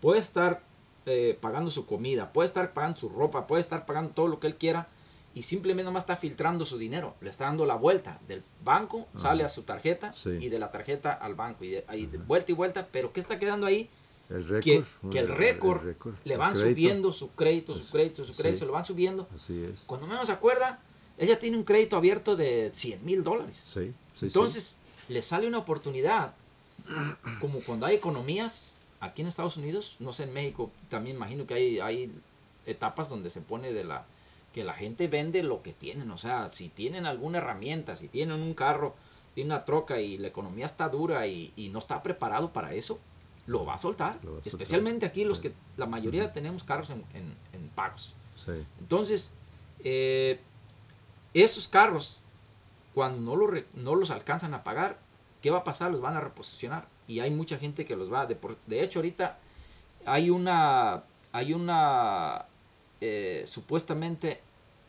puede 0.00 0.20
estar 0.20 0.62
eh, 1.06 1.36
pagando 1.40 1.70
su 1.70 1.86
comida, 1.86 2.32
puede 2.32 2.46
estar 2.46 2.72
pagando 2.72 2.98
su 2.98 3.08
ropa, 3.08 3.46
puede 3.46 3.60
estar 3.60 3.86
pagando 3.86 4.10
todo 4.12 4.28
lo 4.28 4.38
que 4.40 4.46
él 4.46 4.56
quiera 4.56 4.88
y 5.34 5.42
simplemente 5.42 5.84
nomás 5.84 6.02
está 6.04 6.16
filtrando 6.16 6.66
su 6.66 6.78
dinero, 6.78 7.14
le 7.20 7.30
está 7.30 7.44
dando 7.44 7.64
la 7.66 7.74
vuelta 7.76 8.18
del 8.26 8.42
banco, 8.64 9.06
sale 9.16 9.44
a 9.44 9.48
su 9.48 9.62
tarjeta 9.62 10.12
Sí. 10.14 10.30
y 10.40 10.48
de 10.48 10.58
la 10.58 10.70
tarjeta 10.70 11.12
al 11.12 11.34
banco 11.34 11.64
y 11.64 11.70
de, 11.70 11.84
ahí 11.88 12.06
de 12.06 12.18
vuelta 12.18 12.50
y 12.52 12.54
vuelta, 12.54 12.88
pero 12.90 13.12
¿qué 13.12 13.20
está 13.20 13.38
quedando 13.38 13.66
ahí? 13.66 13.88
El 14.30 14.60
que, 14.60 14.84
el 15.14 15.28
récord 15.28 15.82
le 16.24 16.36
van 16.36 16.54
subiendo 16.54 17.12
su 17.12 17.30
crédito, 17.30 17.74
su 17.74 17.86
crédito, 17.88 18.24
su 18.26 18.34
crédito, 18.34 18.56
sí. 18.56 18.60
se 18.60 18.66
lo 18.66 18.72
van 18.72 18.84
subiendo. 18.84 19.26
Así 19.34 19.64
es. 19.64 19.84
Cuando 19.86 20.06
menos 20.06 20.26
se 20.26 20.32
acuerda, 20.32 20.80
ella 21.16 21.38
tiene 21.38 21.56
un 21.56 21.64
crédito 21.64 21.96
abierto 21.96 22.36
de 22.36 22.70
100 22.70 23.04
mil 23.04 23.24
dólares. 23.24 23.66
Sí, 23.72 23.86
sí, 23.86 23.92
sí. 24.14 24.26
Entonces, 24.26 24.78
le 25.08 25.22
sale 25.22 25.46
una 25.46 25.58
oportunidad, 25.58 26.34
como 27.40 27.60
cuando 27.60 27.86
hay 27.86 27.96
economías 27.96 28.76
aquí 29.00 29.22
en 29.22 29.28
Estados 29.28 29.56
Unidos, 29.56 29.96
no 29.98 30.12
sé, 30.12 30.24
en 30.24 30.32
México 30.32 30.70
también 30.88 31.16
imagino 31.16 31.46
que 31.46 31.54
hay, 31.54 31.80
hay 31.80 32.12
etapas 32.66 33.08
donde 33.08 33.30
se 33.30 33.40
pone 33.40 33.72
de 33.72 33.84
la 33.84 34.06
que 34.52 34.64
la 34.64 34.74
gente 34.74 35.08
vende 35.08 35.42
lo 35.42 35.62
que 35.62 35.72
tienen, 35.72 36.10
o 36.10 36.18
sea, 36.18 36.48
si 36.48 36.68
tienen 36.68 37.06
alguna 37.06 37.38
herramienta, 37.38 37.96
si 37.96 38.08
tienen 38.08 38.40
un 38.40 38.54
carro, 38.54 38.94
tienen 39.34 39.52
una 39.52 39.64
troca 39.64 40.00
y 40.00 40.18
la 40.18 40.28
economía 40.28 40.66
está 40.66 40.88
dura 40.88 41.26
y, 41.26 41.52
y 41.54 41.68
no 41.68 41.78
está 41.78 42.02
preparado 42.02 42.52
para 42.52 42.74
eso, 42.74 42.98
lo 43.48 43.64
va 43.64 43.74
a 43.74 43.78
soltar. 43.78 44.18
Lo 44.22 44.34
va 44.34 44.38
a 44.38 44.42
soltar. 44.42 44.62
Especialmente 44.62 45.04
aquí 45.06 45.24
los 45.24 45.40
que 45.40 45.52
la 45.76 45.86
mayoría 45.86 46.32
tenemos 46.32 46.62
carros 46.62 46.90
en, 46.90 47.04
en- 47.14 47.36
en 47.52 47.68
pagos. 47.70 48.14
Entonces, 48.78 49.32
eh, 49.82 50.38
esos 51.34 51.66
carros, 51.66 52.20
cuando 52.94 53.20
no, 53.20 53.34
lo 53.36 53.60
no 53.74 53.94
los 53.96 54.10
alcanzan 54.10 54.54
a 54.54 54.62
pagar, 54.62 54.98
¿qué 55.42 55.50
va 55.50 55.58
a 55.58 55.64
pasar? 55.64 55.90
Los 55.90 56.00
van 56.00 56.16
a 56.16 56.20
reposicionar. 56.20 56.86
Y 57.08 57.20
hay 57.20 57.30
mucha 57.30 57.58
gente 57.58 57.84
que 57.84 57.96
los 57.96 58.12
va. 58.12 58.26
De, 58.26 58.36
por- 58.36 58.58
de 58.66 58.82
hecho, 58.84 59.00
ahorita 59.00 59.38
hay 60.06 60.30
una. 60.30 61.02
Hay 61.32 61.52
una. 61.54 62.46
eh, 63.00 63.42
supuestamente 63.46 64.40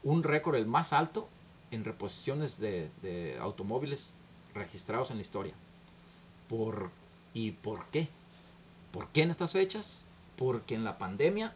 un 0.04 0.24
récord 0.24 0.56
el 0.56 0.65
más 0.65 0.93
alto 0.93 1.28
en 1.72 1.84
reposiciones 1.86 2.60
de, 2.60 2.89
de 3.02 3.38
automóviles 3.39 4.17
registrados 4.54 5.12
en 5.12 5.17
la 5.17 5.22
historia. 5.22 5.54
Por, 6.48 6.89
¿Y 7.34 7.52
por 7.52 7.86
qué? 7.88 8.08
¿Por 8.91 9.08
qué 9.10 9.21
en 9.23 9.32
estas 9.32 9.52
fechas? 9.52 10.06
Porque 10.36 10.75
en 10.75 10.84
la 10.84 10.97
pandemia 10.97 11.54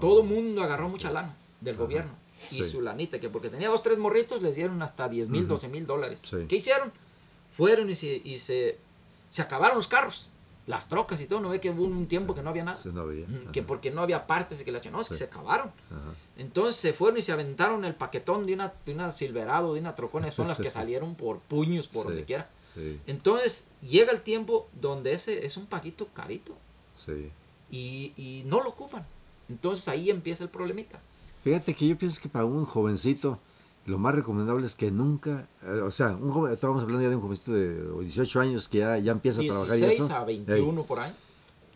todo 0.00 0.22
mundo 0.22 0.62
agarró 0.62 0.88
mucha 0.88 1.10
lana 1.10 1.34
del 1.60 1.74
Ajá, 1.76 1.84
gobierno. 1.84 2.12
Y 2.50 2.62
sí. 2.62 2.64
su 2.64 2.82
lanita, 2.82 3.18
que 3.18 3.30
porque 3.30 3.48
tenía 3.48 3.68
dos, 3.68 3.82
tres 3.82 3.96
morritos, 3.98 4.42
les 4.42 4.54
dieron 4.54 4.82
hasta 4.82 5.08
10 5.08 5.30
mil, 5.30 5.42
Ujú. 5.44 5.54
12 5.54 5.68
mil 5.68 5.86
dólares. 5.86 6.20
Sí. 6.22 6.36
¿Qué 6.48 6.56
hicieron? 6.56 6.92
Fueron 7.52 7.88
y, 7.88 7.94
se, 7.94 8.20
y 8.22 8.38
se, 8.38 8.78
se 9.30 9.40
acabaron 9.40 9.78
los 9.78 9.88
carros, 9.88 10.28
las 10.66 10.86
trocas 10.90 11.18
y 11.22 11.24
todo. 11.26 11.40
No 11.40 11.48
ve 11.48 11.60
que 11.60 11.70
hubo 11.70 11.84
un 11.84 12.06
tiempo 12.06 12.34
que 12.34 12.42
no 12.42 12.50
había 12.50 12.62
nada. 12.64 12.76
Sí, 12.76 12.90
no 12.92 13.00
había. 13.02 13.24
Que 13.52 13.62
porque 13.62 13.90
no 13.90 14.02
había 14.02 14.26
partes 14.26 14.60
y 14.60 14.64
que 14.64 14.72
la 14.72 14.80
No, 14.90 15.00
es 15.00 15.08
que 15.08 15.14
se 15.14 15.24
acabaron. 15.24 15.68
ajá. 15.90 16.12
Entonces 16.36 16.76
se 16.76 16.92
fueron 16.92 17.18
y 17.18 17.22
se 17.22 17.32
aventaron 17.32 17.86
el 17.86 17.94
paquetón 17.94 18.44
de 18.44 18.52
una, 18.52 18.74
de 18.84 18.92
una 18.92 19.12
Silverado, 19.12 19.72
de 19.72 19.80
una 19.80 19.94
Trocona. 19.94 20.30
Son 20.30 20.46
las 20.46 20.60
que 20.60 20.68
salieron 20.70 21.14
por 21.14 21.38
puños, 21.38 21.88
por 21.88 22.04
donde 22.06 22.24
quiera. 22.24 22.50
Sí, 22.76 23.00
Entonces 23.06 23.64
llega 23.82 24.12
el 24.12 24.20
tiempo 24.20 24.68
donde 24.80 25.12
ese 25.12 25.46
es 25.46 25.56
un 25.56 25.66
paquito 25.66 26.08
carito 26.14 26.54
sí. 26.94 27.30
y, 27.70 28.12
y 28.16 28.44
no 28.46 28.62
lo 28.62 28.68
ocupan. 28.70 29.04
Entonces 29.48 29.88
ahí 29.88 30.10
empieza 30.10 30.44
el 30.44 30.50
problemita. 30.50 31.00
Fíjate 31.42 31.74
que 31.74 31.88
yo 31.88 31.96
pienso 31.96 32.20
que 32.20 32.28
para 32.28 32.44
un 32.44 32.64
jovencito 32.66 33.38
lo 33.86 33.98
más 33.98 34.14
recomendable 34.14 34.66
es 34.66 34.74
que 34.74 34.90
nunca, 34.90 35.48
eh, 35.62 35.80
o 35.80 35.92
sea, 35.92 36.08
un 36.16 36.32
joven, 36.32 36.52
estábamos 36.52 36.82
hablando 36.82 37.02
ya 37.02 37.08
de 37.08 37.14
un 37.16 37.22
jovencito 37.22 37.52
de 37.52 38.00
18 38.02 38.40
años 38.40 38.68
que 38.68 38.78
ya, 38.78 38.98
ya 38.98 39.12
empieza 39.12 39.40
a 39.40 39.44
trabajar 39.46 39.76
y 39.76 39.80
16 39.80 40.00
eso. 40.00 40.14
a 40.14 40.24
21 40.24 40.82
por 40.82 40.98
ahí. 41.00 41.14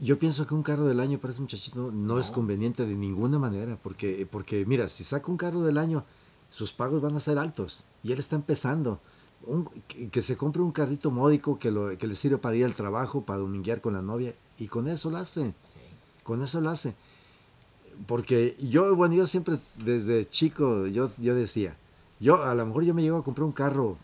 Yo 0.01 0.19
pienso 0.19 0.47
que 0.47 0.55
un 0.55 0.63
carro 0.63 0.87
del 0.87 0.99
año 0.99 1.19
para 1.19 1.33
ese 1.33 1.41
muchachito 1.43 1.93
no, 1.93 2.19
es 2.19 2.29
No. 2.29 2.33
conveniente 2.35 2.85
de 2.85 2.95
ninguna 2.95 3.39
manera, 3.39 3.79
porque, 3.83 4.27
porque 4.31 4.65
mira, 4.67 4.89
si 4.89 5.05
saca 5.05 5.31
un 5.31 5.37
carro 5.37 5.63
del 5.63 5.79
año, 5.79 6.05
sus 6.51 6.73
pagos 6.73 7.01
van 7.01 7.15
a 7.15 7.21
ser 7.21 7.39
altos 7.39 7.85
y 8.03 8.11
él 8.13 8.19
está 8.19 8.35
empezando. 8.35 9.01
Un- 9.47 9.65
que, 10.11 10.23
se 10.23 10.37
compre 10.37 10.61
un 10.63 10.71
carrito 10.73 11.11
módico 11.11 11.59
que, 11.59 11.71
lo, 11.71 11.97
que 11.97 12.07
le 12.07 12.15
sirve 12.15 12.39
para 12.39 12.57
ir 12.57 12.65
al 12.65 12.75
trabajo, 12.75 13.23
para 13.23 13.39
dominguear 13.41 13.81
con 13.81 13.95
la 13.95 14.03
novia, 14.03 14.35
y 14.59 14.67
con 14.67 14.87
eso 14.89 15.11
lo 15.11 15.17
hace. 15.19 15.55
Con 16.23 16.43
eso 16.43 16.61
lo 16.61 16.71
hace. 16.71 16.95
Porque 18.07 18.57
yo, 18.61 18.95
bueno, 18.97 19.15
yo 19.15 19.27
siempre 19.27 19.59
desde 19.77 20.29
chico, 20.29 20.87
yo, 20.87 21.11
yo 21.19 21.35
decía, 21.35 21.77
yo 22.19 22.43
a 22.45 22.55
lo 22.55 22.67
mejor 22.67 22.85
yo 22.85 22.95
me 22.95 23.03
llego 23.03 23.19
a 23.19 23.25
comprar 23.25 23.45
un 23.45 23.53
carro 23.53 23.97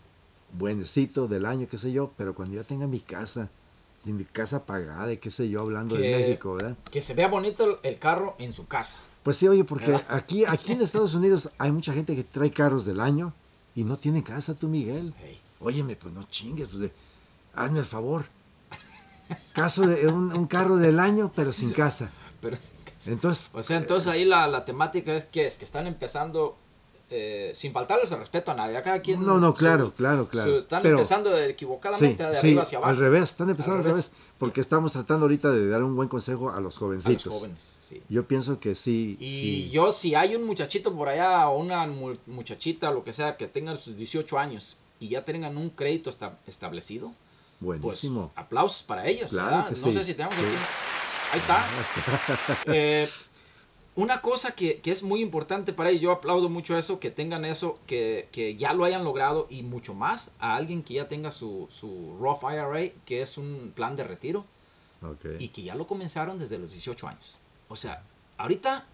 buenecito 0.57 1.27
del 1.27 1.45
año, 1.45 1.67
qué 1.69 1.77
sé 1.77 1.91
yo, 1.91 2.11
pero 2.17 2.33
cuando 2.35 2.55
yo 2.55 2.63
tenga 2.63 2.87
mi 2.87 2.99
casa, 2.99 3.49
y 4.05 4.13
mi 4.13 4.23
casa 4.23 4.65
pagada, 4.65 5.11
y 5.11 5.17
qué 5.17 5.29
sé 5.31 5.49
yo, 5.49 5.61
hablando 5.61 5.95
de 5.95 6.01
Que- 6.03 6.15
México, 6.17 6.53
¿verdad? 6.55 6.77
Que 6.91 7.01
se 7.01 7.13
vea 7.13 7.27
bonito 7.27 7.63
el, 7.65 7.77
el 7.83 7.99
carro 7.99 8.35
en 8.39 8.53
su 8.53 8.67
casa. 8.67 8.97
Pues 9.23 9.37
sí, 9.37 9.47
oye, 9.47 9.63
porque 9.65 9.87
¿Verdad? 9.91 10.05
aquí, 10.09 10.45
aquí 10.45 10.71
en 10.71 10.81
Estados 10.81 11.13
Unidos 11.13 11.49
hay 11.57 11.71
mucha 11.71 11.91
gente 11.93 12.15
que 12.15 12.23
trae 12.23 12.49
carros 12.51 12.85
del 12.85 13.01
año 13.01 13.33
y 13.77 13.83
no 13.85 13.95
tiene 13.97 14.23
casa, 14.23 14.55
tú, 14.55 14.67
Miguel. 14.67 15.13
Hey. 15.19 15.39
Óyeme, 15.61 15.95
pues 15.95 16.13
no 16.13 16.23
chingues, 16.29 16.67
pues 16.67 16.79
de- 16.79 16.91
hazme 17.53 17.79
el 17.79 17.85
favor. 17.85 18.25
Caso 19.53 19.85
de 19.87 20.07
un, 20.07 20.35
un 20.35 20.47
carro 20.47 20.77
del 20.77 20.99
año, 20.99 21.31
pero 21.35 21.51
sin 21.53 21.71
casa. 21.71 22.11
Pero, 22.41 22.57
Entonces, 23.05 23.51
o 23.53 23.61
sea, 23.63 23.77
entonces 23.77 24.09
ahí 24.11 24.25
la, 24.25 24.47
la 24.47 24.65
temática 24.65 25.15
es 25.15 25.25
que 25.25 25.45
es 25.45 25.57
que 25.57 25.65
están 25.65 25.85
empezando 25.87 26.57
eh, 27.09 27.51
sin 27.55 27.71
faltarles 27.71 28.11
el 28.11 28.19
respeto 28.19 28.51
a 28.51 28.55
nadie. 28.55 28.75
A 28.77 28.83
cada 28.83 29.01
quien. 29.01 29.23
No, 29.25 29.39
no, 29.39 29.49
su- 29.51 29.55
claro, 29.55 29.93
claro, 29.95 30.27
claro. 30.27 30.51
su- 30.51 30.57
están 30.59 30.81
Pero- 30.81 30.97
empezando 30.97 31.35
sí, 31.35 31.41
equivocadamente 31.43 32.23
de 32.23 32.35
sí, 32.35 32.47
arriba 32.47 32.63
hacia 32.63 32.77
abajo. 32.79 32.91
al 32.91 32.97
revés, 32.97 33.23
están 33.23 33.49
empezando 33.49 33.77
Al 33.79 33.83
revés, 33.85 34.11
porque 34.37 34.59
estamos 34.61 34.91
tratando 34.91 35.23
ahorita 35.25 35.51
de 35.51 35.67
dar 35.69 35.83
un 35.83 35.95
buen 35.95 36.09
consejo 36.09 36.49
a 36.49 36.53
los 36.53 36.57
A 36.57 36.61
los 36.61 36.77
jovencitos. 36.77 37.33
jóvenes, 37.33 37.77
sí. 37.79 38.01
Yo 38.09 38.27
pienso 38.27 38.59
que 38.59 38.75
sí, 38.75 39.15
Y 39.19 39.69
yo, 39.69 39.91
si 39.93 40.15
hay 40.15 40.35
un 40.35 40.43
muchachito 40.45 40.93
por 40.93 41.07
allá 41.09 41.47
o 41.47 41.57
una 41.59 41.87
mu- 41.87 42.17
muchachita, 42.25 42.91
lo 42.91 43.03
que 43.03 43.13
sea, 43.13 43.37
que 43.37 43.47
tengan 43.47 43.77
sus 43.77 43.95
18 43.95 44.37
años 44.37 44.77
y 44.99 45.07
ya 45.09 45.23
tengan 45.23 45.55
un 45.57 45.69
crédito 45.69 46.09
esta- 46.09 46.37
establecido, 46.45 47.13
pues 47.63 47.79
buenísimo. 47.81 48.31
aplausos 48.35 48.83
para 48.83 49.07
ellos. 49.07 49.31
Claro 49.31 49.65
no 49.69 49.91
sé 49.91 50.03
si 50.03 50.13
tenemos 50.13 50.35
aquí. 50.37 50.45
Ahí 51.31 51.39
está. 51.39 51.65
Eh, 52.73 53.07
una 53.97 54.21
cosa 54.21 54.51
que, 54.51 54.79
que 54.79 54.91
es 54.91 55.03
muy 55.03 55.21
importante 55.21 55.73
para 55.73 55.89
ellos, 55.89 56.01
yo 56.01 56.11
aplaudo 56.11 56.47
mucho 56.49 56.77
eso, 56.77 56.99
que 56.99 57.11
tengan 57.11 57.43
eso, 57.43 57.75
que, 57.87 58.29
que 58.31 58.55
ya 58.55 58.71
lo 58.73 58.85
hayan 58.85 59.03
logrado 59.03 59.47
y 59.49 59.63
mucho 59.63 59.93
más 59.93 60.31
a 60.39 60.55
alguien 60.55 60.83
que 60.83 60.93
ya 60.93 61.07
tenga 61.09 61.31
su, 61.31 61.67
su 61.69 62.15
Roth 62.19 62.43
IRA, 62.43 62.93
que 63.05 63.21
es 63.21 63.37
un 63.37 63.73
plan 63.75 63.95
de 63.95 64.03
retiro 64.05 64.45
Ok. 65.01 65.25
y 65.39 65.49
que 65.49 65.63
ya 65.63 65.75
lo 65.75 65.85
comenzaron 65.87 66.37
desde 66.39 66.57
los 66.59 66.71
18 66.71 67.07
años. 67.07 67.37
O 67.69 67.75
sea, 67.75 68.03
ahorita 68.37 68.85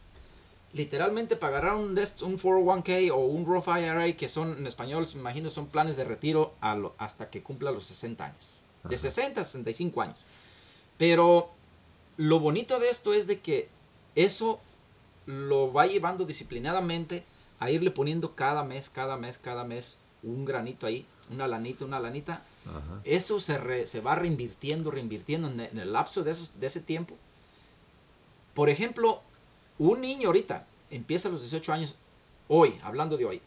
literalmente 0.74 1.36
para 1.36 1.58
agarrar 1.58 1.76
un, 1.76 1.90
un 1.90 1.96
401k 2.40 3.12
o 3.12 3.18
un 3.18 3.46
Roth 3.46 3.68
IRA, 3.68 4.12
que 4.16 4.28
son 4.30 4.58
en 4.58 4.66
español, 4.68 5.06
me 5.14 5.20
imagino, 5.20 5.50
son 5.52 5.68
planes 5.68 5.98
de 5.98 6.04
retiro 6.04 6.54
a 6.62 6.76
lo- 6.76 6.96
hasta 6.98 7.30
que 7.30 7.44
cumpla 7.44 7.72
los 7.72 7.86
60 7.86 8.26
años. 8.26 8.58
De 8.84 8.96
Ajá. 8.96 9.02
60 9.02 9.42
a 9.42 9.44
65 9.44 10.02
años. 10.02 10.26
Pero 10.98 11.50
lo 12.18 12.40
bonito 12.40 12.80
de 12.80 12.90
esto 12.90 13.14
es 13.14 13.28
de 13.28 13.40
que 13.40 13.70
eso 14.16 14.60
lo 15.26 15.72
va 15.72 15.86
llevando 15.88 16.26
disciplinadamente 16.26 17.24
a 17.60 17.72
irle 17.72 17.92
poniendo 17.92 18.36
cada 18.36 18.64
mes, 18.64 18.90
cada 18.90 19.16
mes, 19.18 19.38
cada 19.38 19.64
mes 19.64 20.00
un 20.22 20.46
granito 20.46 20.86
ahí, 20.86 21.06
una 21.30 21.48
lanita, 21.48 21.86
una 21.86 22.00
lanita. 22.00 22.44
Ajá. 22.66 23.02
Eso 23.04 23.40
se, 23.40 23.58
re- 23.58 23.88
se 23.88 24.00
va 24.02 24.16
reinvirtiendo, 24.16 24.90
reinvirtiendo 24.92 25.48
en, 25.50 25.60
en 25.60 25.78
el 25.80 25.92
lapso 25.94 26.24
de, 26.24 26.32
esos, 26.32 26.52
de 26.60 26.68
ese 26.68 26.80
tiempo. 26.82 27.16
Por 28.54 28.70
ejemplo, 28.70 29.22
un 29.80 30.02
niño 30.02 30.28
ahorita 30.28 30.66
empieza 30.92 31.28
a 31.28 31.32
los 31.32 31.42
18 31.42 31.74
años, 31.74 31.96
hoy, 32.48 32.80
hablando 32.84 33.18
de 33.18 33.26
hoy, 33.26 33.42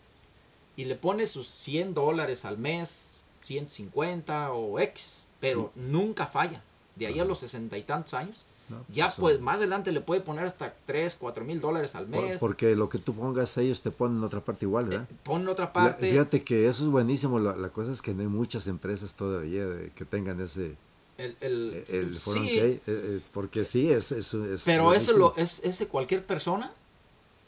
y 0.77 0.85
le 0.85 0.97
pone 0.97 1.27
sus 1.27 1.49
100 1.49 1.95
dólares 1.95 2.45
al 2.45 2.59
mes, 2.59 3.23
150 3.45 4.53
o 4.53 4.79
X, 4.81 5.27
pero 5.41 5.73
nunca 5.75 6.27
falla. 6.27 6.63
De 6.97 7.07
ahí 7.07 7.21
a 7.21 7.25
los 7.25 7.39
sesenta 7.41 7.79
y 7.79 7.83
tantos 7.83 8.15
años, 8.15 8.45
No, 8.69 8.85
ya 8.93 9.07
pues, 9.07 9.17
pues 9.19 9.35
son- 9.37 9.45
más 9.45 9.57
adelante 9.59 9.93
le 9.93 10.01
puede 10.01 10.21
poner 10.21 10.45
hasta 10.47 10.75
3, 10.87 11.17
4 11.19 11.45
mil 11.45 11.61
dólares 11.61 11.95
al 11.95 12.07
por- 12.07 12.23
mes. 12.25 12.39
porque 12.39 12.75
lo 12.75 12.89
que 12.89 12.99
tú 12.99 13.15
pongas 13.15 13.57
ellos 13.59 13.81
te 13.83 13.91
ponen 13.93 14.23
otra 14.25 14.41
parte 14.41 14.65
igual, 14.65 14.87
¿verdad? 14.89 15.07
Eh, 15.11 15.15
pon 15.23 15.47
otra 15.49 15.67
La- 15.67 15.73
parte. 15.73 16.11
Fíjate 16.11 16.43
que 16.43 16.69
eso 16.69 16.85
es 16.85 16.91
buenísimo. 16.91 17.39
La, 17.39 17.55
la 17.57 17.69
cosa 17.69 17.93
es 17.93 18.03
que 18.03 18.13
no 18.15 18.23
hay 18.23 18.29
muchas 18.29 18.67
empresas 18.67 19.15
todavía 19.15 19.67
de- 19.67 19.91
que 19.91 20.05
tengan 20.05 20.41
ese 20.41 20.75
el, 21.19 21.37
el- 21.41 21.85
el 21.89 22.17
sí, 22.19 22.31
401k, 22.31 22.63
eh, 22.65 22.81
eh, 22.87 23.21
porque 23.33 23.65
sí 23.65 23.91
es, 23.91 24.13
es, 24.13 24.35
es 24.35 24.65
Pero 24.65 24.93
eso 24.93 25.17
lo, 25.17 25.35
es, 25.37 25.61
ese 25.65 25.87
cualquier 25.89 26.27
persona 26.27 26.73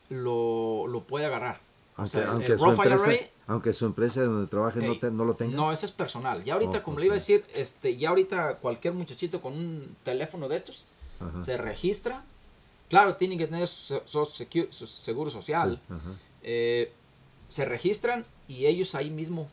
lo, 0.09 0.87
lo 0.87 1.01
puede 1.03 1.27
agarrar. 1.27 1.61
O 1.97 2.03
aunque, 2.03 2.11
sea, 2.13 2.23
el- 2.23 2.29
aunque 2.29 2.53
el 2.53 2.59
su 2.59 2.67
empresa, 2.71 3.11
aunque 3.49 3.75
su 3.75 3.87
empresa 3.87 4.23
donde 4.23 4.47
trabaje 4.49 4.81
no, 4.87 4.97
te- 4.99 5.11
no 5.11 5.25
lo 5.25 5.35
tenga. 5.35 5.57
No, 5.57 5.73
ese 5.73 5.87
es 5.87 5.93
personal. 5.93 6.45
Ya 6.45 6.55
ahorita, 6.55 6.79
Oh, 6.79 6.83
como 6.83 6.99
le 7.01 7.07
iba 7.07 7.15
a 7.15 7.19
decir, 7.19 7.45
este, 7.55 7.97
ya 7.97 8.11
ahorita 8.11 8.57
cualquier 8.59 8.95
muchachito 8.95 9.41
con 9.41 9.53
un 9.55 9.97
teléfono 10.05 10.49
de 10.49 10.57
estos 10.57 10.85
Ajá. 11.21 11.43
se 11.43 11.57
registra. 11.57 12.25
Claro, 12.89 13.17
tiene 13.17 13.37
que 13.37 13.47
tener 13.47 13.69
su, 13.69 14.01
su 14.07 14.19
secu- 14.21 14.71
su 14.71 14.87
seguro 14.87 15.31
social. 15.31 15.81
Sí. 15.89 15.95
Eh, 16.43 16.93
se 17.49 17.65
registran 17.65 18.25
y 18.47 18.67
ellos 18.67 18.95
ahí 18.95 19.11
mismo, 19.11 19.49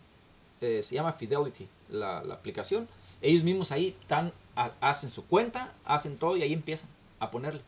eh, 0.61 0.81
se 0.83 0.95
llama 0.95 1.13
Fidelity, 1.13 1.67
la, 1.89 2.23
la 2.23 2.33
aplicación. 2.35 2.87
Ellos 3.21 3.43
mismos 3.43 3.71
ahí 3.71 3.95
ha- 4.55 4.71
hacen 4.81 5.11
su 5.11 5.25
cuenta, 5.25 5.73
hacen 5.85 6.17
todo 6.17 6.37
y 6.37 6.43
ahí 6.43 6.53
empiezan 6.53 6.89
a 7.19 7.29
ponerle. 7.31 7.61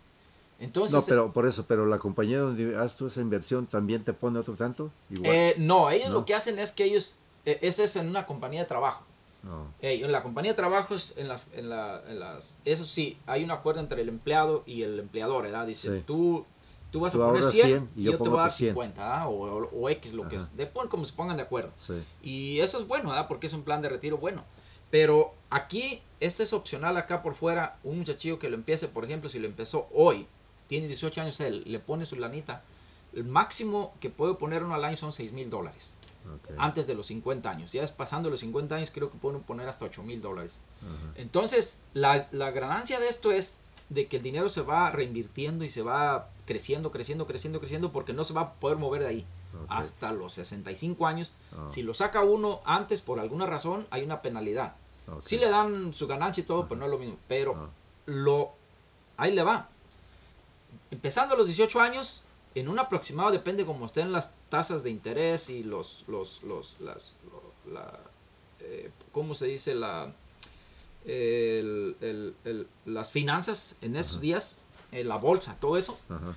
Entonces, 0.59 0.93
No, 0.93 1.03
pero 1.05 1.31
por 1.33 1.45
eso, 1.45 1.65
pero 1.67 1.85
la 1.85 1.99
compañía 1.99 2.39
donde 2.39 2.75
haces 2.77 2.95
tú 2.97 3.07
esa 3.07 3.21
inversión 3.21 3.67
también 3.67 4.03
te 4.03 4.13
pone 4.13 4.39
otro 4.39 4.55
tanto. 4.55 4.89
Igual. 5.09 5.31
Eh, 5.31 5.55
no, 5.57 5.89
ellos 5.91 6.09
¿No? 6.09 6.15
lo 6.15 6.25
que 6.25 6.33
hacen 6.33 6.57
es 6.59 6.71
que 6.71 6.85
ellos, 6.85 7.15
eh, 7.45 7.59
eso 7.61 7.83
es 7.83 7.95
en 7.95 8.07
una 8.07 8.25
compañía 8.25 8.61
de 8.61 8.65
trabajo. 8.67 9.03
No. 9.43 9.71
Eh, 9.81 10.01
en 10.03 10.11
la 10.11 10.23
compañía 10.23 10.51
de 10.51 10.55
trabajo, 10.57 10.95
es 10.95 11.13
en 11.17 11.27
las, 11.27 11.47
en, 11.53 11.69
la- 11.69 12.01
en 12.07 12.19
las, 12.19 12.57
eso 12.65 12.83
sí, 12.85 13.17
hay 13.27 13.43
un 13.43 13.51
acuerdo 13.51 13.79
entre 13.81 14.01
el 14.01 14.09
empleado 14.09 14.63
y 14.65 14.81
el 14.83 14.99
empleador, 14.99 15.43
¿verdad? 15.43 15.65
Dice, 15.67 15.97
Sí. 15.99 16.03
tú, 16.05 16.45
tú 16.91 16.99
vas 17.01 17.13
Tú 17.13 17.21
a 17.21 17.27
poner 17.27 17.41
ahorras 17.43 17.53
100, 17.53 17.67
100 17.67 17.89
y 17.95 18.03
yo, 18.03 18.11
yo 18.13 18.17
te 18.17 18.23
voy 18.23 18.27
a 18.29 18.41
dar 18.41 18.45
otros 18.47 18.55
100. 18.57 18.69
50, 18.71 19.01
¿verdad? 19.01 19.27
O, 19.27 19.31
o- 19.31 19.69
o 19.73 19.89
X, 19.89 20.13
lo 20.13 20.27
que 20.27 20.35
Ajá. 20.37 20.45
es. 20.45 20.57
Después, 20.57 20.87
como 20.89 21.05
se 21.05 21.13
pongan 21.13 21.37
de 21.37 21.43
acuerdo. 21.43 21.71
Sí. 21.77 21.93
Y 22.23 22.59
eso 22.59 22.79
es 22.79 22.87
bueno, 22.87 23.09
¿verdad? 23.09 23.27
Porque 23.27 23.47
es 23.47 23.53
un 23.53 23.63
plan 23.63 23.81
de 23.81 23.89
retiro 23.89 24.17
bueno. 24.17 24.43
Pero 24.89 25.33
aquí, 25.49 26.01
esto 26.21 26.43
es 26.43 26.53
opcional 26.53 26.95
acá 26.97 27.21
por 27.21 27.35
fuera. 27.35 27.77
Un 27.83 27.99
muchachillo 27.99 28.39
que 28.39 28.49
lo 28.49 28.55
empiece, 28.55 28.87
por 28.87 29.03
ejemplo, 29.05 29.29
si 29.29 29.37
lo 29.37 29.45
empezó 29.47 29.87
hoy, 29.93 30.27
tiene 30.67 30.87
18 30.87 31.21
años 31.21 31.39
él, 31.41 31.63
le 31.65 31.79
pone 31.79 32.05
su 32.05 32.15
lanita. 32.15 32.63
El 33.13 33.25
máximo 33.25 33.93
que 33.99 34.09
puede 34.09 34.35
poner 34.35 34.63
uno 34.63 34.75
al 34.75 34.83
año 34.85 34.95
son 34.97 35.11
6 35.11 35.31
mil 35.33 35.49
dólares. 35.49 35.96
Antes 36.57 36.87
de 36.87 36.95
los 36.95 37.07
50 37.07 37.49
años. 37.49 37.71
Ya 37.71 37.83
es 37.83 37.91
pasando 37.91 38.29
los 38.29 38.39
50 38.41 38.75
años, 38.75 38.91
creo 38.93 39.11
que 39.11 39.17
pueden 39.17 39.41
poner 39.41 39.67
hasta 39.67 39.85
8 39.85 40.03
mil 40.03 40.21
dólares. 40.21 40.59
Entonces, 41.15 41.77
la, 41.93 42.27
la 42.31 42.51
ganancia 42.51 42.99
de 42.99 43.07
esto 43.09 43.31
es 43.31 43.57
de 43.89 44.07
que 44.07 44.17
el 44.17 44.23
dinero 44.23 44.49
se 44.49 44.61
va 44.61 44.89
reinvirtiendo 44.91 45.63
y 45.63 45.69
se 45.69 45.81
va 45.81 46.29
creciendo, 46.45 46.91
creciendo, 46.91 47.25
creciendo, 47.25 47.59
creciendo, 47.59 47.91
porque 47.91 48.13
no 48.13 48.23
se 48.25 48.33
va 48.33 48.41
a 48.41 48.53
poder 48.53 48.77
mover 48.77 49.01
de 49.03 49.07
ahí 49.07 49.25
hasta 49.69 50.11
los 50.11 50.33
65 50.33 51.07
años. 51.07 51.33
Ah. 51.53 51.67
Si 51.69 51.81
lo 51.81 51.93
saca 51.93 52.21
uno 52.21 52.61
antes 52.65 53.01
por 53.01 53.19
alguna 53.19 53.45
razón, 53.45 53.87
hay 53.89 54.03
una 54.03 54.21
penalidad. 54.21 54.75
Sí 55.21 55.37
le 55.37 55.49
dan 55.49 55.93
su 55.93 56.05
ganancia 56.05 56.41
y 56.41 56.45
todo, 56.45 56.67
pero 56.67 56.79
no 56.79 56.85
es 56.85 56.91
lo 56.91 56.97
mismo. 56.97 57.17
Pero 57.29 57.55
Ah. 57.55 57.69
lo 58.07 58.51
ahí 59.15 59.31
le 59.33 59.43
va. 59.43 59.69
Empezando 60.91 61.33
a 61.33 61.37
los 61.37 61.47
18 61.47 61.79
años, 61.79 62.23
en 62.59 62.67
un 62.69 62.79
aproximado 62.79 63.31
depende 63.31 63.65
cómo 63.65 63.85
estén 63.85 64.11
las 64.11 64.31
tasas 64.49 64.83
de 64.83 64.89
interés 64.89 65.49
y 65.49 65.63
los 65.63 66.03
los 66.07 66.41
los 66.43 66.75
las 66.79 67.13
lo- 67.31 67.71
la 67.73 67.99
eh, 68.59 68.89
cómo 69.11 69.33
se 69.35 69.45
dice 69.47 69.75
la 69.75 70.13
el- 71.05 71.95
el- 72.01 72.35
el- 72.43 72.67
las 72.85 73.11
finanzas 73.11 73.75
en 73.81 73.95
esos 73.95 74.19
días, 74.19 74.59
eh, 74.91 75.03
la 75.03 75.17
bolsa, 75.17 75.55
todo 75.59 75.77
eso. 75.77 75.97
Ajá. 76.09 76.35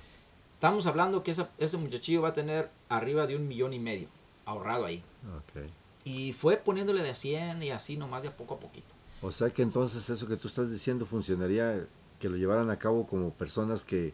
Estamos 0.53 0.85
hablando 0.85 1.23
que 1.23 1.31
esa- 1.31 1.49
ese 1.57 1.77
muchachillo 1.77 2.21
va 2.21 2.29
a 2.29 2.33
tener 2.33 2.69
arriba 2.87 3.27
de 3.27 3.35
un 3.35 3.47
millón 3.47 3.73
y 3.73 3.79
medio 3.79 4.07
ahorrado 4.45 4.85
ahí. 4.85 5.03
Ok. 5.37 5.63
Y 6.05 6.33
fue 6.33 6.57
poniéndole 6.57 7.01
de 7.03 7.09
a 7.09 7.15
100 7.15 7.61
y 7.63 7.71
así 7.71 7.97
nomás 7.97 8.21
de 8.21 8.29
a 8.29 8.37
poco 8.37 8.55
a 8.55 8.59
poquito. 8.59 8.93
O 9.21 9.31
sea 9.31 9.49
que 9.51 9.61
entonces 9.61 10.09
eso 10.09 10.27
que 10.27 10.37
tú 10.37 10.47
estás 10.47 10.71
diciendo 10.71 11.05
funcionaría 11.05 11.85
que 12.19 12.29
lo 12.29 12.37
llevaran 12.37 12.69
a 12.69 12.77
cabo 12.79 13.05
como 13.07 13.31
personas 13.31 13.83
que, 13.83 14.13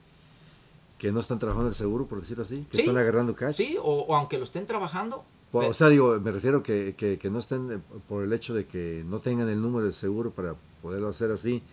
que 0.98 1.12
no 1.12 1.20
están 1.20 1.39
trabajando 1.39 1.70
el 1.70 1.76
seguro, 1.76 2.08
por 2.08 2.20
decirlo 2.20 2.43
así, 2.43 2.66
que 2.70 2.78
Sí. 2.78 2.82
están 2.84 2.98
agarrando 2.98 3.36
cash. 3.36 3.56
Sí, 3.56 3.78
o, 3.82 3.84
o 4.02 4.16
aunque 4.16 4.38
lo 4.38 4.43
estén 4.43 4.66
trabajando. 4.66 5.24
O, 5.54 5.74
sea, 5.74 5.89
digo, 5.89 6.20
me 6.20 6.32
refiero 6.32 6.62
que, 6.62 6.93
que, 6.98 7.18
que 7.18 7.30
no 7.30 7.39
estén 7.39 7.72
eh, 7.72 7.80
por 8.08 8.24
el 8.24 8.34
hecho 8.34 8.54
de 8.54 8.66
que 8.66 9.04
no 9.08 9.20
tengan 9.20 9.48
el 9.50 9.62
número 9.62 9.86
de 9.86 9.93
seguro 9.93 10.32
para 10.32 10.56
poderlo 10.82 11.08
hacer 11.08 11.32
así, 11.32 11.64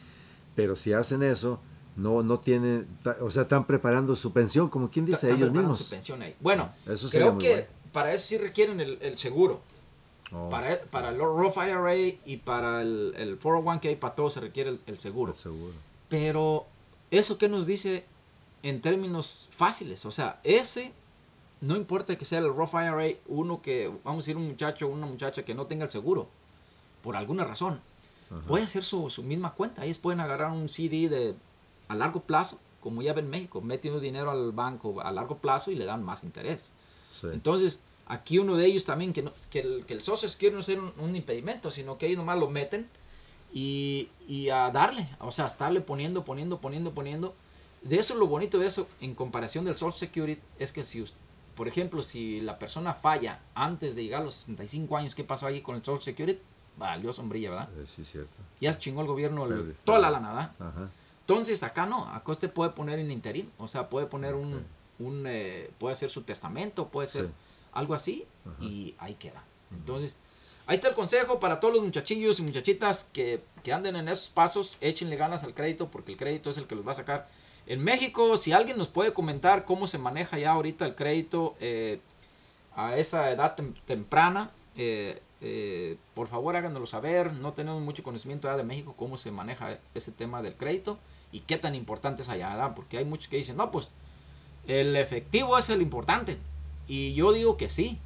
pero 0.54 0.76
si 0.76 0.92
hacen 0.92 1.22
eso, 1.22 1.60
no 1.96 2.22
no 2.22 2.38
tienen, 2.40 2.86
o 3.20 3.30
sea, 3.30 3.42
están 3.42 3.66
preparando 3.66 4.14
su 4.16 4.32
pensión, 4.32 4.68
como 4.68 4.90
quien 4.90 5.06
dice, 5.06 5.26
están 5.26 5.38
ellos 5.38 5.50
mismos. 5.52 5.78
su 5.78 5.88
pensión 5.90 6.22
ahí. 6.22 6.34
Bueno, 6.40 6.70
Eso 6.86 7.08
creo 7.10 7.36
que 7.38 7.50
bueno. 7.50 7.66
para 7.92 8.12
eso 8.14 8.26
sí 8.28 8.38
requieren 8.38 8.80
el, 8.80 8.98
el 9.02 9.18
seguro. 9.18 9.60
Oh, 10.32 10.48
Para, 10.48 10.80
para 10.90 11.10
el 11.10 11.18
Roth 11.18 11.56
IRA 11.58 11.96
y 11.96 12.36
para 12.44 12.80
el, 12.82 13.14
el 13.16 13.38
401k, 13.38 13.98
para 13.98 14.14
todo 14.14 14.30
se 14.30 14.40
requiere 14.40 14.70
el, 14.70 14.80
el 14.86 14.98
seguro. 14.98 15.32
el 15.32 15.38
seguro. 15.38 15.72
Pero, 16.08 16.64
¿eso 17.10 17.38
qué 17.38 17.48
nos 17.48 17.66
dice 17.66 18.04
en 18.64 18.80
términos 18.80 19.48
fáciles? 19.52 20.04
O 20.06 20.10
sea, 20.10 20.40
ese, 20.42 20.92
no 21.60 21.76
importa 21.76 22.16
que 22.16 22.24
sea 22.24 22.38
el 22.40 22.52
Roth 22.52 22.72
IRA, 22.74 23.18
uno 23.28 23.62
que, 23.62 23.92
vamos 24.02 24.24
a 24.24 24.26
decir, 24.26 24.36
un 24.36 24.48
muchacho 24.48 24.86
o 24.86 24.90
una 24.90 25.06
muchacha 25.06 25.44
que 25.44 25.54
no 25.54 25.66
tenga 25.66 25.84
el 25.84 25.90
seguro, 25.90 26.28
por 27.02 27.14
alguna 27.14 27.44
razón, 27.44 27.80
Ajá. 28.30 28.40
puede 28.48 28.64
hacer 28.64 28.82
su, 28.82 29.10
su 29.10 29.22
misma 29.22 29.52
cuenta. 29.52 29.84
Ellos 29.84 29.98
pueden 29.98 30.20
agarrar 30.20 30.50
un 30.50 30.70
CD 30.70 31.10
de, 31.10 31.34
a 31.88 31.94
largo 31.94 32.20
plazo, 32.20 32.58
como 32.80 33.02
ya 33.02 33.12
ven 33.12 33.26
en 33.26 33.30
México, 33.30 33.60
metiendo 33.60 34.00
dinero 34.00 34.30
al 34.30 34.52
banco 34.52 35.00
a 35.02 35.12
largo 35.12 35.36
plazo 35.36 35.70
y 35.70 35.74
le 35.74 35.84
dan 35.84 36.02
más 36.02 36.24
interés. 36.24 36.72
Sí. 37.20 37.28
Entonces, 37.32 37.80
aquí 38.06 38.38
uno 38.38 38.56
de 38.56 38.64
ellos 38.64 38.86
también, 38.86 39.12
que, 39.12 39.22
no, 39.22 39.32
que, 39.50 39.60
el, 39.60 39.84
que 39.86 39.92
el 39.92 40.02
Security 40.02 40.50
no 40.50 40.82
un, 40.82 40.92
un 40.98 41.16
impedimento, 41.16 41.70
sino 41.70 41.98
que 41.98 42.06
ellos 42.06 42.16
nomás 42.18 42.38
lo 42.38 42.48
meten 42.48 42.88
y, 43.52 44.08
y 44.26 44.48
a 44.48 44.70
darle, 44.70 45.08
o 45.20 45.30
sea, 45.32 45.44
a 45.44 45.48
estarle 45.48 45.82
poniendo, 45.82 46.24
poniendo, 46.24 46.60
poniendo, 46.60 46.92
poniendo. 46.92 47.34
De 47.84 47.96
eso 47.98 48.14
lo 48.14 48.26
bonito 48.26 48.58
de 48.58 48.66
eso, 48.66 48.88
en 49.00 49.14
comparación 49.14 49.64
del 49.64 49.74
Social 49.76 49.92
Security, 50.08 50.40
es 50.58 50.72
que 50.72 50.84
si, 50.84 51.04
por 51.54 51.68
ejemplo, 51.68 52.02
si 52.02 52.40
la 52.40 52.58
persona 52.58 52.94
falla 52.94 53.40
antes 53.54 53.94
de 53.94 54.02
llegar 54.04 54.22
a 54.22 54.24
los 54.24 54.34
65 54.36 54.96
años, 54.96 55.14
¿qué 55.14 55.22
pasó 55.22 55.46
ahí 55.46 55.60
con 55.60 55.76
el 55.76 55.84
Social 55.84 56.02
Security? 56.02 56.40
Valió 56.76 57.12
sombrilla, 57.12 57.50
¿verdad? 57.50 57.68
Sí, 57.86 58.04
cierto. 58.04 58.34
Ya 58.60 58.72
se 58.72 58.80
chingó 58.80 59.02
el 59.02 59.06
gobierno 59.06 59.44
el- 59.46 59.74
toda 59.84 59.98
la 59.98 60.10
lana, 60.10 60.28
¿verdad? 60.32 60.52
Ajá. 60.58 60.88
Entonces 61.20 61.62
acá 61.62 61.86
no, 61.86 62.06
acá 62.08 62.32
usted 62.32 62.50
puede 62.50 62.70
poner 62.70 62.98
en 62.98 63.10
interín, 63.10 63.50
o 63.58 63.68
sea, 63.68 63.88
puede 63.88 64.06
poner 64.06 64.34
un, 64.34 64.64
eh, 65.26 65.70
puede 65.78 65.92
hacer 65.92 66.10
su 66.10 66.22
testamento, 66.22 66.88
puede 66.88 67.06
ser 67.06 67.26
Sí. 67.26 67.32
algo 67.72 67.94
así 67.94 68.24
Ajá. 68.46 68.64
y 68.64 68.94
ahí 68.98 69.14
queda. 69.14 69.42
Entonces, 69.72 70.16
ahí 70.66 70.76
está 70.76 70.88
el 70.88 70.94
consejo 70.94 71.38
para 71.40 71.60
todos 71.60 71.74
los 71.74 71.82
muchachillos 71.84 72.38
y 72.38 72.42
muchachitas 72.42 73.04
que, 73.12 73.42
que 73.62 73.72
anden 73.72 73.96
en 73.96 74.08
esos 74.08 74.28
pasos, 74.28 74.78
échenle 74.80 75.16
ganas 75.16 75.44
al 75.44 75.54
crédito 75.54 75.88
porque 75.90 76.12
el 76.12 76.18
crédito 76.18 76.50
es 76.50 76.56
el 76.58 76.66
que 76.66 76.74
los 76.74 76.86
va 76.86 76.92
a 76.92 76.96
sacar. 76.96 77.28
En 77.66 77.82
México, 77.82 78.36
si 78.36 78.52
alguien 78.52 78.76
nos 78.76 78.88
puede 78.88 79.12
comentar 79.14 79.64
cómo 79.64 79.86
se 79.86 79.98
maneja 79.98 80.38
ya 80.38 80.52
ahorita 80.52 80.84
el 80.84 80.94
crédito 80.94 81.54
eh, 81.60 82.00
a 82.76 82.96
esa 82.96 83.30
edad 83.30 83.56
tem- 83.56 83.74
temprana, 83.86 84.50
eh, 84.76 85.22
eh, 85.40 85.96
por 86.14 86.28
favor 86.28 86.56
háganoslo 86.56 86.86
saber. 86.86 87.32
No 87.32 87.52
tenemos 87.54 87.80
mucho 87.82 88.02
conocimiento 88.02 88.54
de 88.54 88.62
México 88.64 88.94
cómo 88.96 89.16
se 89.16 89.30
maneja 89.30 89.78
ese 89.94 90.12
tema 90.12 90.42
del 90.42 90.54
crédito 90.54 90.98
y 91.32 91.40
qué 91.40 91.56
tan 91.56 91.74
importante 91.74 92.22
es 92.22 92.28
allá. 92.28 92.74
Porque 92.74 92.98
hay 92.98 93.04
muchos 93.06 93.28
que 93.28 93.36
dicen, 93.36 93.56
no, 93.56 93.70
pues 93.70 93.88
el 94.66 94.96
efectivo 94.96 95.56
es 95.56 95.70
el 95.70 95.80
importante. 95.80 96.38
Y 96.86 97.14
yo 97.14 97.32
digo 97.32 97.56
que 97.56 97.70
sí. 97.70 97.98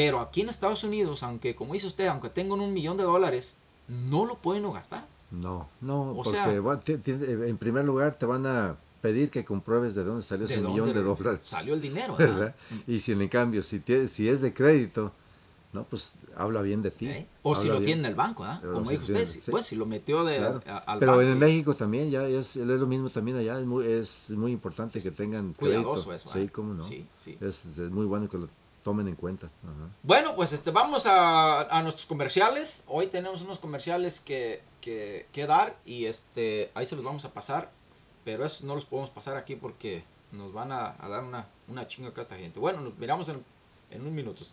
Pero 0.00 0.20
aquí 0.20 0.42
en 0.42 0.48
Estados 0.48 0.84
Unidos, 0.84 1.24
aunque 1.24 1.56
como 1.56 1.72
dice 1.72 1.88
usted, 1.88 2.06
aunque 2.06 2.28
tengan 2.30 2.60
un 2.60 2.72
millón 2.72 2.96
de 2.96 3.02
dólares, 3.02 3.56
no 3.88 4.26
lo 4.26 4.36
pueden 4.36 4.62
no 4.62 4.70
gastar. 4.72 5.04
No, 5.32 5.68
no, 5.80 6.12
O 6.12 6.14
porque 6.22 6.30
sea- 6.30 6.60
va- 6.60 6.78
ti- 6.78 6.94
en 7.04 7.58
primer 7.58 7.84
lugar 7.84 8.14
te 8.14 8.24
van 8.24 8.46
a 8.46 8.76
pedir 9.02 9.28
que 9.28 9.44
compruebes 9.44 9.96
de 9.96 10.04
dónde 10.04 10.22
salió 10.22 10.46
¿De 10.46 10.54
ese 10.54 10.62
dónde 10.62 10.80
millón 10.82 10.94
de 10.94 11.02
dólares. 11.02 11.40
Salió 11.42 11.74
el 11.74 11.80
dinero, 11.80 12.14
¿verdad? 12.18 12.38
¿verdad? 12.38 12.54
Y 12.86 13.00
si 13.00 13.10
en 13.10 13.26
cambio, 13.28 13.60
si, 13.64 13.80
tie- 13.80 14.06
si 14.06 14.28
es 14.28 14.40
de 14.40 14.54
crédito, 14.54 15.10
no, 15.72 15.82
pues 15.82 16.14
habla 16.36 16.62
bien 16.62 16.80
de 16.80 16.90
ti. 16.92 17.08
¿Eh? 17.08 17.26
O 17.42 17.56
si 17.56 17.66
lo 17.66 17.74
bien. 17.74 17.84
tiene 17.84 18.00
en 18.02 18.06
el 18.06 18.14
banco. 18.14 18.44
O 18.44 18.72
Como 18.74 18.88
dijo 18.90 19.02
usted, 19.02 19.26
sí. 19.26 19.40
pues 19.50 19.66
si 19.66 19.74
lo 19.74 19.84
metió 19.84 20.22
de, 20.24 20.36
Claro. 20.36 20.62
a- 20.66 20.78
al 20.78 20.98
Pero 21.00 21.16
banco. 21.16 21.22
en 21.28 21.38
México 21.40 21.74
también 21.74 22.08
ya 22.08 22.24
es, 22.28 22.54
es 22.56 22.64
lo 22.66 22.86
mismo 22.86 23.10
también 23.10 23.36
allá, 23.36 23.58
es 23.58 23.66
muy, 23.66 23.84
es 23.84 24.30
muy 24.30 24.52
importante 24.52 25.00
que 25.02 25.10
tengan 25.10 25.54
Cuidadoso 25.54 26.04
crédito. 26.04 26.14
eso. 26.14 26.28
Sí, 26.30 26.38
¿verdad? 26.38 26.52
cómo 26.52 26.74
no. 26.74 26.84
Sí, 26.84 27.04
sí. 27.22 27.36
Es, 27.40 27.66
es 27.66 27.90
muy 27.90 28.06
bueno 28.06 28.28
que 28.28 28.38
lo 28.38 28.48
tomen 28.88 29.06
en 29.06 29.16
cuenta. 29.16 29.50
Bueno, 30.02 30.34
pues 30.34 30.54
este, 30.54 30.70
vamos 30.70 31.04
a, 31.04 31.60
a 31.60 31.82
nuestros 31.82 32.06
comerciales. 32.06 32.84
Hoy 32.86 33.08
tenemos 33.08 33.42
unos 33.42 33.58
comerciales 33.58 34.18
que, 34.18 34.62
que, 34.80 35.26
que 35.30 35.46
dar 35.46 35.76
y 35.84 36.06
este, 36.06 36.70
ahí 36.72 36.86
se 36.86 36.96
los 36.96 37.04
vamos 37.04 37.22
a 37.26 37.34
pasar. 37.34 37.70
Pero 38.24 38.46
eso 38.46 38.64
no 38.64 38.74
los 38.74 38.86
podemos 38.86 39.10
pasar 39.10 39.36
aquí 39.36 39.56
porque 39.56 40.04
nos 40.32 40.54
van 40.54 40.72
a, 40.72 40.96
dar 41.06 41.22
una, 41.22 41.46
una 41.66 41.86
chinga 41.86 42.08
acá 42.08 42.22
esta 42.22 42.36
gente. 42.36 42.58
Bueno, 42.58 42.80
nos 42.80 42.96
miramos 42.96 43.28
en, 43.28 43.44
en 43.90 44.00
unos 44.00 44.14
minutos. 44.14 44.52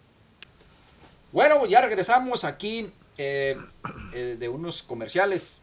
Bueno, 1.31 1.65
ya 1.65 1.79
regresamos 1.79 2.43
aquí 2.43 2.91
eh, 3.17 3.57
eh, 4.13 4.35
de 4.37 4.49
unos 4.49 4.83
comerciales. 4.83 5.61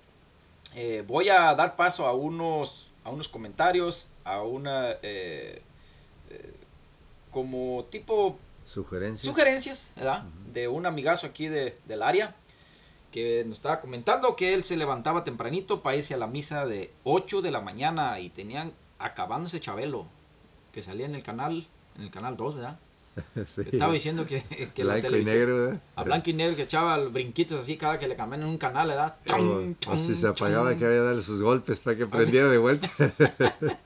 Eh, 0.74 1.04
voy 1.06 1.28
a 1.28 1.54
dar 1.54 1.76
paso 1.76 2.06
a 2.06 2.14
unos, 2.14 2.88
a 3.04 3.10
unos 3.10 3.28
comentarios, 3.28 4.08
a 4.24 4.40
una... 4.40 4.96
como 7.30 7.84
tipo 7.90 8.38
Sugerencias. 8.64 9.22
sugerencias, 9.22 9.92
¿verdad? 9.96 10.24
De 10.52 10.68
un 10.68 10.86
amigazo 10.86 11.26
aquí 11.26 11.48
de, 11.48 11.78
del 11.86 12.02
área 12.02 12.34
que 13.10 13.44
nos 13.44 13.58
estaba 13.58 13.80
comentando 13.80 14.36
que 14.36 14.54
él 14.54 14.64
se 14.64 14.76
levantaba 14.76 15.22
tempranito 15.22 15.82
para 15.82 15.96
irse 15.96 16.14
a 16.14 16.16
la 16.16 16.26
misa 16.26 16.66
de 16.66 16.92
8 17.04 17.42
de 17.42 17.50
la 17.50 17.60
mañana 17.60 18.18
y 18.20 18.30
tenían 18.30 18.72
acabándose 18.98 19.60
Chabelo, 19.60 20.06
que 20.72 20.82
salía 20.82 21.06
en 21.06 21.14
el 21.14 21.22
canal, 21.22 21.68
en 21.96 22.02
el 22.02 22.10
canal 22.10 22.36
2, 22.36 22.54
¿verdad? 22.56 22.78
Sí. 23.46 23.62
Estaba 23.72 23.92
diciendo 23.92 24.24
que, 24.26 24.42
que 24.74 24.84
la 24.84 24.94
Blanco 24.94 25.06
y 25.06 25.10
televisión- 25.10 25.36
negro, 25.38 25.56
¿verdad? 25.66 25.80
a 25.96 26.02
blanco 26.04 26.30
y 26.30 26.32
negro 26.32 26.56
que 26.56 26.62
echaba 26.62 26.96
los 26.96 27.12
brinquitos 27.12 27.60
así 27.60 27.76
cada 27.76 27.98
que 27.98 28.08
le 28.08 28.16
cambiaban 28.16 28.46
un 28.48 28.56
canal, 28.56 28.88
¿verdad? 28.88 29.16
O, 29.38 29.92
o 29.92 29.98
si 29.98 30.14
se 30.14 30.26
apagaba 30.26 30.70
Tum, 30.70 30.78
que 30.78 30.86
había 30.86 31.02
darle 31.02 31.22
sus 31.22 31.42
golpes 31.42 31.80
para 31.80 31.96
que 31.96 32.06
prendiera 32.06 32.48
de 32.48 32.58
vuelta. 32.58 32.90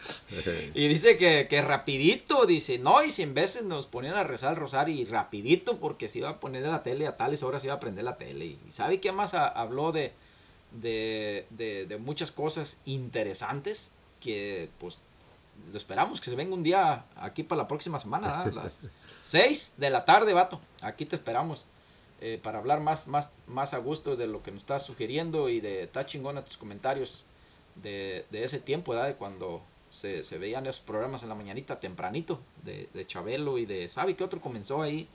Y 0.74 0.89
dice 0.89 1.16
que, 1.16 1.47
que 1.49 1.62
rapidito, 1.62 2.47
dice, 2.47 2.79
no, 2.79 3.03
y 3.03 3.11
si 3.11 3.22
en 3.22 3.35
veces 3.35 3.64
nos 3.64 3.87
ponían 3.87 4.14
a 4.16 4.24
rezar 4.24 4.53
el 4.53 4.57
rosario 4.61 4.95
y 4.95 5.05
rapidito 5.05 5.79
porque 5.79 6.09
se 6.09 6.18
iba 6.18 6.29
a 6.31 6.41
poner 6.41 6.62
la 6.66 6.83
tele 6.83 7.07
a 7.07 7.16
tales 7.16 7.43
horas 7.43 7.62
se 7.62 7.68
iba 7.68 7.74
a 7.74 7.81
prender 7.81 8.05
la 8.05 8.16
tele. 8.18 8.45
Y 8.47 8.59
¿sabe 8.70 9.01
qué 9.01 9.12
más 9.12 9.35
ha- 9.35 9.49
habló 9.49 9.93
de, 9.93 10.12
de, 10.72 11.47
de, 11.51 11.87
de 11.87 11.97
muchas 11.99 12.31
cosas 12.33 12.79
interesantes 12.85 13.91
que 14.20 14.68
pues 14.79 14.99
lo 15.70 15.76
esperamos 15.76 16.20
que 16.20 16.30
se 16.30 16.36
venga 16.36 16.54
un 16.54 16.62
día 16.62 17.04
aquí 17.16 17.42
para 17.42 17.62
la 17.62 17.68
próxima 17.68 17.98
semana, 17.98 18.46
las 18.46 18.90
6 19.24 19.74
de 19.76 19.90
la 19.90 20.04
tarde, 20.04 20.32
vato. 20.32 20.61
Aquí 20.82 21.07
te 21.07 21.16
esperamos 21.16 21.66
eh, 22.20 22.40
para 22.42 22.59
hablar 22.59 22.80
más, 22.80 23.07
más, 23.07 23.30
más 23.46 23.74
a 23.74 23.78
gusto 23.78 24.16
de 24.16 24.26
lo 24.26 24.42
que 24.42 24.50
nos 24.50 24.62
estás 24.62 24.84
sugiriendo 24.84 25.48
y 25.48 25.61
de 25.61 25.82
está 25.82 26.07
chingona 26.07 26.44
tus 26.44 26.57
comentarios 26.57 27.24
de, 27.74 28.24
de 28.30 28.44
ese 28.44 28.59
tiempo, 28.59 28.92
¿verdad? 28.92 29.09
De 29.09 29.14
cuando 29.16 29.62
se, 29.88 30.22
se 30.22 30.38
veían 30.38 30.66
esos 30.66 30.80
programas 30.80 31.22
en 31.22 31.28
la 31.28 31.34
mañanita 31.34 31.78
tempranito 31.78 32.40
de, 32.64 32.88
de 32.92 33.07
Chabelo 33.07 33.59
y 33.59 33.66
de, 33.66 33.88
¿sabe 33.88 34.16
qué 34.16 34.24
otro 34.24 34.40
comenzó 34.40 34.82
ahí? 34.82 35.09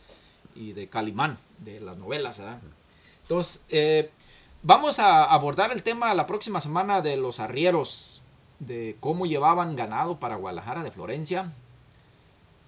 Y 0.56 0.74
de 0.74 0.88
Calimán, 0.88 1.38
de 1.60 1.80
las 1.80 1.98
novelas, 1.98 2.40
¿verdad? 2.40 2.60
Entonces, 3.24 3.64
eh, 3.70 4.12
vamos 4.62 5.00
a 5.00 5.24
abordar 5.24 5.72
el 5.72 5.84
tema 5.84 6.14
la 6.14 6.28
próxima 6.28 6.62
semana 6.62 7.02
de 7.02 7.18
los 7.18 7.40
arrieros, 7.40 8.21
de 8.62 8.96
cómo 9.00 9.26
llevaban 9.26 9.76
ganado 9.76 10.20
para 10.20 10.36
Guadalajara 10.38 10.84
de 10.84 10.92
Florencia, 10.92 11.52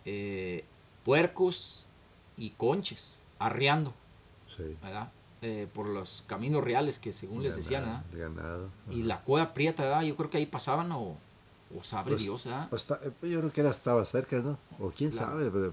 eh, 0.06 0.64
puercos 1.06 1.86
y 2.38 2.52
conches, 2.52 3.22
arriando, 3.40 3.94
Sí. 4.48 4.76
¿verdad? 4.82 5.12
Eh, 5.42 5.68
por 5.74 5.88
los 5.88 6.24
caminos 6.28 6.64
reales 6.64 7.00
que 7.00 7.12
según 7.12 7.44
les 7.44 7.56
decían, 7.56 7.84
¿verdad? 7.84 8.04
Ganado, 8.14 8.34
ganado. 8.42 8.70
Y 8.92 9.04
la 9.04 9.22
cueva 9.22 9.54
prieta, 9.54 9.84
¿verdad? 9.84 10.02
Yo 10.04 10.16
creo 10.16 10.30
que 10.30 10.38
ahí 10.38 10.46
pasaban 10.46 10.92
o, 10.94 11.18
o 11.78 11.84
sabe 11.84 12.12
Pues, 12.12 12.24
Dios, 12.24 12.46
¿verdad? 12.46 12.70
Pues, 12.70 12.88
eh, 12.90 13.12
yo 13.30 13.40
creo 13.40 13.52
que 13.52 13.62
era, 13.62 13.70
estaba 13.70 14.06
cerca, 14.06 14.40
¿no? 14.40 14.58
O 14.80 14.90
quién 14.92 15.12
Claro. 15.12 15.32
sabe, 15.50 15.72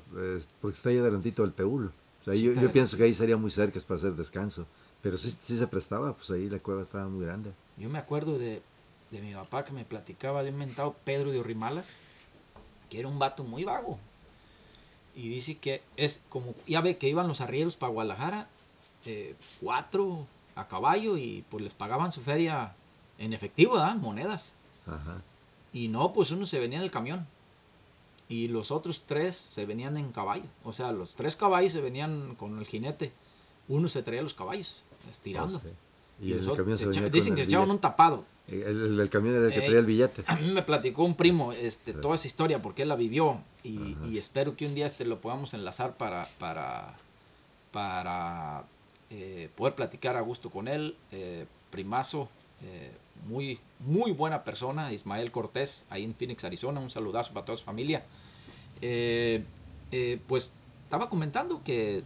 porque 0.60 0.76
está 0.76 0.88
ahí 0.90 0.98
adelantito 0.98 1.44
el 1.44 1.52
Teúl. 1.52 1.92
O 2.20 2.24
sea, 2.24 2.34
Sí, 2.34 2.42
yo, 2.42 2.52
yo 2.52 2.70
pienso 2.72 2.96
que 2.96 3.04
ahí 3.04 3.14
sería 3.14 3.36
muy 3.36 3.50
cerca 3.50 3.78
para 3.86 3.96
hacer 3.98 4.12
descanso. 4.12 4.66
Pero 5.02 5.16
sí, 5.16 5.30
sí 5.40 5.56
se 5.56 5.66
prestaba, 5.66 6.12
pues 6.14 6.30
ahí 6.30 6.50
la 6.50 6.58
cueva 6.58 6.82
estaba 6.82 7.08
muy 7.08 7.24
grande. 7.24 7.52
Yo 7.78 7.88
me 7.88 7.98
acuerdo 7.98 8.38
de, 8.38 8.60
de 9.10 9.20
mi 9.20 9.34
papá 9.34 9.64
que 9.64 9.72
me 9.72 9.84
platicaba 9.84 10.42
de 10.42 10.50
un 10.50 10.58
mentado 10.58 10.94
Pedro 11.04 11.30
de 11.30 11.40
Orrimalas, 11.40 11.98
que 12.88 13.00
era 13.00 13.08
un 13.08 13.18
vato 13.18 13.44
muy 13.44 13.64
vago. 13.64 13.98
Y 15.14 15.28
dice 15.28 15.58
que 15.58 15.82
es 15.96 16.22
como, 16.28 16.54
ya 16.66 16.80
ve 16.80 16.96
que 16.96 17.08
iban 17.08 17.28
los 17.28 17.40
arrieros 17.40 17.76
para 17.76 17.92
Guadalajara, 17.92 18.48
eh, 19.04 19.34
cuatro 19.60 20.26
a 20.54 20.68
caballo 20.68 21.16
y 21.16 21.44
pues 21.50 21.64
les 21.64 21.74
pagaban 21.74 22.12
su 22.12 22.20
feria 22.20 22.74
en 23.18 23.32
efectivo, 23.32 23.74
¿verdad? 23.74 23.96
Monedas. 23.96 24.54
Ajá. 24.86 25.22
Y 25.72 25.88
no, 25.88 26.12
pues 26.12 26.30
uno 26.30 26.46
se 26.46 26.58
venía 26.58 26.78
en 26.78 26.84
el 26.84 26.90
camión. 26.90 27.26
Y 28.28 28.46
los 28.48 28.70
otros 28.70 29.02
tres 29.06 29.36
se 29.36 29.66
venían 29.66 29.96
en 29.96 30.12
caballo. 30.12 30.44
O 30.62 30.72
sea, 30.72 30.92
los 30.92 31.14
tres 31.14 31.34
caballos 31.34 31.72
se 31.72 31.80
venían 31.80 32.36
con 32.36 32.58
el 32.58 32.66
jinete. 32.66 33.12
Uno 33.68 33.88
se 33.88 34.02
traía 34.02 34.22
los 34.22 34.34
caballos, 34.34 34.82
estirando. 35.10 35.58
Ah, 35.58 35.62
sí. 35.64 36.26
Y, 36.26 36.28
Y, 36.28 36.32
el 36.32 36.44
los 36.44 36.58
otros 36.58 37.12
dicen 37.12 37.34
que 37.34 37.42
echaban 37.42 37.70
un 37.70 37.78
tapado. 37.78 38.24
El, 38.50 38.98
el- 39.00 39.10
camión 39.10 39.36
era 39.36 39.46
el 39.46 39.50
que 39.52 39.58
Ey. 39.60 39.64
traía 39.66 39.78
el 39.80 39.86
billete. 39.86 40.24
A 40.26 40.36
mí 40.36 40.50
me 40.52 40.62
platicó 40.62 41.04
un 41.04 41.14
primo 41.14 41.52
este, 41.52 41.92
toda 41.94 42.14
esa 42.16 42.26
historia 42.26 42.60
porque 42.60 42.82
él 42.82 42.88
la 42.88 42.96
vivió 42.96 43.40
y, 43.62 43.96
y 44.08 44.18
espero 44.18 44.56
que 44.56 44.66
un 44.66 44.74
día 44.74 44.86
este 44.86 45.04
lo 45.04 45.20
podamos 45.20 45.54
enlazar 45.54 45.96
para, 45.96 46.28
para, 46.38 46.94
para 47.72 48.64
eh, 49.10 49.48
poder 49.56 49.74
platicar 49.74 50.16
a 50.16 50.20
gusto 50.20 50.50
con 50.50 50.68
él. 50.68 50.96
Eh, 51.12 51.46
primazo, 51.70 52.28
eh, 52.62 52.90
muy, 53.26 53.60
muy 53.78 54.12
buena 54.12 54.42
persona, 54.44 54.92
Ismael 54.92 55.30
Cortés, 55.30 55.84
ahí 55.90 56.04
en 56.04 56.14
Phoenix, 56.14 56.42
Arizona. 56.44 56.80
Un 56.80 56.90
saludazo 56.90 57.32
para 57.32 57.46
toda 57.46 57.56
su 57.58 57.64
familia. 57.64 58.04
Eh, 58.82 59.44
eh, 59.92 60.18
pues 60.26 60.54
estaba 60.84 61.08
comentando 61.08 61.62
que, 61.64 62.02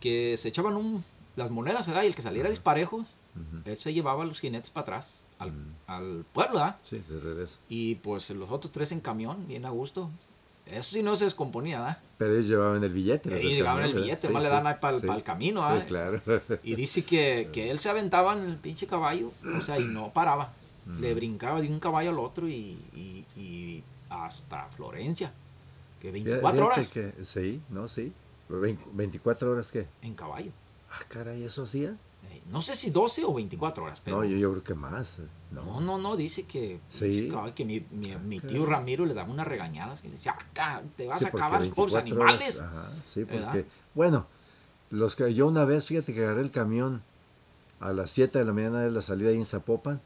que 0.00 0.36
se 0.36 0.48
echaban 0.48 0.76
un, 0.76 1.04
las 1.36 1.50
monedas 1.50 1.86
¿verdad? 1.86 2.02
y 2.02 2.06
el 2.06 2.14
que 2.14 2.22
saliera 2.22 2.50
disparejo, 2.50 3.04
él 3.64 3.76
se 3.76 3.94
llevaba 3.94 4.24
a 4.24 4.26
los 4.26 4.40
jinetes 4.40 4.70
para 4.70 4.82
atrás 4.82 5.24
al, 5.40 5.52
al 5.88 6.24
pueblo, 6.32 6.54
¿verdad? 6.58 6.76
Sí, 6.84 7.02
de 7.08 7.18
regreso. 7.20 7.58
Y 7.68 7.96
pues 7.96 8.30
los 8.30 8.48
otros 8.50 8.72
tres 8.72 8.92
en 8.92 9.00
camión, 9.00 9.46
bien 9.48 9.64
a 9.66 9.70
gusto. 9.70 10.08
Eso 10.66 10.90
sí 10.92 11.02
no 11.02 11.16
se 11.16 11.24
descomponía, 11.24 11.80
¿verdad? 11.80 11.98
Pero 12.18 12.34
ellos 12.34 12.46
llevaban 12.46 12.84
el 12.84 12.92
billete. 12.92 13.28
los 13.30 13.40
Ellos 13.40 13.54
llevaban 13.54 13.82
el 13.84 13.94
billete, 13.94 14.28
¿verdad? 14.28 14.32
más 14.34 14.42
Sí, 14.42 14.48
le 14.48 14.54
dan 14.54 14.62
sí, 14.62 14.68
ahí 14.68 14.74
para 14.80 14.96
el, 14.96 15.02
sí. 15.02 15.22
camino, 15.24 15.60
Sí, 15.66 15.72
¿verdad? 15.72 15.86
claro. 15.88 16.60
Y 16.62 16.74
dice 16.76 17.04
que, 17.04 17.50
que 17.52 17.70
él 17.72 17.80
se 17.80 17.88
aventaba 17.90 18.34
en 18.38 18.44
el 18.44 18.56
pinche 18.56 18.86
caballo, 18.86 19.32
o 19.58 19.60
sea, 19.62 19.80
y 19.80 19.84
no 19.84 20.12
paraba. 20.12 20.52
Mm. 20.86 21.00
Le 21.00 21.14
brincaba 21.14 21.60
de 21.60 21.68
un 21.68 21.80
caballo 21.80 22.10
al 22.10 22.18
otro 22.20 22.46
y, 22.48 22.78
y- 22.94 23.24
y 23.36 23.82
hasta 24.10 24.66
Florencia. 24.76 25.32
Que 26.00 26.10
24 26.12 26.50
Fíjate 26.50 26.62
horas 26.62 26.92
que- 26.92 27.24
sí, 27.24 27.60
no, 27.68 27.88
sí. 27.88 28.12
Vein- 28.48 28.78
24 28.92 29.50
horas 29.50 29.70
qué. 29.72 29.86
en 30.02 30.14
caballo. 30.14 30.52
Ah, 30.90 31.00
caray, 31.08 31.42
¿eso 31.42 31.64
hacía? 31.64 31.96
Eh, 32.46 32.50
No 32.52 32.62
sé 32.62 32.74
si 32.76 32.90
12 32.90 33.24
o 33.24 33.34
24 33.34 33.84
horas, 33.84 34.00
pero... 34.04 34.18
No, 34.18 34.24
yo, 34.24 34.36
yo 34.36 34.50
creo 34.52 34.64
que 34.64 34.74
más. 34.74 35.18
eh, 35.20 35.22
No, 35.52 35.64
No, 35.64 35.80
no, 35.80 35.98
no, 35.98 36.16
dice 36.16 36.44
que, 36.44 36.80
Sí. 36.88 37.06
dice 37.06 37.32
que, 37.54 37.64
mi, 37.64 37.80
mi- 37.90 38.16
mi 38.24 38.40
tío. 38.40 38.66
Ramiro 38.66 39.04
le 39.06 39.14
daba 39.14 39.30
unas 39.30 39.46
regañadas 39.46 40.00
que 40.00 40.08
le 40.08 40.14
decía, 40.16 40.32
acá 40.32 40.82
te 40.96 41.06
vas 41.06 41.18
Sí, 41.20 41.24
a 41.26 41.28
acabar 41.28 41.60
los 41.60 41.70
pobres 41.74 41.94
24 41.94 42.22
horas, 42.24 42.40
animales. 42.58 42.60
ajá, 42.60 42.92
sí, 43.12 43.24
¿verdad? 43.24 43.44
porque, 43.52 43.66
bueno, 43.94 44.26
los 44.90 45.16
que 45.16 45.32
yo 45.34 45.46
una 45.46 45.64
vez, 45.64 45.86
fíjate 45.86 46.12
que 46.14 46.22
agarré 46.22 46.40
el 46.42 46.50
camión 46.50 47.02
a 47.80 47.92
las 47.92 48.10
7 48.10 48.38
de 48.38 48.44
la 48.44 48.52
mañana 48.52 48.80
de 48.80 48.90
la 48.90 49.02
salida 49.02 49.30
ahí 49.30 49.36
en 49.36 49.44
Zapopan, 49.46 50.00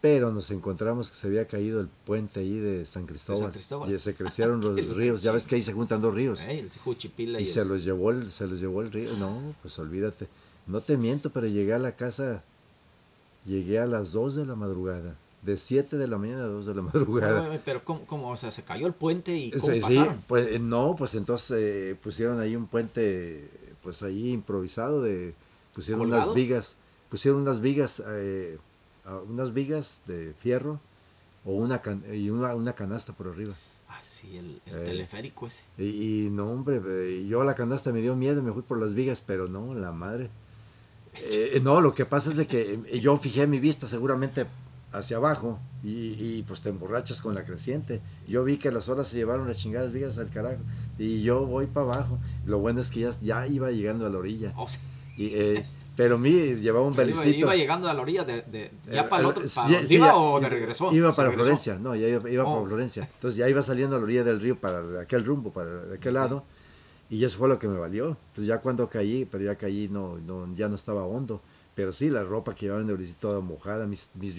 pero 0.00 0.32
nos 0.32 0.50
encontramos 0.50 1.10
que 1.12 1.16
se 1.16 1.28
había 1.28 1.46
caído 1.46 1.80
el 1.80 1.86
puente 1.86 2.40
ahí 2.40 2.58
de 2.58 2.84
San 2.86 3.06
Cristóbal. 3.06 3.52
Cristóbal. 3.52 3.92
Y 3.92 3.98
se 4.00 4.14
crecieron 4.16 4.60
los 4.64 4.96
ríos, 4.96 5.22
ya 5.22 5.30
ves 5.30 5.46
que 5.46 5.54
ahí 5.54 5.62
se 5.62 5.72
juntan 5.72 6.00
dos 6.02 6.12
ríos. 6.12 6.40
Eh, 6.40 6.58
el 6.58 6.70
y, 7.18 7.22
Y 7.22 7.36
el- 7.36 7.46
se 7.46 7.64
los 7.64 7.84
llevó 7.84 8.10
el, 8.10 8.30
se 8.32 8.48
los 8.48 8.58
llevó 8.60 8.82
el 8.82 8.90
río. 8.90 9.16
No, 9.16 9.54
pues 9.62 9.78
olvídate. 9.78 10.26
No 10.66 10.80
te 10.80 10.96
miento, 10.96 11.30
pero 11.30 11.46
llegué 11.46 11.72
a 11.74 11.78
la 11.78 11.96
casa, 11.96 12.42
llegué 13.44 13.78
a 13.78 13.86
las 13.86 14.12
2 14.12 14.34
de 14.36 14.46
la 14.46 14.54
madrugada. 14.54 15.16
De 15.42 15.56
7 15.58 15.96
de 15.96 16.06
la 16.06 16.18
mañana 16.18 16.44
a 16.44 16.46
2 16.46 16.66
de 16.66 16.74
la 16.74 16.82
madrugada. 16.94 17.60
Pero 17.64 17.84
¿cómo, 17.84 18.06
cómo? 18.06 18.28
O 18.30 18.36
sea, 18.36 18.52
se 18.52 18.62
cayó 18.62 18.86
el 18.86 18.92
puente 18.94 19.36
y 19.36 19.50
¿cómo 19.50 19.64
Sí, 19.66 19.80
sí, 19.82 19.96
pasaron? 19.96 20.22
pues 20.28 20.46
eh, 20.48 20.58
no, 20.60 20.94
pues 20.96 21.14
entonces 21.16 21.50
eh, 21.58 21.96
pusieron 22.00 22.38
ahí 22.38 22.54
un 22.54 22.66
puente, 22.68 23.48
pues 23.82 24.02
ahí 24.04 24.30
improvisado 24.30 25.02
de, 25.02 25.34
pusieron 25.74 26.02
unas 26.06 26.32
vigas, 26.32 26.76
pusieron 27.10 27.40
unas 27.40 27.60
vigas, 27.60 28.00
eh, 28.06 28.56
unas 29.28 29.52
vigas 29.52 30.02
de 30.06 30.32
fierro 30.34 30.78
o 31.44 31.54
una 31.56 31.82
can- 31.82 32.04
y 32.14 32.30
una, 32.30 32.54
una 32.54 32.74
canasta 32.74 33.12
por 33.12 33.26
arriba. 33.26 33.54
Ah, 33.88 33.98
sí, 34.04 34.36
el, 34.36 34.60
el 34.66 34.76
Eh. 34.76 34.84
teleférico 34.84 35.48
ese. 35.48 35.64
Y, 35.76 36.26
y 36.26 36.30
no, 36.30 36.50
hombre, 36.52 37.26
yo 37.26 37.40
a 37.40 37.44
la 37.44 37.56
canasta 37.56 37.92
me 37.92 38.00
dio 38.00 38.14
miedo, 38.14 38.44
me 38.44 38.52
fui 38.52 38.62
por 38.62 38.78
las 38.78 38.94
vigas, 38.94 39.20
pero 39.26 39.48
no, 39.48 39.74
la 39.74 39.90
madre. 39.90 40.30
Eh, 41.14 41.60
no, 41.62 41.80
lo 41.80 41.94
que 41.94 42.06
pasa 42.06 42.30
es 42.30 42.36
de 42.36 42.46
que 42.46 42.80
eh, 42.90 43.00
yo 43.00 43.16
fijé 43.18 43.46
mi 43.46 43.60
vista 43.60 43.86
seguramente 43.86 44.46
hacia 44.92 45.16
abajo 45.18 45.58
y, 45.82 46.14
y, 46.18 46.44
pues 46.46 46.60
te 46.60 46.68
emborrachas 46.68 47.20
con 47.22 47.34
la 47.34 47.44
creciente. 47.44 48.00
Yo 48.28 48.44
vi 48.44 48.56
que 48.58 48.70
las 48.70 48.88
horas 48.88 49.08
se 49.08 49.16
llevaron 49.16 49.46
las 49.48 49.56
chingadas 49.56 49.92
vigas 49.92 50.18
al 50.18 50.30
carajo 50.30 50.60
y 50.98 51.22
yo 51.22 51.46
voy 51.46 51.66
para 51.66 51.92
abajo. 51.92 52.18
Lo 52.46 52.58
bueno 52.58 52.80
es 52.80 52.90
que 52.90 53.00
ya, 53.00 53.10
ya 53.20 53.46
iba 53.46 53.70
llegando 53.70 54.06
a 54.06 54.10
la 54.10 54.18
orilla. 54.18 54.52
O 54.56 54.68
sea, 54.68 54.80
Y, 55.16 55.26
eh, 55.34 55.66
pero 55.96 56.18
mi 56.18 56.30
llevaba 56.56 56.86
un 56.86 56.94
belicito. 56.96 57.28
iba 57.38 57.54
llegando 57.56 57.88
a 57.88 57.94
la 57.94 58.00
orilla 58.02 58.24
de, 58.24 58.42
de- 58.42 58.70
ya 58.90 59.02
Eh, 59.02 59.04
para 59.04 59.20
el 59.20 59.26
eh, 59.26 59.30
otro, 59.30 59.44
para 59.54 59.86
sí, 59.86 59.94
iba 59.94 60.06
ya, 60.08 60.16
o 60.16 60.40
de 60.40 60.48
regresó. 60.48 60.92
Iba 60.92 61.12
para 61.12 61.28
regresó. 61.28 61.44
Florencia, 61.44 61.78
no, 61.78 61.94
ya 61.94 62.08
iba, 62.08 62.30
iba 62.30 62.44
Oh. 62.44 62.54
para 62.56 62.66
Florencia. 62.68 63.08
Entonces 63.14 63.36
ya 63.38 63.48
iba 63.48 63.62
saliendo 63.62 63.96
a 63.96 63.98
la 63.98 64.04
orilla 64.04 64.24
del 64.24 64.40
río 64.40 64.58
para 64.58 65.00
aquel 65.02 65.24
rumbo, 65.24 65.50
para 65.52 65.94
aquel 65.94 66.14
lado. 66.14 66.44
Y 67.12 67.22
eso 67.24 67.36
fue 67.38 67.48
lo 67.48 67.58
que 67.58 67.68
me 67.68 67.78
valió. 67.78 68.16
Entonces 68.30 68.46
ya 68.46 68.58
cuando 68.60 68.88
caí, 68.88 69.26
pero 69.26 69.44
ya 69.44 69.54
caí, 69.54 69.88
no, 69.90 70.16
no, 70.26 70.48
ya 70.56 70.68
no 70.68 70.74
estaba 70.76 71.04
hondo. 71.04 71.40
Pero 71.74 71.92
sí, 71.92 72.08
la 72.10 72.22
ropa 72.22 72.54
que 72.54 72.66
llevaba 72.66 72.82
en 72.82 72.88
el 72.90 73.14
toda 73.14 73.40
mojada, 73.40 73.86
mis, 73.86 74.10
mis, 74.14 74.34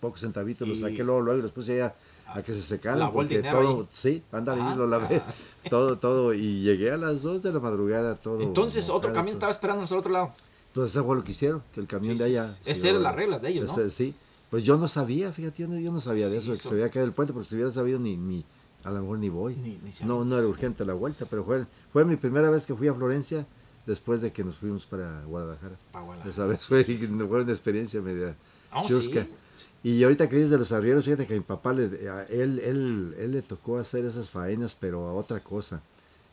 pocos 0.00 0.20
centavitos 0.20 0.66
los 0.66 0.80
saqué 0.80 1.04
luego, 1.04 1.20
luego 1.20 1.38
y 1.40 1.42
los 1.42 1.52
puse 1.52 1.76
ya 1.78 1.94
a 2.26 2.42
que 2.42 2.52
se 2.54 2.62
secaran. 2.62 3.12
Porque 3.12 3.42
todo, 3.42 3.80
ahí. 3.82 3.88
sí, 3.92 4.22
ándale, 4.32 4.62
Ah, 4.62 4.74
lo 4.74 4.86
lavé. 4.86 5.16
ah. 5.26 5.34
Todo, 5.70 5.96
todo. 5.98 6.34
Y 6.34 6.62
llegué 6.62 6.90
a 6.90 6.96
las 6.96 7.22
2 7.22 7.42
de 7.42 7.52
la 7.52 7.60
madrugada, 7.60 8.16
todo. 8.16 8.40
Entonces 8.40 8.88
otro 8.90 9.12
camión 9.12 9.38
todo. 9.38 9.50
estaba 9.50 9.52
esperando 9.52 9.82
al 9.84 9.98
otro 9.98 10.10
lado. 10.12 10.32
Pues 10.74 10.90
eso 10.90 11.04
fue 11.04 11.16
lo 11.16 11.24
que 11.24 11.30
hicieron, 11.32 11.62
que 11.72 11.80
el 11.80 11.86
camión 11.86 12.16
Sí, 12.16 12.22
de 12.22 12.28
allá. 12.30 12.48
sí. 12.62 12.70
Esas 12.70 12.84
eran 12.84 13.02
la- 13.02 13.08
las 13.10 13.16
reglas 13.16 13.42
de 13.42 13.48
ellos, 13.50 13.66
¿no? 13.76 13.82
ese- 13.82 13.90
sí. 13.90 14.14
Pues 14.50 14.62
yo 14.62 14.76
no 14.76 14.88
sabía, 14.88 15.32
fíjate, 15.32 15.62
yo 15.62 15.68
no, 15.68 15.78
yo 15.78 15.90
no 15.92 16.00
sabía 16.00 16.28
de 16.28 16.36
eso, 16.38 16.52
que 16.52 16.58
se 16.58 16.68
había 16.70 16.88
caído 16.90 17.06
el 17.06 17.12
puente, 17.12 17.32
porque 17.32 17.48
si 17.48 17.54
hubiera 17.54 17.70
sabido 17.70 17.98
ni, 17.98 18.16
ni 18.16 18.44
a 18.84 18.90
lo 18.90 19.00
mejor 19.00 19.18
ni 19.18 19.28
voy. 19.28 19.56
Ni- 19.56 19.78
ni 19.82 19.90
se 19.92 20.04
no, 20.04 20.24
no 20.24 20.38
era 20.38 20.46
urgente 20.46 20.84
la 20.84 20.94
vuelta, 20.94 21.26
pero 21.28 21.44
fue, 21.44 21.64
fue 21.92 22.04
mi 22.04 22.16
primera 22.16 22.50
vez 22.50 22.66
que 22.66 22.74
fui 22.74 22.88
a 22.88 22.94
Florencia 22.94 23.46
después 23.86 24.20
de 24.22 24.32
que 24.32 24.44
nos 24.44 24.56
fuimos 24.56 24.86
para 24.86 25.22
Guadalajara. 25.24 25.76
Para 25.92 26.04
Guadalajara. 26.04 26.30
Esa 26.30 26.46
vez 26.46 26.66
fue, 26.66 26.84
fue 26.84 27.42
una 27.42 27.52
experiencia 27.52 28.00
media 28.00 28.36
Oh, 28.72 28.86
chusca. 28.88 29.24
sí. 29.56 29.68
Y 29.84 30.02
ahorita 30.02 30.28
que 30.28 30.36
dices 30.36 30.50
de 30.50 30.58
los 30.58 30.72
arrieros, 30.72 31.04
fíjate 31.04 31.26
que 31.26 31.34
a 31.34 31.36
mi 31.36 31.42
papá, 31.44 31.72
le, 31.72 32.08
a 32.10 32.24
él, 32.24 32.58
él, 32.58 33.14
él 33.18 33.32
le 33.32 33.42
tocó 33.42 33.78
hacer 33.78 34.04
esas 34.04 34.28
faenas, 34.30 34.74
pero 34.74 35.06
a 35.06 35.12
otra 35.14 35.40
cosa, 35.40 35.80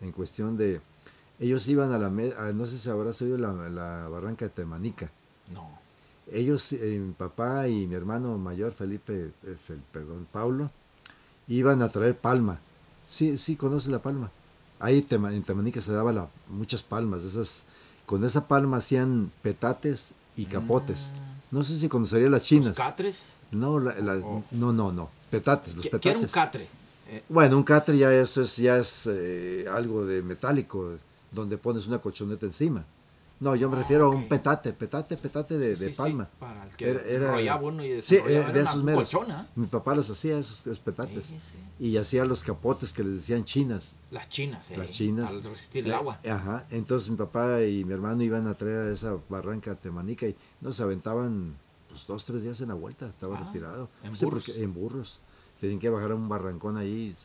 en 0.01 0.11
cuestión 0.11 0.57
de... 0.57 0.81
Ellos 1.39 1.67
iban 1.67 1.91
a 1.91 1.97
la... 1.99 2.07
a- 2.07 2.51
no 2.53 2.65
sé 2.65 2.77
si 2.77 2.89
habrás 2.89 3.21
oído 3.21 3.37
la, 3.37 3.53
la 3.69 4.07
barranca 4.09 4.45
de 4.45 4.49
Temanica. 4.49 5.11
No. 5.53 5.69
Ellos, 6.31 6.71
eh, 6.73 6.99
mi 7.05 7.13
papá 7.13 7.67
y 7.67 7.85
mi 7.87 7.95
hermano 7.95 8.37
mayor, 8.37 8.71
Felipe, 8.71 9.31
eh, 9.43 9.55
Fel- 9.67 9.81
perdón, 9.91 10.27
Paulo, 10.31 10.71
iban 11.47 11.81
a 11.81 11.89
traer 11.89 12.17
palma. 12.17 12.59
Sí, 13.09 13.37
sí, 13.37 13.55
conoce 13.55 13.89
la 13.89 14.01
palma. 14.01 14.31
Ahí 14.79 15.05
en 15.11 15.43
Temanica 15.43 15.81
se 15.81 15.91
daba 15.91 16.11
la, 16.11 16.27
muchas 16.49 16.81
palmas. 16.83 17.23
Esas, 17.23 17.65
con 18.05 18.23
esa 18.23 18.47
palma 18.47 18.77
hacían 18.77 19.31
petates 19.41 20.13
y 20.37 20.45
capotes. 20.45 21.11
No 21.51 21.63
sé 21.63 21.77
si 21.77 21.87
conocería 21.89 22.29
las 22.29 22.41
¿Los 22.41 22.47
chinas. 22.47 22.75
catres? 22.75 23.23
No, 23.51 23.79
la- 23.79 23.95
la- 23.99 24.15
Oh. 24.17 24.43
no, 24.51 24.71
no, 24.73 24.91
no. 24.91 25.09
Petates, 25.29 25.75
los 25.75 25.83
¿Qué, 25.83 25.89
petates. 25.89 26.01
qué 26.03 26.09
era 26.09 26.19
un 26.19 26.25
catre? 26.27 26.67
Eh, 27.09 27.23
Bueno, 27.29 27.57
un 27.57 27.63
catre 27.63 27.97
ya 27.97 28.13
eso 28.13 28.41
es, 28.41 28.55
ya 28.57 28.77
es 28.77 29.07
eh, 29.11 29.65
algo 29.69 30.05
de 30.05 30.21
metálico, 30.21 30.93
donde 31.31 31.57
pones 31.57 31.85
una 31.87 31.99
colchoneta 31.99 32.45
encima. 32.45 32.85
No, 33.41 33.55
yo 33.55 33.69
me 33.71 33.75
Ah, 33.75 33.79
refiero 33.79 34.05
a 34.05 34.09
un 34.09 34.27
petate, 34.29 34.71
petate, 34.71 35.17
petate 35.17 35.57
de, 35.57 35.75
sí, 35.75 35.85
de 35.85 35.89
sí, 35.89 35.97
palma. 35.97 36.29
para 36.39 36.63
el 36.63 36.75
que 36.75 36.89
Era- 36.91 37.01
era- 37.33 37.55
uno 37.55 37.83
y 37.83 37.99
Sí, 38.01 38.17
eh, 38.17 38.21
de 38.23 38.35
era 38.35 38.61
esos 38.61 38.75
una 38.75 38.83
meros. 38.83 39.11
Mi 39.55 39.65
papá 39.65 39.95
los 39.95 40.07
hacía, 40.11 40.37
esos, 40.37 40.59
esos 40.61 40.77
petates. 40.79 41.25
Sí, 41.25 41.39
sí. 41.39 41.57
Y 41.79 41.97
hacía 41.97 42.23
los 42.23 42.43
capotes 42.43 42.93
que 42.93 43.03
les 43.03 43.15
decían 43.15 43.43
chinas. 43.43 43.95
Las 44.11 44.29
chinas, 44.29 44.69
eh, 44.69 44.77
Las 44.77 44.91
chinas. 44.91 45.31
Al 45.31 45.41
resistir 45.43 45.85
el 45.85 45.91
Eh, 45.91 45.95
agua. 45.95 46.19
Ajá. 46.23 46.67
Entonces 46.69 47.09
mi 47.09 47.15
papá 47.17 47.63
y 47.63 47.83
mi 47.83 47.93
hermano 47.93 48.21
iban 48.21 48.45
a 48.45 48.53
traer 48.53 48.89
a 48.89 48.93
esa 48.93 49.17
barranca 49.27 49.73
temanica 49.73 50.27
y 50.27 50.35
nos 50.61 50.79
aventaban 50.79 51.55
pues, 51.89 52.05
dos, 52.07 52.23
tres 52.23 52.43
días 52.43 52.61
en 52.61 52.67
la 52.69 52.75
vuelta. 52.75 53.07
Estaba 53.07 53.37
Ah, 53.39 53.43
retirado. 53.47 53.89
¿en 54.03 54.15
Sí, 54.15 54.23
burros? 54.23 54.43
porque- 54.45 54.63
en 54.63 54.73
burros. 54.73 55.19
Tenían 55.59 55.79
que 55.79 55.89
bajar 55.89 56.11
a 56.11 56.15
un 56.15 56.29
barrancón 56.29 56.77
ahí. 56.77 57.15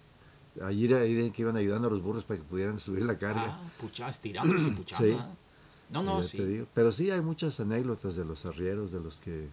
Allí 0.63 0.93
ahí 0.95 1.31
que 1.31 1.43
iban 1.43 1.57
ayudando 1.57 1.89
a 1.89 1.91
los 1.91 2.03
burros 2.03 2.25
para 2.25 2.41
que 2.41 2.47
pudieran 2.47 2.81
subir 2.81 3.05
la 3.05 3.19
carga. 3.19 3.61
Ah, 3.63 3.71
pucha, 3.79 4.09
estirándose 4.09 4.69
y 4.69 4.71
puchando. 4.71 5.07
Sí. 5.07 5.19
No, 5.91 6.03
no, 6.03 6.23
sí. 6.23 6.37
te 6.37 6.47
digo. 6.47 6.67
Pero 6.75 6.91
sí 6.93 7.11
hay 7.11 7.21
muchas 7.21 7.61
anécdotas 7.61 8.17
de 8.17 8.25
los 8.25 8.45
arrieros, 8.47 8.91
de 8.93 9.01
los 9.01 9.17
que... 9.19 9.49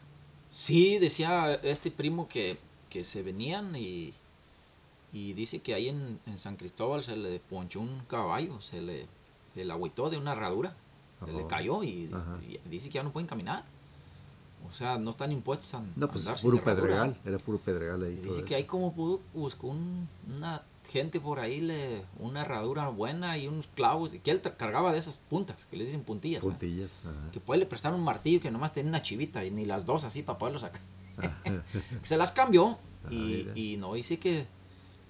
Sí, 0.52 0.98
decía 1.00 1.54
este 1.64 1.92
primo 1.92 2.28
que, 2.28 2.58
que 2.90 3.04
se 3.04 3.22
venían 3.24 3.76
y, 3.76 4.14
y 5.12 5.34
dice 5.34 5.60
que 5.62 5.74
ahí 5.74 5.90
en, 5.90 6.20
en 6.26 6.40
San 6.40 6.56
Cristóbal 6.58 7.04
se 7.04 7.16
le 7.18 7.40
ponchó 7.40 7.80
un 7.82 8.02
caballo, 8.08 8.62
se 8.62 8.82
le, 8.82 9.08
se 9.54 9.64
le 9.66 9.72
agüitó 9.74 10.10
de 10.10 10.18
una 10.18 10.34
herradura. 10.34 10.76
se 11.26 11.32
le 11.32 11.44
Oh. 11.44 11.48
cayó 11.48 11.84
y, 11.84 12.10
dice 12.70 12.88
que 12.90 12.96
ya 12.96 13.04
no 13.04 13.12
pueden 13.12 13.28
caminar. 13.28 13.64
O 14.70 14.74
sea, 14.74 14.98
no 14.98 15.12
están 15.12 15.32
impuestos 15.32 15.74
a 15.74 15.84
No, 15.96 16.08
pues 16.10 16.30
puro 16.42 16.64
pedregal, 16.64 17.18
era 17.26 17.38
puro 17.38 17.58
pedregal 17.60 18.02
ahí. 18.04 18.16
Todo 18.16 18.30
dice 18.34 18.42
que 18.46 18.54
eso. 18.54 18.58
hay 18.58 18.64
como 18.64 18.94
pudo, 18.94 19.20
buscó 19.34 19.68
un- 19.68 20.08
una 20.36 20.62
gente 20.90 21.20
por 21.20 21.40
ahí, 21.40 21.62
le, 21.62 22.04
una 22.20 22.42
herradura 22.42 22.90
buena 22.90 23.38
y 23.38 23.48
unos 23.48 23.68
clavos, 23.68 24.12
que 24.24 24.32
él 24.32 24.42
cargaba 24.58 24.92
de 24.94 25.00
esas 25.00 25.16
puntas, 25.30 25.66
que 25.66 25.78
le 25.78 25.86
dicen 25.86 26.04
puntillas. 26.04 26.42
Puntillas. 26.44 27.00
ajá. 27.02 27.32
Que 27.32 27.40
puede 27.40 27.60
le 27.62 27.66
prestaron 27.66 28.00
un 28.00 28.06
martillo 28.06 28.42
que 28.42 28.52
nomás 28.52 28.74
tenía 28.74 28.90
una 28.90 29.02
chivita 29.02 29.44
y 29.46 29.52
ni 29.52 29.66
las 29.66 29.86
dos 29.86 30.04
así 30.04 30.22
para 30.24 30.38
poderlo 30.40 30.60
sacar. 30.60 30.82
Se 32.04 32.18
las 32.18 32.32
cambió 32.32 32.78
Ah, 33.06 33.10
y, 33.12 33.16
mira. 33.16 33.52
y 33.56 33.78
no 33.78 33.94
dice 33.96 34.18
que 34.18 34.46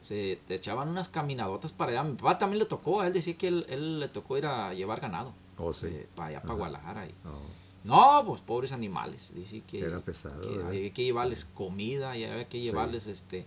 se 0.02 0.40
te 0.48 0.56
echaban 0.56 0.90
unas 0.90 1.08
caminadotas 1.10 1.72
para 1.72 1.92
allá. 1.92 2.04
Mi 2.04 2.16
papá 2.16 2.38
también 2.40 2.58
le 2.60 2.66
tocó, 2.66 3.02
a 3.02 3.08
él 3.08 3.14
decía 3.14 3.36
que 3.38 3.48
él, 3.48 3.66
él 3.70 4.00
le 4.00 4.08
tocó 4.10 4.38
ir 4.38 4.48
a 4.48 4.74
llevar 4.74 5.00
ganado 5.00 5.32
Oh, 5.60 5.72
sí. 5.72 5.86
eh, 5.88 6.08
para 6.16 6.30
allá, 6.30 6.42
para 6.42 6.54
Ajá. 6.54 6.58
Guadalajara. 6.58 7.06
y- 7.06 7.14
Oh, 7.26 7.40
no, 7.84 8.24
pues 8.26 8.42
pobres 8.42 8.72
animales. 8.72 9.32
Dice 9.36 9.62
que 9.68 9.80
Era 9.82 10.00
pesado, 10.00 10.42
había 10.66 10.92
que 10.92 11.04
llevarles 11.04 11.46
comida 11.46 12.18
y 12.18 12.24
había 12.26 12.46
que 12.50 12.58
Sí. 12.58 12.64
llevarles 12.64 13.06
este. 13.08 13.46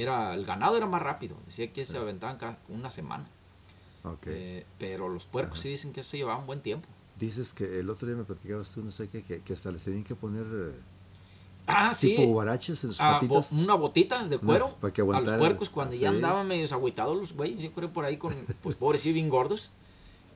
Era, 0.00 0.34
el 0.34 0.44
ganado 0.44 0.76
era 0.76 0.86
más 0.86 1.00
rápido, 1.02 1.36
decía 1.46 1.72
que 1.72 1.86
se 1.86 1.96
aventaban 1.96 2.36
cada 2.38 2.58
una 2.68 2.90
semana. 2.90 3.28
Eh, 4.26 4.66
pero 4.78 5.08
los 5.08 5.24
puercos 5.24 5.54
Ajá. 5.54 5.62
sí 5.62 5.68
dicen 5.70 5.92
que 5.92 6.04
se 6.04 6.16
llevaban 6.18 6.46
buen 6.46 6.60
tiempo. 6.60 6.86
Dices 7.18 7.52
que 7.52 7.80
el 7.80 7.88
otro 7.88 8.06
día 8.08 8.16
me 8.16 8.24
platicabas 8.24 8.70
tú, 8.70 8.82
no 8.84 8.90
sé 8.90 9.08
qué, 9.08 9.22
que, 9.22 9.40
que 9.40 9.52
hasta 9.54 9.70
les 9.70 9.84
tenían 9.84 10.04
que 10.04 10.14
poner 10.14 10.44
eh, 10.52 10.72
Ah, 11.66 11.94
sí. 11.94 12.08
tipo 12.16 12.24
guaraches 12.32 12.82
en 12.84 12.90
sus 12.90 13.00
Ah, 13.00 13.12
patitas. 13.20 13.50
bo- 13.52 13.62
una 13.62 13.74
botita 13.74 14.26
de 14.28 14.36
cuero 14.38 14.74
para 14.80 14.92
que 14.92 15.00
a 15.00 15.04
los 15.04 15.38
puercos 15.38 15.70
cuando 15.70 15.94
ya 15.94 16.10
Sí. 16.10 16.16
andaban 16.16 16.46
medio 16.46 16.66
agüitados 16.74 17.16
los 17.16 17.32
güeyes, 17.32 17.60
yo 17.60 17.72
creo 17.72 17.90
por 17.90 18.04
ahí 18.04 18.18
con, 18.18 18.34
pues 18.62 18.74
pobres 18.74 19.00
sí, 19.00 19.12
bien 19.12 19.28
gordos. 19.28 19.70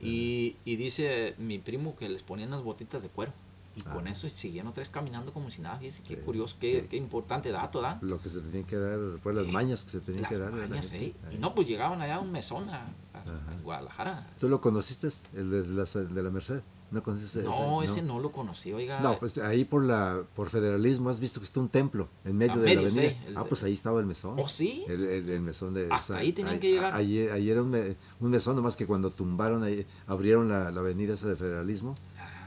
Y, 0.01 0.55
y 0.63 0.77
dice 0.77 1.35
mi 1.37 1.59
primo 1.59 1.97
que 1.97 2.07
les 2.07 2.23
ponían 2.23 2.47
unas 2.53 2.63
botitas 2.63 3.03
de 3.03 3.09
cuero. 3.09 3.33
Y 3.79 3.81
con 3.83 4.07
Ah. 4.07 4.11
eso 4.11 4.27
siguieron 4.29 4.69
otra 4.71 4.81
vez 4.81 4.89
caminando 4.89 5.31
como 5.33 5.49
si 5.51 5.61
nada. 5.61 5.79
Qué 5.79 5.89
Sí, 5.91 6.01
curioso, 6.25 6.55
qué, 6.59 6.81
sí. 6.81 6.87
qué 6.89 6.97
importante 6.97 7.51
dato, 7.51 7.79
¿da? 7.81 7.97
Lo 8.01 8.19
que 8.19 8.29
se 8.29 8.41
tenían 8.41 8.65
que 8.65 8.75
dar, 8.77 8.99
pues 9.23 9.35
las 9.35 9.47
Eh, 9.47 9.51
mañas 9.51 9.85
que 9.85 9.91
se 9.91 10.01
tenían 10.01 10.23
Las 10.23 10.31
que 10.31 10.37
dar. 10.37 10.51
mañas. 10.51 10.91
¿eh? 10.93 11.15
Y 11.31 11.33
Ahí. 11.33 11.37
no, 11.39 11.55
pues 11.55 11.67
llegaban 11.67 12.01
allá 12.01 12.15
a 12.15 12.19
un 12.19 12.31
mesón 12.31 12.69
a, 12.69 12.87
a- 13.13 13.53
en 13.53 13.63
Guadalajara. 13.63 14.27
¿Tú 14.39 14.49
lo 14.49 14.59
conociste, 14.59 15.07
el 15.35 15.49
de 15.49 15.67
la, 15.67 15.83
de 15.85 16.23
la 16.23 16.29
Merced? 16.29 16.61
¿No 16.91 17.03
conociste 17.03 17.43
No, 17.43 17.83
ese 17.83 18.01
no 18.01 18.17
lo 18.19 18.31
conocí, 18.31 18.73
oiga. 18.73 18.99
No, 18.99 19.19
pues 19.19 19.37
ahí 19.37 19.63
por 19.63 19.83
la 19.85 20.23
por 20.35 20.49
federalismo 20.49 21.11
has 21.11 21.19
visto 21.19 21.39
que 21.39 21.43
está 21.45 21.59
un 21.59 21.69
templo 21.69 22.07
en 22.25 22.35
medio 22.35 22.53
A 22.53 22.57
de 22.57 22.63
medio, 22.63 22.81
la 22.81 22.87
avenida. 22.87 23.09
sí, 23.11 23.17
el 23.27 23.37
ah, 23.37 23.43
pues 23.47 23.63
ahí 23.63 23.73
estaba 23.75 23.99
el 23.99 24.07
mesón. 24.07 24.39
¿Oh, 24.39 24.49
sí? 24.49 24.85
El, 24.87 25.03
el- 25.05 25.29
el 25.29 25.41
mesón 25.41 25.75
de... 25.75 25.83
Hasta 25.91 26.13
esa- 26.13 26.17
ahí 26.17 26.33
tenían 26.33 26.59
que 26.59 26.71
llegar. 26.71 26.95
Ahí, 26.95 27.19
ahí 27.27 27.47
era 27.51 27.61
un, 27.61 27.69
me- 27.69 27.95
un 28.19 28.29
mesón, 28.31 28.55
nomás 28.55 28.75
que 28.75 28.87
cuando 28.87 29.11
tumbaron, 29.11 29.61
ahí, 29.63 29.85
abrieron 30.07 30.49
la, 30.49 30.71
la 30.71 30.79
avenida 30.79 31.13
esa 31.13 31.27
de 31.27 31.35
federalismo, 31.35 31.93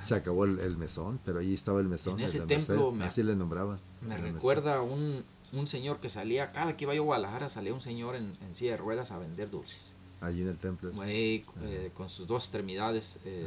se 0.03 0.15
acabó 0.15 0.45
el, 0.45 0.59
el 0.61 0.77
mesón, 0.77 1.19
pero 1.25 1.39
ahí 1.39 1.55
estaba 1.55 1.81
el 1.81 1.89
mesón. 1.89 2.19
En 2.19 2.25
ese 2.25 2.41
Merced, 2.41 2.57
templo 2.67 2.93
me- 2.93 3.05
así 3.05 3.23
le 3.23 3.35
nombraban. 3.37 3.79
Me 4.01 4.17
recuerda 4.19 4.81
un, 4.83 5.25
un 5.53 5.69
señor 5.69 6.01
que 6.01 6.09
salía, 6.09 6.53
cada 6.53 6.77
que 6.77 6.85
iba 6.85 6.95
yo 6.95 7.03
a 7.03 7.05
Guadalajara, 7.07 7.49
salía 7.49 7.73
un 7.75 7.81
señor 7.83 8.17
en, 8.17 8.37
en 8.43 8.55
silla 8.55 8.73
de 8.73 8.77
ruedas 8.79 9.11
a 9.13 9.19
vender 9.19 9.51
dulces. 9.51 9.95
Allí 10.21 10.43
en 10.43 10.49
el 10.49 10.57
templo. 10.57 10.91
eh, 11.05 11.45
con 11.95 12.09
sus 12.09 12.27
dos 12.29 12.45
extremidades. 12.45 13.19
eh, 13.25 13.47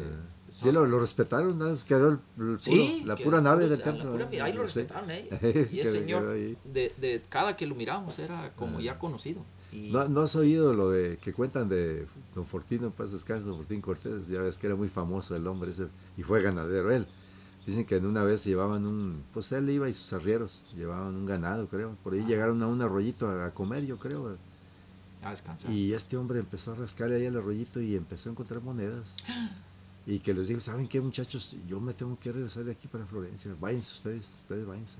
Sí, 0.51 0.71
lo, 0.71 0.85
lo 0.85 0.99
respetaron, 0.99 1.57
¿no? 1.57 1.77
quedó 1.85 2.09
el- 2.09 2.13
el 2.13 2.19
puro- 2.37 2.59
Sí, 2.59 3.03
la 3.05 3.15
pura 3.17 3.41
nave 3.41 3.67
del 3.67 3.81
templo. 3.81 4.11
pura- 4.13 4.27
¿eh? 4.31 4.41
ahí 4.41 4.53
lo 4.53 4.63
respetaron, 4.63 5.09
¿eh? 5.11 5.27
Y 5.71 5.79
ese 5.79 5.91
señor, 5.99 6.25
de, 6.33 6.93
de 6.97 7.23
cada 7.29 7.55
que 7.57 7.65
lo 7.67 7.75
miramos, 7.75 8.19
era 8.19 8.53
como 8.55 8.79
ya 8.79 8.97
conocido. 8.99 9.41
Y, 9.75 9.91
¿No, 9.91 10.07
¿No 10.07 10.21
has 10.21 10.35
oído 10.35 10.73
lo 10.73 10.89
de 10.89 11.17
que 11.17 11.33
cuentan 11.33 11.67
de 11.69 12.07
Don 12.33 12.45
Fortino, 12.45 12.91
paz 12.91 13.11
descanse, 13.11 13.45
Don 13.45 13.57
Fortín 13.57 13.81
Cortés? 13.81 14.27
Ya 14.27 14.41
ves 14.41 14.57
que 14.57 14.67
era 14.67 14.75
muy 14.75 14.87
famoso 14.89 15.35
el 15.35 15.45
hombre 15.47 15.71
ese 15.71 15.87
y 16.17 16.23
fue 16.23 16.41
ganadero 16.41 16.91
él. 16.91 17.07
Dicen 17.65 17.83
que 17.85 17.95
en 17.95 18.05
una 18.05 18.23
vez 18.23 18.43
llevaban 18.45 18.85
un, 18.85 19.23
pues 19.33 19.51
él 19.51 19.69
iba 19.69 19.89
y 19.89 19.93
sus 19.93 20.13
arrieros 20.13 20.61
llevaban 20.75 21.15
un 21.15 21.25
ganado, 21.25 21.67
creo. 21.67 21.95
Por 22.03 22.13
ahí 22.13 22.21
Ah. 22.23 22.27
llegaron 22.27 22.61
a 22.61 22.67
un 22.67 22.81
arroyito 22.81 23.27
a, 23.27 23.45
a 23.47 23.53
comer, 23.53 23.85
yo 23.85 23.97
creo. 23.97 24.37
a 25.23 25.31
descansar. 25.31 25.71
Y 25.71 25.93
este 25.93 26.15
hombre 26.17 26.37
empezó 26.39 26.73
a 26.73 26.75
rascarle 26.75 27.15
ahí 27.15 27.25
al 27.25 27.35
arroyito 27.37 27.81
y 27.81 27.95
empezó 27.95 28.29
a 28.29 28.31
encontrar 28.33 28.61
monedas. 28.61 29.15
Y 30.07 30.19
que 30.19 30.35
les 30.35 30.47
dijo, 30.47 30.59
¿saben 30.61 30.87
qué 30.87 31.01
muchachos? 31.01 31.55
Yo 31.67 31.81
me 31.81 31.91
tengo 31.95 32.15
que 32.19 32.31
regresar 32.31 32.63
de 32.63 32.71
aquí 32.73 32.87
para 32.87 33.07
Florencia. 33.07 33.55
Váyanse 33.59 33.91
ustedes, 33.93 34.29
ustedes 34.43 34.63
váyanse. 34.67 34.97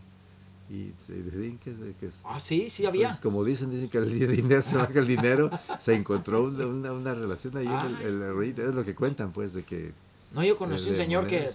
Y 0.68 0.94
se 1.06 1.14
dicen 1.14 1.60
que, 1.60 1.72
que 2.00 2.10
ah, 2.24 2.40
sí, 2.40 2.70
sí 2.72 2.86
había. 2.86 3.10
pues, 3.10 3.20
como 3.20 3.44
dicen, 3.44 3.70
dicen 3.70 3.88
que 3.88 4.00
el 4.00 4.36
dinero 4.36 4.62
se 4.64 4.78
baja 4.78 4.98
el 4.98 5.08
dinero, 5.08 5.52
se 5.80 5.94
encontró 5.94 6.44
una, 6.44 6.66
una, 6.66 6.92
una 6.92 7.14
relación 7.14 7.56
ahí 7.58 7.68
en 7.68 7.96
el, 8.08 8.22
el. 8.24 8.60
Es 8.60 8.74
lo 8.74 8.84
que 8.84 8.96
cuentan, 8.96 9.32
pues, 9.32 9.54
de 9.54 9.64
que 9.64 9.94
no, 10.36 10.44
yo 10.44 10.58
conocí 10.58 10.90
un 10.90 10.98
señor 10.98 11.28
que, 11.28 11.50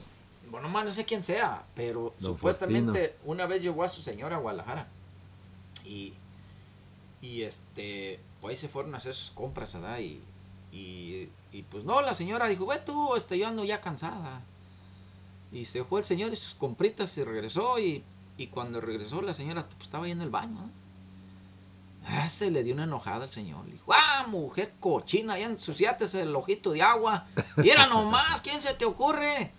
bueno, 0.50 0.70
más 0.70 0.86
no 0.86 0.90
sé 0.90 1.04
quién 1.04 1.22
sea, 1.22 1.64
pero 1.74 2.14
Don 2.18 2.32
supuestamente 2.32 3.14
una 3.26 3.44
vez 3.44 3.62
llevó 3.62 3.84
a 3.84 3.90
su 3.90 4.00
señora 4.00 4.36
a 4.36 4.38
Guadalajara. 4.38 4.88
Y, 5.84 6.14
y 7.20 7.42
este, 7.42 8.20
pues 8.40 8.52
ahí 8.52 8.56
se 8.56 8.68
fueron 8.68 8.94
a 8.94 8.96
hacer 8.96 9.14
sus 9.14 9.32
compras, 9.32 9.74
¿verdad? 9.74 9.98
Y, 9.98 10.22
y, 10.72 11.28
y 11.52 11.62
pues 11.70 11.84
no, 11.84 12.00
la 12.00 12.14
señora 12.14 12.48
dijo, 12.48 12.64
güey, 12.64 12.82
tú, 12.82 13.14
este, 13.16 13.36
yo 13.36 13.48
ando 13.48 13.64
ya 13.64 13.82
cansada. 13.82 14.40
Y 15.52 15.66
se 15.66 15.84
fue 15.84 16.00
el 16.00 16.06
señor 16.06 16.32
y 16.32 16.36
sus 16.36 16.54
compritas 16.54 17.18
y 17.18 17.24
regresó 17.24 17.78
y, 17.78 18.02
y 18.42 18.46
cuando 18.46 18.80
regresó 18.80 19.20
la 19.22 19.34
señora 19.34 19.62
pues, 19.62 19.82
estaba 19.82 20.06
ahí 20.06 20.12
en 20.12 20.22
el 20.22 20.30
baño. 20.30 20.54
¿no? 20.54 20.70
Ah, 22.06 22.28
se 22.28 22.50
le 22.50 22.62
dio 22.64 22.74
una 22.74 22.84
enojada 22.84 23.24
al 23.24 23.30
señor. 23.30 23.64
Le 23.66 23.72
dijo, 23.72 23.92
ah, 23.92 24.26
mujer 24.28 24.72
cochina, 24.80 25.38
ya 25.38 25.46
ensuciaste 25.46 26.22
el 26.22 26.34
ojito 26.34 26.72
de 26.72 26.82
agua. 26.82 27.26
Y 27.62 27.68
era 27.68 27.86
nomás, 27.86 28.40
¿quién 28.40 28.62
se 28.62 28.72
te 28.74 28.86
ocurre? 28.86 29.52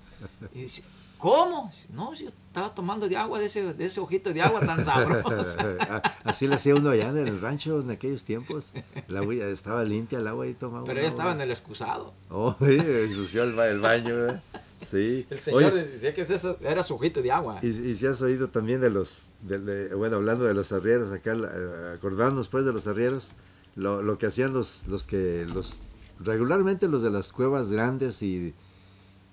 Y 0.54 0.62
dice, 0.64 0.84
¿cómo? 1.20 1.72
No, 1.94 2.14
yo 2.16 2.30
estaba 2.30 2.74
tomando 2.74 3.08
de 3.08 3.16
agua, 3.16 3.38
de 3.40 3.46
ese, 3.46 3.74
de 3.76 3.86
ese 3.86 4.00
ojito 4.00 4.34
de 4.34 4.42
agua 4.42 4.60
tan 4.62 4.84
sabroso. 4.84 5.58
así 6.24 6.48
le 6.48 6.56
hacía 6.56 6.74
uno 6.76 6.90
allá 6.90 7.10
en 7.10 7.18
el 7.20 7.40
rancho 7.40 7.80
en 7.80 7.92
aquellos 7.92 8.24
tiempos. 8.24 8.74
El 9.08 9.16
agua 9.18 9.36
estaba 9.36 9.84
limpia, 9.84 10.18
el 10.18 10.28
agua 10.28 10.48
y 10.48 10.56
tomaba. 10.56 10.84
Pero 10.86 11.00
ella 11.00 11.10
estaba 11.10 11.32
en 11.34 11.42
el 11.42 11.52
excusado. 11.52 12.12
Oh, 12.32 12.56
ensució 12.60 13.44
el, 13.44 13.54
ba- 13.54 13.68
el 13.68 13.80
baño, 13.80 14.16
¿verdad? 14.16 14.42
Sí. 14.82 15.26
El 15.30 15.40
señor 15.40 15.74
Oye, 15.74 15.84
decía 15.86 16.14
que 16.14 16.22
ese 16.22 16.40
era 16.62 16.84
su 16.84 16.98
de 17.22 17.32
agua. 17.32 17.60
Y, 17.62 17.68
y 17.68 17.96
si 17.96 18.06
has 18.08 18.22
oído 18.22 18.50
también 18.50 18.82
de 18.82 18.90
los, 18.90 19.30
de- 19.42 19.60
de- 19.60 19.96
bueno, 19.96 20.18
hablando 20.18 20.46
de 20.46 20.54
los 20.54 20.72
arrieros, 20.72 21.12
acá 21.12 21.34
eh, 21.34 21.94
acordándonos 21.96 22.48
pues 22.48 22.66
de 22.66 22.74
los 22.74 22.88
arrieros, 22.88 23.34
lo, 23.76 24.02
lo 24.02 24.18
que 24.18 24.26
hacían 24.28 24.54
los, 24.54 24.84
los 24.88 25.04
que, 25.04 25.46
los, 25.54 25.82
regularmente 26.20 26.88
los 26.88 27.04
de 27.04 27.10
las 27.12 27.32
cuevas 27.32 27.70
grandes 27.70 28.22
y, 28.24 28.54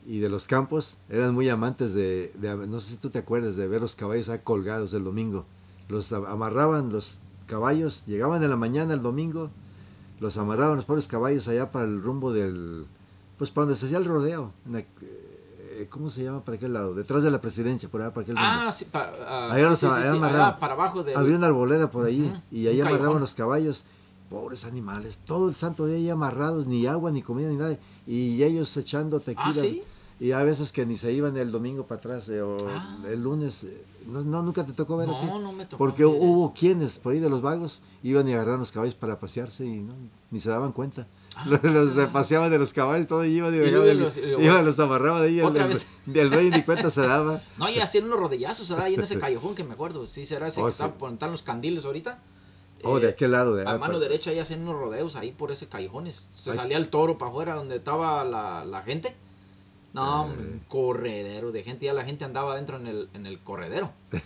y 0.06 0.20
de 0.20 0.28
los 0.28 0.46
campos, 0.46 0.98
eran 1.08 1.34
muy 1.34 1.48
amantes 1.48 1.94
de, 1.94 2.32
de- 2.38 2.66
no 2.66 2.80
sé 2.80 2.92
si 2.92 2.96
tú 2.98 3.10
te 3.10 3.18
acuerdas, 3.18 3.56
de 3.56 3.66
ver 3.66 3.80
los 3.80 3.94
caballos 3.94 4.28
ahí 4.28 4.40
colgados 4.44 4.92
el 4.92 5.04
domingo. 5.04 5.46
Los 5.88 6.12
amarraban 6.12 6.92
los 6.92 7.18
caballos, 7.46 8.04
llegaban 8.06 8.42
en 8.42 8.50
la 8.50 8.56
mañana 8.56 8.92
el 8.94 9.00
domingo, 9.02 9.50
los 10.20 10.36
amarraban 10.36 10.76
los 10.76 10.84
pobres 10.84 11.06
caballos 11.08 11.48
allá 11.48 11.72
para 11.72 11.86
el 11.86 12.02
rumbo 12.02 12.32
del, 12.32 12.84
pues 13.38 13.50
para 13.50 13.64
donde 13.66 13.78
se 13.80 13.86
hacía 13.86 13.98
el 13.98 14.04
rodeo, 14.04 14.52
en 14.66 14.72
la- 14.74 14.84
¿cómo 15.86 16.10
se 16.10 16.24
llama 16.24 16.40
para 16.44 16.56
aquel 16.56 16.72
lado? 16.72 16.94
Detrás 16.94 17.22
de 17.22 17.30
la 17.30 17.40
presidencia, 17.40 17.88
por 17.88 18.00
allá 18.02 18.12
para 18.12 18.22
aquel. 18.24 18.34
Ah, 18.38 18.72
sí, 18.72 18.84
pa- 18.86 19.12
ah, 19.26 19.48
Ahí 19.52 19.62
sí, 19.62 19.68
los 19.70 19.78
sí, 19.78 19.86
sí, 19.86 19.92
amarraban. 20.08 20.40
allá 20.48 20.58
para 20.58 20.72
abajo 20.74 21.02
del... 21.04 21.16
Había 21.16 21.36
una 21.36 21.46
arboleda 21.46 21.90
por 21.90 22.06
ahí 22.06 22.32
y 22.50 22.66
ahí 22.66 22.80
amarraban 22.80 23.20
los 23.20 23.34
caballos. 23.34 23.84
Pobres 24.30 24.64
animales, 24.66 25.18
todo 25.24 25.48
el 25.48 25.54
santo 25.54 25.86
día 25.86 25.96
ahí 25.96 26.10
amarrados, 26.10 26.66
ni 26.66 26.86
agua, 26.86 27.10
ni 27.10 27.22
comida, 27.22 27.48
ni 27.48 27.56
nada. 27.56 27.78
Y 28.06 28.42
ellos 28.42 28.76
echando 28.76 29.20
tequila. 29.20 29.46
Ah, 29.48 29.52
¿sí? 29.54 29.82
Y 30.20 30.32
a 30.32 30.42
veces 30.42 30.72
que 30.72 30.84
ni 30.84 30.96
se 30.96 31.12
iban 31.12 31.36
el 31.38 31.50
domingo 31.52 31.86
para 31.86 31.98
atrás 32.00 32.28
eh, 32.28 32.42
o 32.42 32.56
Ah. 32.68 32.98
el 33.08 33.22
lunes. 33.22 33.64
eh, 33.64 33.84
No, 34.06 34.20
no, 34.22 34.42
nunca 34.42 34.64
te 34.66 34.72
tocó 34.72 34.96
ver 34.98 35.08
a 35.08 35.18
ti? 35.20 35.26
No, 35.26 35.38
no 35.38 35.52
me 35.52 35.64
tocó 35.64 35.78
Porque 35.78 36.04
hubo 36.04 36.52
quienes 36.52 36.98
por 36.98 37.12
ahí 37.14 37.20
de 37.20 37.30
los 37.30 37.40
vagos 37.40 37.80
iban 38.02 38.28
y 38.28 38.32
agarraron 38.34 38.60
los 38.60 38.72
caballos 38.72 38.94
para 38.94 39.18
pasearse 39.18 39.64
y 39.64 39.76
no, 39.78 39.94
ni 40.30 40.40
se 40.40 40.50
daban 40.50 40.72
cuenta. 40.72 41.06
Los, 41.46 41.62
los- 41.62 41.92
se 41.94 42.06
paseaban 42.08 42.50
de 42.50 42.58
los 42.58 42.72
caballos, 42.72 43.06
todo 43.06 43.24
y 43.24 43.28
iban 43.36 43.54
y, 43.54 43.58
luego 43.70 43.84
el- 43.86 43.98
los- 44.00 44.16
iban, 44.16 44.64
los 44.64 44.78
amarraban 44.80 45.22
ahí. 45.22 45.40
Otra 45.40 45.64
el, 45.64 45.68
vez. 45.70 45.86
el 46.12 46.30
dueño 46.30 46.50
ni 46.56 46.62
cuenta 46.62 46.90
se 46.90 47.02
daba. 47.02 47.42
No, 47.58 47.68
y 47.68 47.78
hacían 47.78 48.04
unos 48.04 48.18
rodillazos 48.18 48.68
¿verdad? 48.70 48.86
ahí 48.86 48.94
en 48.94 49.00
ese 49.02 49.18
callejón 49.18 49.54
que 49.54 49.64
me 49.64 49.74
acuerdo. 49.74 50.06
Sí, 50.06 50.24
será 50.24 50.48
ese 50.48 50.60
Oh, 50.60 50.66
que 50.66 50.72
sí. 50.72 50.82
está 50.82 51.06
están 51.08 51.30
los 51.32 51.42
candiles 51.42 51.84
ahorita. 51.84 52.18
Oh, 52.84 52.98
Eh, 52.98 53.02
de 53.02 53.08
aquel 53.08 53.32
lado. 53.32 53.56
De, 53.56 53.68
A 53.68 53.76
mano 53.78 53.98
derecha 53.98 54.32
ya 54.32 54.42
hacían 54.42 54.62
unos 54.62 54.76
rodeos 54.80 55.16
ahí 55.16 55.32
por 55.32 55.50
ese 55.52 55.66
callejones. 55.68 56.28
Se 56.36 56.50
Ay. 56.50 56.56
salía 56.56 56.76
el 56.76 56.88
toro 56.88 57.18
para 57.18 57.30
afuera 57.30 57.54
donde 57.54 57.76
estaba 57.76 58.24
la, 58.24 58.64
la 58.64 58.82
gente. 58.82 59.14
No, 59.94 60.26
Eh. 60.26 60.36
un 60.36 60.60
corredero 60.68 61.50
de 61.50 61.62
gente. 61.62 61.86
Ya 61.86 61.94
la 61.94 62.04
gente 62.04 62.24
andaba 62.24 62.52
adentro 62.52 62.76
en 62.76 62.86
el, 62.86 63.08
en 63.14 63.26
el 63.26 63.40
corredero. 63.40 63.90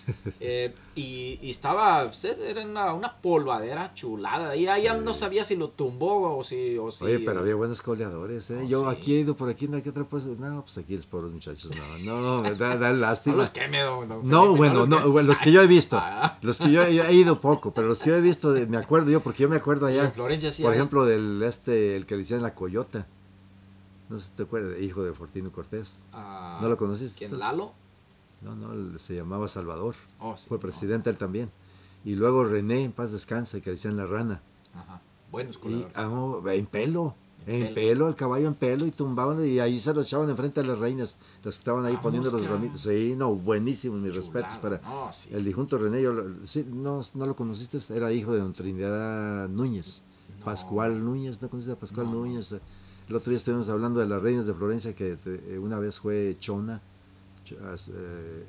Eh, 0.44 0.74
y, 0.96 1.38
y 1.40 1.50
estaba, 1.50 2.04
pues, 2.06 2.24
era 2.24 2.62
una, 2.62 2.92
una 2.94 3.16
polvadera 3.20 3.94
chulada. 3.94 4.50
Ahí 4.50 4.64
ya, 4.64 4.76
ya 4.78 4.94
Sí. 4.94 5.00
no 5.04 5.14
sabía 5.14 5.44
si 5.44 5.54
lo 5.56 5.68
tumbó 5.70 6.36
o 6.36 6.42
si... 6.44 6.76
O 6.78 6.90
si 6.90 7.04
Oye, 7.04 7.20
pero 7.20 7.40
había 7.40 7.54
buenos 7.54 7.80
coleadores, 7.80 8.50
¿eh? 8.50 8.60
Oh, 8.64 8.68
Yo 8.68 8.90
sí. 8.90 8.96
aquí 8.96 9.14
he 9.16 9.20
ido 9.20 9.36
por 9.36 9.48
aquí, 9.48 9.68
no 9.68 9.76
hay 9.76 9.82
que 9.82 9.90
otra 9.90 10.04
cosa. 10.04 10.26
No, 10.38 10.62
pues 10.62 10.78
aquí 10.78 10.96
los 10.96 11.06
pobres 11.06 11.32
muchachos, 11.32 11.70
no, 11.76 11.98
no, 12.20 12.42
no, 12.42 12.54
da, 12.56 12.76
da 12.76 12.90
No 12.92 12.96
lástima. 12.98 13.44
don- 13.48 14.08
don 14.08 14.28
No, 14.28 14.42
Felipe, 14.42 14.58
bueno, 14.58 14.74
los 14.80 14.88
no, 14.88 15.10
bueno, 15.10 15.28
los 15.28 15.38
que 15.38 15.52
yo 15.52 15.62
he 15.62 15.66
visto. 15.68 15.96
Ah. 15.98 16.38
Los 16.42 16.58
que 16.58 16.70
yo, 16.72 16.88
yo 16.88 17.04
he 17.04 17.12
ido 17.14 17.40
poco, 17.40 17.72
pero 17.72 17.86
los 17.86 18.00
que 18.00 18.10
yo 18.10 18.16
he 18.16 18.20
visto, 18.20 18.48
me 18.68 18.76
acuerdo 18.78 19.10
yo, 19.10 19.20
porque 19.20 19.44
yo 19.44 19.48
me 19.48 19.56
acuerdo 19.56 19.88
Y 19.88 19.92
allá, 19.94 20.06
en 20.06 20.12
Florencia 20.12 20.50
sí 20.52 20.62
por 20.64 20.74
ejemplo, 20.74 21.04
del 21.04 21.40
este, 21.44 21.94
el 21.96 22.04
que 22.06 22.14
le 22.16 22.22
decían 22.22 22.42
la 22.42 22.54
coyota. 22.54 23.06
No 24.12 24.18
sé 24.18 24.26
si 24.26 24.32
te 24.32 24.42
acuerdas, 24.44 24.80
hijo 24.80 25.02
de 25.02 25.12
Fortino 25.12 25.50
Cortés. 25.50 26.02
Ah, 26.12 26.58
¿No 26.62 26.68
lo 26.68 26.76
conociste? 26.76 27.26
¿Quién, 27.26 27.38
Lalo? 27.38 27.72
No, 28.42 28.54
no, 28.54 28.98
se 28.98 29.14
llamaba 29.14 29.48
Salvador. 29.48 29.94
Oh, 30.18 30.36
sí, 30.36 30.44
Fue 30.48 30.58
no. 30.58 30.60
presidente 30.60 31.10
él 31.10 31.16
también. 31.16 31.50
Y 32.04 32.14
luego 32.16 32.44
René, 32.44 32.84
en 32.84 32.92
paz 32.92 33.12
descansa, 33.12 33.60
que 33.60 33.70
le 33.70 33.76
decían 33.76 33.96
la 33.96 34.06
rana. 34.06 34.40
Ajá. 34.74 35.00
Buenos 35.30 35.58
Y, 35.64 35.86
ah, 35.94 36.10
en 36.52 36.66
pelo. 36.66 37.14
En 37.46 37.54
En 37.54 37.74
pelo. 37.74 37.74
pelo. 37.74 38.08
el 38.08 38.14
caballo 38.16 38.48
en 38.48 38.54
pelo, 38.54 38.84
y 38.86 38.90
tumbaban, 38.90 39.44
y 39.44 39.58
ahí 39.60 39.78
se 39.80 39.94
lo 39.94 40.02
echaban 40.02 40.28
enfrente 40.28 40.60
a 40.60 40.64
las 40.64 40.78
reinas, 40.78 41.16
las 41.42 41.54
que 41.56 41.60
estaban 41.60 41.84
ahí 41.86 41.92
Vamos, 41.94 42.02
poniendo 42.02 42.30
los 42.30 42.46
ramitos. 42.46 42.82
Sí, 42.82 43.14
no, 43.16 43.34
buenísimo, 43.34 43.96
mis 43.96 44.14
respetos 44.14 44.56
para 44.58 44.78
No, 44.78 45.12
sí. 45.12 45.28
el 45.32 45.44
difunto 45.44 45.78
René. 45.78 46.02
Yo, 46.02 46.12
sí, 46.44 46.66
no, 46.70 47.00
no 47.14 47.26
lo 47.26 47.34
conociste, 47.36 47.78
era 47.94 48.12
hijo 48.12 48.32
de 48.32 48.40
don 48.40 48.52
Trinidad 48.52 49.48
Núñez. 49.48 50.02
No. 50.40 50.44
Pascual 50.44 51.04
Núñez, 51.04 51.40
¿no 51.40 51.48
conoces 51.48 51.72
a 51.72 51.76
Pascual. 51.76 52.10
Núñez? 52.10 52.54
El 53.09 53.16
otro 53.16 53.30
día 53.30 53.36
estuvimos 53.38 53.68
hablando 53.68 54.00
de 54.00 54.07
las 54.07 54.22
reinas 54.22 54.46
de 54.46 54.55
Florencia, 54.55 54.94
que 54.94 55.18
eh, 55.24 55.59
una 55.59 55.78
vez 55.78 55.98
fue 56.00 56.36
Chona, 56.38 56.80
Ch- 57.46 57.61
as- 57.72 57.90
eh, 57.92 58.44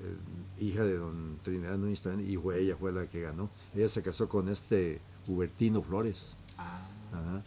hija 0.60 0.84
de 0.86 0.98
don 0.98 1.40
Trinidad 1.44 1.78
Núñez 1.78 2.02
también, 2.02 2.30
y 2.30 2.38
fue, 2.38 2.60
ella 2.62 2.76
fue 2.80 2.92
la 2.92 3.08
que 3.08 3.22
ganó. 3.22 3.50
Ella 3.76 3.90
se 3.90 4.02
casó 4.04 4.30
con 4.30 4.48
este 4.50 5.02
Hubertino 5.28 5.82
Flores. 5.82 6.38
Ah, 6.58 6.88
Ajá. 7.12 7.44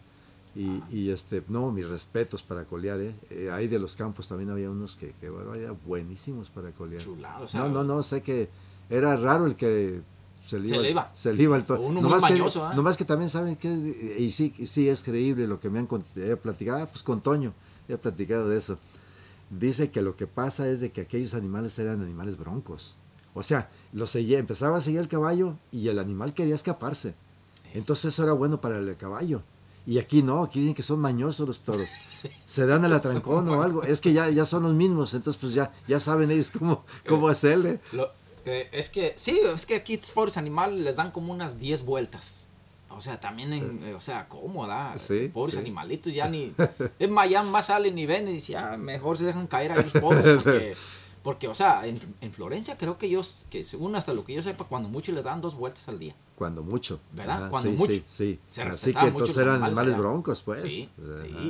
Y, 0.55 0.81
y, 0.89 1.09
este, 1.11 1.43
no, 1.49 1.71
mis 1.71 1.87
respetos 1.87 2.41
para 2.41 2.65
colear, 2.65 2.99
¿eh? 2.99 3.15
Eh, 3.29 3.51
ahí 3.51 3.67
de 3.67 3.77
los 3.77 3.95
campos 3.95 4.27
también 4.27 4.49
había 4.49 4.71
unos 4.71 4.95
que, 4.95 5.11
que 5.21 5.29
bueno, 5.29 5.53
eran 5.53 5.77
buenísimos 5.85 6.49
para 6.49 6.71
colear. 6.71 7.01
chulado. 7.01 7.45
O 7.45 7.47
sea, 7.47 7.61
no, 7.61 7.69
no, 7.69 7.83
no, 7.83 8.01
sé 8.03 8.23
que 8.23 8.49
era 8.89 9.15
raro 9.17 9.45
el 9.45 9.55
que 9.55 10.01
se 10.47 10.57
le 10.59 10.67
Se 10.67 10.73
iba, 10.75 10.83
le 10.83 10.91
iba. 10.91 11.11
se 11.13 11.33
le 11.33 11.43
iba 11.43 11.55
el 11.57 11.65
to- 11.65 11.79
Uno 11.79 12.01
muy 12.01 12.09
nomás 12.09 12.23
¿ah? 12.23 12.73
nomás 12.75 12.97
que 12.97 13.05
también 13.05 13.29
saben 13.29 13.55
que, 13.57 14.15
y 14.17 14.31
sí, 14.31 14.53
sí 14.65 14.89
es 14.89 15.03
creíble 15.03 15.45
lo 15.47 15.59
que 15.59 15.69
me 15.69 15.79
han 15.79 15.87
he 16.15 16.35
platicado, 16.35 16.87
pues 16.87 17.03
con 17.03 17.21
Toño, 17.21 17.53
he 17.87 17.97
platicado 17.97 18.47
de 18.49 18.57
eso. 18.57 18.77
Dice 19.49 19.91
que 19.91 20.01
lo 20.01 20.15
que 20.17 20.27
pasa 20.27 20.67
es 20.67 20.79
de 20.81 20.91
que 20.91 21.01
aquellos 21.01 21.33
animales 21.33 21.77
eran 21.79 22.01
animales 22.01 22.37
broncos. 22.37 22.95
O 23.33 23.43
sea, 23.43 23.69
lo 23.93 24.07
seguía, 24.07 24.39
empezaba 24.39 24.77
a 24.77 24.81
seguir 24.81 24.99
el 24.99 25.07
caballo 25.07 25.55
y 25.71 25.87
el 25.89 25.99
animal 25.99 26.33
quería 26.33 26.55
escaparse. 26.55 27.13
Entonces 27.73 28.05
eso 28.13 28.23
era 28.23 28.33
bueno 28.33 28.59
para 28.59 28.77
el 28.79 28.97
caballo. 28.97 29.41
Y 29.85 29.99
aquí 29.99 30.21
no, 30.21 30.43
aquí 30.43 30.59
dicen 30.59 30.73
que 30.75 30.83
son 30.83 30.99
mañosos 30.99 31.47
los 31.47 31.59
toros. 31.61 31.87
Se 32.45 32.65
dan 32.65 32.83
el 32.83 32.91
atrancón 32.91 33.47
o 33.47 33.61
algo. 33.61 33.83
Es 33.83 34.01
que 34.01 34.11
ya, 34.11 34.29
ya 34.29 34.45
son 34.45 34.63
los 34.63 34.73
mismos, 34.73 35.13
entonces 35.13 35.39
pues 35.39 35.53
ya, 35.53 35.71
ya 35.87 35.99
saben 36.01 36.29
ellos 36.29 36.51
cómo, 36.51 36.83
cómo 37.07 37.29
hacerle. 37.29 37.79
Lo- 37.93 38.09
eh, 38.53 38.69
es 38.71 38.89
que, 38.89 39.13
sí, 39.15 39.39
es 39.53 39.65
que 39.65 39.75
aquí 39.75 39.95
estos 39.95 40.11
pobres 40.11 40.37
animales 40.37 40.79
les 40.79 40.95
dan 40.95 41.11
como 41.11 41.31
unas 41.31 41.59
10 41.59 41.83
vueltas. 41.85 42.47
O 42.89 43.01
sea, 43.01 43.19
también 43.19 43.53
en, 43.53 43.83
eh, 43.83 43.93
o 43.93 44.01
sea, 44.01 44.27
cómoda. 44.27 44.97
Sí, 44.97 45.29
pobres 45.31 45.55
sí. 45.55 45.61
animalitos 45.61 46.13
ya 46.13 46.27
ni, 46.27 46.53
es 46.99 47.09
más, 47.09 47.29
ya 47.29 47.43
más 47.43 47.67
salen 47.67 47.95
ni 47.95 48.05
ven 48.05 48.27
y 48.27 48.33
dicen, 48.33 48.53
ya 48.53 48.77
mejor 48.77 49.17
se 49.17 49.25
dejan 49.25 49.45
caer 49.47 49.71
ahí 49.73 49.83
los 49.83 50.01
pobres 50.01 50.43
porque, 50.43 50.75
porque, 51.23 51.47
o 51.47 51.53
sea, 51.53 51.85
en, 51.85 51.99
en 52.21 52.31
Florencia 52.31 52.77
creo 52.77 52.97
que 52.97 53.05
ellos, 53.05 53.45
que 53.49 53.63
según 53.63 53.95
hasta 53.95 54.13
lo 54.13 54.23
que 54.25 54.33
yo 54.33 54.41
sepa, 54.41 54.65
cuando 54.65 54.89
mucho 54.89 55.11
les 55.11 55.25
dan 55.25 55.41
dos 55.41 55.55
vueltas 55.55 55.87
al 55.89 55.99
día. 55.99 56.15
Cuando 56.35 56.63
mucho. 56.63 56.99
¿Verdad? 57.13 57.49
Cuando 57.49 57.71
sí, 57.71 57.75
mucho. 57.77 57.93
Sí, 57.93 58.05
sí. 58.07 58.39
Se 58.49 58.61
Así 58.63 58.93
que 58.93 58.99
mucho 58.99 59.09
entonces 59.09 59.37
eran 59.37 59.63
animales 59.63 59.97
broncos, 59.97 60.41
pues. 60.43 60.61
Sí, 60.61 60.89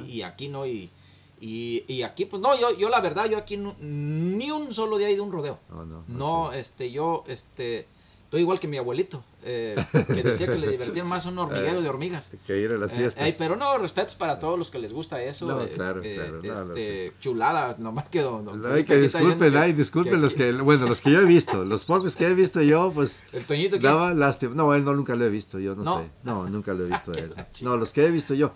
y 0.07 0.21
aquí 0.23 0.47
no, 0.47 0.65
y, 0.65 0.89
y, 1.39 1.83
y 1.87 2.01
aquí, 2.03 2.25
pues 2.25 2.41
no, 2.41 2.59
yo, 2.59 2.75
yo 2.77 2.89
la 2.89 2.99
verdad, 3.01 3.29
yo 3.29 3.37
aquí 3.37 3.57
no- 3.57 3.75
ni 3.79 4.49
un 4.51 4.73
solo 4.73 4.97
día 4.97 5.07
he 5.09 5.13
ido 5.13 5.23
a 5.23 5.25
un 5.27 5.31
rodeo. 5.31 5.59
No, 5.69 5.85
no, 5.85 6.03
No, 6.07 6.53
este, 6.53 6.91
yo, 6.91 7.23
este, 7.27 7.85
estoy 8.25 8.41
igual 8.41 8.59
que 8.59 8.67
mi 8.67 8.77
abuelito, 8.77 9.23
eh, 9.43 9.75
que 10.07 10.21
decía 10.23 10.47
que 10.47 10.57
le 10.57 10.67
divertían 10.67 11.07
más 11.07 11.25
un 11.27 11.37
hormiguero 11.39 11.81
de 11.81 11.87
hormigas. 11.87 12.31
Que 12.47 12.59
ir 12.59 12.71
a 12.71 12.77
las 12.77 12.91
Eh, 12.93 12.95
fiestas. 12.97 13.35
pero 13.37 13.55
no, 13.55 13.77
respetos 13.77 14.15
para 14.15 14.39
todos 14.39 14.57
los 14.59 14.69
que 14.69 14.79
les 14.79 14.91
gusta 14.91 15.21
eso. 15.23 15.45
No, 15.45 15.61
eh, 15.61 15.71
claro, 15.73 16.01
eh, 16.03 16.15
claro, 16.41 16.65
no, 16.65 16.75
este, 16.75 17.13
chulada, 17.21 17.75
nomás 17.79 18.09
que 18.09 18.21
No, 18.21 18.43
ay, 18.51 18.83
Felipe 18.83 18.85
que 18.85 18.97
disculpen, 18.99 19.51
que- 19.53 19.57
ay, 19.59 19.73
disculpen 19.73 20.13
que 20.13 20.19
los 20.19 20.35
que, 20.35 20.51
bueno, 20.53 20.87
los 20.87 21.01
que 21.01 21.11
yo 21.11 21.21
he 21.21 21.25
visto, 21.25 21.63
los 21.63 21.85
pocos 21.85 22.17
que 22.17 22.27
he 22.27 22.33
visto 22.33 22.61
yo, 22.63 22.91
pues 22.93 23.23
El 23.31 23.45
Toñito 23.45 23.77
que... 23.77 23.85
daba 23.87 24.13
lástima. 24.13 24.55
No, 24.55 24.73
él 24.73 24.83
no 24.83 24.93
nunca 24.93 25.15
lo 25.15 25.23
he 25.23 25.29
visto, 25.29 25.59
yo 25.59 25.75
no, 25.75 25.83
¿No? 25.83 25.99
sé. 25.99 26.09
No, 26.23 26.49
nunca 26.49 26.73
lo 26.73 26.83
he 26.85 26.89
visto 26.89 27.11
a 27.13 27.13
Qué 27.13 27.21
él. 27.21 27.33
No, 27.61 27.77
los 27.77 27.93
que 27.93 28.05
he 28.05 28.09
visto 28.11 28.33
yo. 28.33 28.51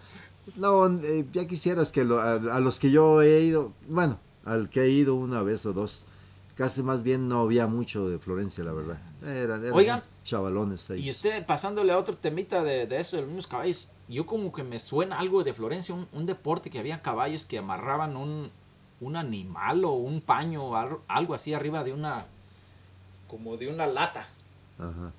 No, 0.56 0.88
eh, 0.88 1.26
ya 1.32 1.48
quisieras 1.48 1.92
que 1.92 2.04
lo- 2.04 2.20
a, 2.20 2.34
a 2.34 2.60
los 2.60 2.80
que 2.80 2.92
yo 2.92 3.22
he 3.22 3.42
ido, 3.42 3.74
bueno, 3.88 4.20
al 4.46 4.70
que 4.70 4.82
he 4.84 4.90
ido 4.90 5.16
una 5.16 5.42
vez 5.42 5.66
o 5.66 5.74
dos, 5.74 6.06
casi 6.56 6.84
más 6.84 7.04
bien 7.04 7.28
no 7.28 7.42
había 7.42 7.68
mucho 7.68 8.10
de 8.10 8.20
Florencia, 8.20 8.64
la 8.64 8.74
verdad. 8.74 9.00
Eran, 9.24 9.64
eran 9.64 9.74
Oigan, 9.78 10.04
chavalones 10.24 10.90
ahí. 10.90 11.06
Y 11.08 11.10
usted 11.12 11.46
pasándole 11.46 11.92
a 11.94 11.98
otro 11.98 12.18
temita 12.18 12.64
de, 12.64 12.88
de 12.88 13.00
eso, 13.00 13.16
de 13.16 13.22
los 13.22 13.30
mismos 13.30 13.48
caballos, 13.48 13.90
yo 14.10 14.26
como 14.26 14.52
que 14.52 14.64
me 14.64 14.80
suena 14.80 15.20
algo 15.20 15.44
de 15.44 15.54
Florencia, 15.54 15.96
un, 15.96 16.08
un 16.12 16.26
deporte 16.26 16.70
que 16.70 16.80
había 16.80 17.02
caballos 17.02 17.46
que 17.46 17.58
amarraban 17.60 18.18
un, 18.18 18.52
un 19.00 19.16
animal 19.16 19.86
o 19.86 19.92
un 19.94 20.22
paño 20.22 20.64
o 20.66 21.02
algo, 21.08 21.34
así 21.34 21.54
arriba 21.54 21.84
de 21.84 21.94
una, 21.94 22.26
como 23.28 23.58
de 23.58 23.70
una 23.70 23.88
lata, 23.88 24.28
Ajá. 24.78 25.12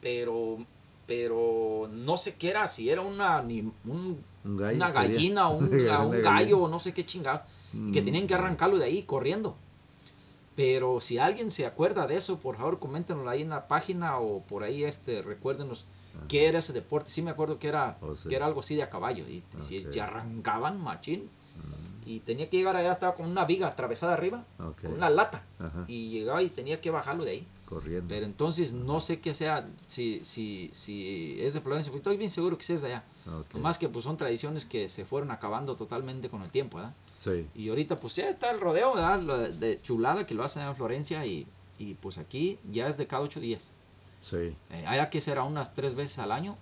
pero, 0.00 0.58
pero 1.06 1.88
no 1.92 2.16
sé 2.16 2.34
qué 2.34 2.50
era, 2.50 2.66
si 2.66 2.90
era 2.90 3.02
una, 3.02 3.40
un- 3.40 4.24
Un 4.44 4.56
gallo 4.56 4.76
una 4.76 4.90
sería. 4.90 5.08
gallina 5.08 5.48
o 5.48 5.58
un, 5.58 5.88
a 5.90 6.00
un 6.04 6.22
gallo 6.22 6.60
o 6.60 6.68
no 6.68 6.80
sé 6.80 6.92
qué 6.94 7.04
chingado, 7.04 7.42
que 7.70 7.76
Mm. 8.02 8.04
tenían 8.04 8.26
que 8.26 8.34
arrancarlo 8.34 8.78
de 8.78 8.84
ahí 8.86 9.02
corriendo. 9.04 9.56
Pero 10.56 11.00
si 11.00 11.18
alguien 11.18 11.50
se 11.50 11.64
acuerda 11.66 12.06
de 12.06 12.16
eso, 12.16 12.38
por 12.38 12.56
favor, 12.56 12.78
coméntenos 12.78 13.26
ahí 13.28 13.42
en 13.42 13.50
la 13.50 13.68
página 13.68 14.18
o 14.18 14.40
por 14.42 14.62
ahí, 14.64 14.84
este, 14.84 15.22
recuérdenos 15.22 15.86
qué 16.28 16.48
era 16.48 16.58
ese 16.58 16.72
deporte. 16.72 17.10
Sí 17.10 17.22
me 17.22 17.30
acuerdo 17.30 17.58
que 17.58 17.68
era, 17.68 17.96
Oh, 18.02 18.14
sí. 18.14 18.28
que 18.28 18.36
era 18.36 18.46
algo 18.46 18.60
así 18.60 18.74
de 18.74 18.82
a 18.82 18.90
caballo. 18.90 19.24
Y, 19.28 19.42
y 19.58 19.62
si- 19.62 19.86
Ok. 19.86 19.92
si 19.92 20.00
arrancaban, 20.00 20.80
machín. 20.82 21.30
Y 22.04 22.20
tenía 22.20 22.50
que 22.50 22.56
llegar 22.56 22.74
allá, 22.76 22.90
estaba 22.92 23.14
con 23.14 23.28
una 23.30 23.44
viga 23.44 23.68
atravesada 23.68 24.14
arriba, 24.14 24.44
con 24.82 24.92
una 24.92 25.08
lata. 25.10 25.44
Ajá. 25.60 25.84
Y 25.86 26.10
llegaba 26.10 26.42
y 26.42 26.48
tenía 26.48 26.80
que 26.80 26.90
bajarlo 26.90 27.24
de 27.24 27.30
ahí. 27.30 27.46
Corriendo. 27.70 28.06
Pero 28.08 28.26
entonces 28.26 28.72
no 28.72 29.00
sé 29.00 29.20
qué 29.20 29.34
sea, 29.34 29.66
si, 29.86 30.20
si, 30.24 30.70
si 30.74 31.36
es 31.40 31.54
de 31.54 31.60
Florencia, 31.60 31.90
porque 31.92 32.00
estoy 32.00 32.16
bien 32.16 32.30
seguro 32.30 32.58
que 32.58 32.64
sí 32.64 32.72
es 32.72 32.82
de 32.82 32.88
allá. 32.88 33.04
Ok. 33.26 33.54
Más 33.60 33.78
que 33.78 33.88
pues 33.88 34.04
son 34.04 34.16
tradiciones 34.16 34.66
que 34.66 34.88
se 34.88 35.04
fueron 35.04 35.30
acabando 35.30 35.76
totalmente 35.76 36.28
con 36.28 36.42
el 36.42 36.50
tiempo, 36.50 36.78
¿verdad? 36.78 36.94
Sí. 37.18 37.46
Y 37.54 37.68
ahorita 37.68 38.00
pues 38.00 38.16
ya 38.16 38.28
está 38.28 38.50
el 38.50 38.60
rodeo, 38.60 38.94
¿verdad? 38.94 39.48
De- 39.50 39.80
chulada 39.82 40.26
que 40.26 40.34
lo 40.34 40.42
hacen 40.42 40.62
en 40.66 40.74
Florencia 40.74 41.24
y, 41.24 41.46
y 41.78 41.94
pues 41.94 42.18
aquí 42.18 42.58
ya 42.70 42.88
es 42.88 42.96
de 42.96 43.06
cada 43.06 43.22
ocho 43.22 43.38
días. 43.38 43.70
Sí. 44.20 44.36
Eh, 44.70 44.84
hay 44.86 45.08
que 45.08 45.20
será 45.20 45.44
unas 45.44 45.74
tres 45.74 45.94
veces 45.94 46.18
al 46.18 46.32
año. 46.32 46.56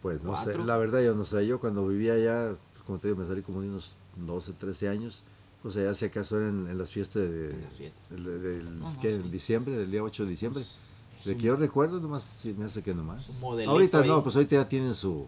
Pues 0.00 0.22
no 0.22 0.36
sé, 0.36 0.56
la 0.58 0.76
verdad 0.76 1.02
yo 1.02 1.14
no 1.14 1.24
sé, 1.24 1.46
yo 1.46 1.60
cuando 1.60 1.86
vivía 1.86 2.14
allá, 2.14 2.56
como 2.86 2.98
te 2.98 3.08
digo, 3.08 3.20
me 3.20 3.26
salí 3.26 3.42
como 3.42 3.60
de 3.60 3.68
unos 3.68 3.94
12, 4.16 4.52
13 4.54 4.88
años, 4.88 5.22
pues 5.62 5.76
allá 5.76 5.94
si 5.94 6.04
acaso 6.06 6.38
eran 6.38 6.68
en 6.68 6.78
las 6.78 6.90
fiestas 6.90 7.22
de, 7.30 7.50
En 7.50 7.62
las 7.62 7.74
fiestas. 7.74 8.02
del- 8.10 8.78
No, 8.80 8.92
no, 8.92 9.00
¿qué? 9.00 9.10
sí. 9.16 9.20
en 9.22 9.30
diciembre, 9.30 9.76
del 9.76 9.90
día 9.90 10.02
8 10.02 10.24
de 10.24 10.30
diciembre. 10.30 10.62
Pues, 10.62 11.24
de 11.24 11.36
que 11.36 11.42
yo 11.42 11.56
recuerdo, 11.56 12.00
nomás, 12.00 12.22
sí, 12.22 12.54
me 12.56 12.64
hace 12.66 12.82
que 12.82 12.94
nomás. 12.94 13.28
Ahorita 13.42 14.00
ahí. 14.00 14.08
no, 14.08 14.22
pues 14.22 14.36
ahorita 14.36 14.54
ya 14.56 14.68
tienen 14.68 14.94
su, 14.94 15.26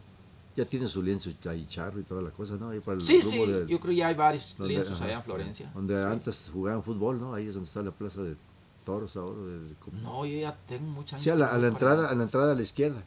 ya 0.56 0.64
tienen 0.64 0.88
su 0.88 1.02
lienzo 1.02 1.30
ahí 1.46 1.66
charro 1.68 1.98
y 1.98 2.04
toda 2.04 2.22
la 2.22 2.30
cosa, 2.30 2.54
¿no? 2.56 2.68
Ahí 2.70 2.78
para 2.80 2.98
el 2.98 3.04
Sí, 3.04 3.20
sí, 3.22 3.38
del- 3.38 3.66
yo 3.66 3.80
creo 3.80 3.92
ya 3.92 4.06
hay 4.08 4.14
varios 4.14 4.54
donde- 4.56 4.74
lienzos 4.74 4.94
ajá, 5.00 5.06
allá 5.06 5.16
en 5.18 5.22
Florencia. 5.24 5.70
Donde 5.74 5.94
Sí. 5.96 6.00
antes 6.08 6.50
jugaban 6.52 6.82
fútbol, 6.84 7.20
¿no? 7.20 7.34
Ahí 7.34 7.46
es 7.48 7.54
donde 7.54 7.66
está 7.66 7.82
la 7.82 7.90
plaza 7.90 8.22
de 8.22 8.36
toros 8.84 9.16
ahora. 9.16 9.40
de- 9.42 9.74
No, 10.02 10.24
yo 10.24 10.38
ya 10.40 10.56
tengo 10.68 10.86
muchos 10.88 11.14
años. 11.14 11.22
sí, 11.24 11.30
a 11.30 11.34
la, 11.34 11.46
a 11.48 11.58
la 11.58 11.66
entrada, 11.66 12.04
allá. 12.04 12.12
a 12.12 12.14
la 12.14 12.22
entrada 12.22 12.52
a 12.52 12.54
la 12.54 12.62
izquierda. 12.62 13.02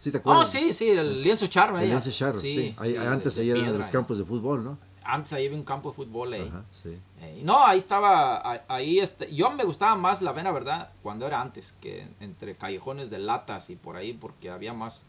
¿Sí 0.00 0.10
te 0.10 0.16
Oh, 0.16 0.20
acuerdas? 0.20 0.50
sí, 0.50 0.72
sí, 0.72 0.88
el 0.88 1.22
lienzo 1.22 1.46
charro. 1.48 1.78
El 1.78 1.88
lienzo 1.90 2.10
charro, 2.10 2.40
sí. 2.40 2.74
Ahí- 2.78 2.96
antes 2.96 3.36
ahí 3.38 3.50
eran 3.50 3.78
los 3.78 3.90
campos 3.90 4.16
de 4.18 4.24
fútbol, 4.24 4.64
¿no? 4.64 4.78
Antes 5.04 5.32
ahí 5.32 5.46
había 5.46 5.58
un 5.58 5.64
campo 5.64 5.90
de 5.90 5.96
fútbol 5.96 6.32
ahí. 6.32 6.48
Ajá, 6.48 6.64
sí. 6.70 6.98
Eh, 7.20 7.40
no, 7.44 7.64
ahí 7.64 7.78
estaba, 7.78 8.64
ahí 8.68 8.98
este, 8.98 9.32
yo 9.34 9.50
me 9.50 9.64
gustaba 9.64 9.94
más 9.96 10.22
la 10.22 10.32
vena, 10.32 10.50
¿verdad? 10.50 10.90
Cuando 11.02 11.26
era 11.26 11.40
antes, 11.40 11.72
que 11.80 12.08
entre 12.20 12.56
callejones 12.56 13.10
de 13.10 13.18
latas 13.18 13.70
y 13.70 13.76
por 13.76 13.96
ahí, 13.96 14.12
porque 14.12 14.50
había 14.50 14.72
más, 14.72 15.06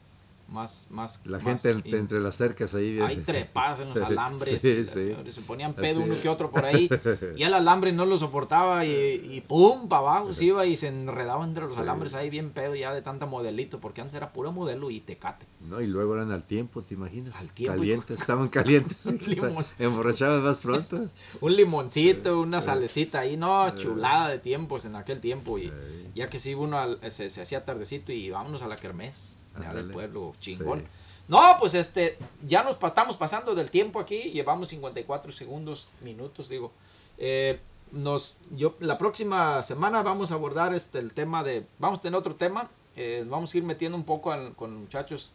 más, 0.48 0.86
más. 0.90 1.20
La 1.26 1.40
más 1.40 1.62
gente 1.64 1.96
entre, 1.98 2.20
las 2.20 2.36
cercas 2.36 2.76
ahí. 2.76 3.00
Ahí 3.00 3.18
trepadas 3.18 3.80
en 3.80 3.90
los 3.90 3.98
alambres. 4.04 4.62
Sí, 4.62 4.86
sí. 4.86 5.16
Se 5.32 5.42
ponían 5.42 5.74
pedo 5.74 6.00
Así 6.00 6.04
uno 6.04 6.14
es. 6.14 6.22
que 6.22 6.30
otro 6.30 6.52
por 6.52 6.66
ahí. 6.66 6.90
Y 7.36 7.44
el 7.44 7.54
alambre 7.54 7.92
no 7.92 8.06
lo 8.06 8.18
soportaba 8.18 8.86
y, 8.86 8.92
y 9.32 9.42
pum, 9.42 9.88
para 9.90 10.00
abajo 10.02 10.34
se 10.34 10.46
iba 10.46 10.66
y 10.66 10.76
se 10.76 10.88
enredaba 10.90 11.44
entre 11.44 11.64
los 11.64 11.74
Sí. 11.74 11.80
alambres 11.80 12.14
ahí 12.14 12.30
bien 12.30 12.52
pedo 12.52 12.76
ya 12.76 12.94
de 12.94 13.02
tanta 13.02 13.26
modelito, 13.26 13.80
porque 13.80 14.02
antes 14.02 14.16
era 14.16 14.32
puro 14.34 14.52
modelo 14.52 14.92
y 14.92 15.00
tecate. 15.00 15.46
No, 15.62 15.82
y 15.82 15.88
luego 15.88 16.16
eran 16.16 16.32
al 16.32 16.44
tiempo, 16.44 16.82
¿te 16.84 16.94
imaginas? 16.94 17.36
Al 17.40 17.52
tiempo, 17.52 17.78
Calientes, 17.78 18.20
estaban 18.22 18.50
calientes. 18.50 18.98
Emborrachaban 19.80 20.44
más 20.44 20.60
pronto. 20.60 21.10
Un 21.42 21.56
limoncito, 21.56 22.40
una 22.40 22.62
salecita 22.62 23.20
ahí, 23.22 23.38
no, 23.38 23.74
chulada 23.76 24.30
de 24.30 24.40
tiempos 24.40 24.86
en 24.86 24.96
aquel 24.96 25.20
tiempo. 25.20 25.58
Y 25.58 25.72
ya 26.16 26.30
que 26.30 26.40
sí, 26.40 26.54
uno 26.54 26.78
al- 26.78 27.00
se, 27.12 27.30
se 27.30 27.42
hacía 27.42 27.66
tardecito 27.66 28.12
y 28.12 28.30
vámonos 28.30 28.62
a 28.62 28.68
la 28.68 28.76
kermés, 28.76 29.40
del 29.74 29.92
pueblo, 29.94 30.34
chingón. 30.40 30.80
Sí. 30.82 30.86
No, 31.28 31.40
pues 31.60 31.74
este, 31.74 32.18
ya 32.46 32.64
nos 32.64 32.78
estamos 32.84 33.16
pasando 33.18 33.56
del 33.56 33.72
tiempo 33.72 34.00
aquí, 34.00 34.32
llevamos 34.32 34.68
54 34.70 35.32
segundos, 35.32 35.90
minutos, 36.02 36.50
digo. 36.50 36.72
Eh, 37.18 37.60
nos, 37.92 38.38
yo, 38.52 38.76
la 38.80 38.98
próxima 38.98 39.62
semana 39.64 40.02
vamos 40.04 40.32
a 40.32 40.36
abordar 40.36 40.74
este, 40.74 41.00
el 41.00 41.14
tema 41.14 41.44
de, 41.44 41.66
vamos 41.80 42.00
a 42.00 42.02
tener 42.02 42.18
otro 42.20 42.36
tema, 42.36 42.70
eh, 42.96 43.24
vamos 43.28 43.54
a 43.54 43.58
ir 43.58 43.64
metiendo 43.64 43.98
un 43.98 44.04
poco 44.04 44.32
al- 44.32 44.54
con 44.56 44.76
muchachos 44.76 45.34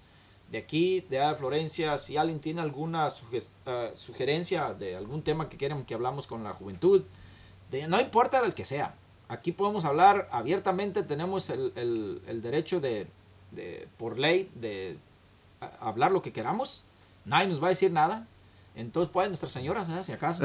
de 0.50 0.58
aquí, 0.58 1.00
de 1.08 1.34
Florencia, 1.36 1.96
si 1.98 2.16
alguien 2.16 2.40
tiene 2.40 2.60
alguna 2.60 3.06
suge- 3.08 3.50
eh, 3.66 3.92
sugerencia 3.94 4.74
de 4.74 4.96
algún 4.96 5.22
tema 5.22 5.48
que 5.48 5.56
quieran 5.56 5.84
que 5.84 5.94
hablamos 5.94 6.26
con 6.26 6.42
la 6.44 6.52
juventud, 6.52 7.02
de- 7.70 7.86
no 7.88 8.00
importa 8.00 8.42
del 8.42 8.54
que 8.54 8.64
sea. 8.64 8.94
Aquí 9.28 9.52
podemos 9.52 9.84
hablar 9.84 10.28
abiertamente, 10.32 11.02
tenemos 11.02 11.48
el, 11.50 11.72
el- 11.76 12.22
el 12.26 12.42
derecho 12.42 12.80
de, 12.80 13.06
de- 13.50 13.88
por 13.96 14.18
ley, 14.18 14.50
de 14.54 14.98
hablar 15.80 16.12
lo 16.12 16.22
que 16.22 16.32
queramos. 16.32 16.84
Nadie 17.24 17.48
nos 17.48 17.62
va 17.62 17.66
a 17.66 17.70
decir 17.70 17.90
nada. 17.92 18.26
Entonces, 18.74 19.10
pues, 19.12 19.26
nuestras 19.26 19.50
señoras, 19.50 19.88
¿verdad? 19.88 20.04
si 20.04 20.12
acaso, 20.12 20.42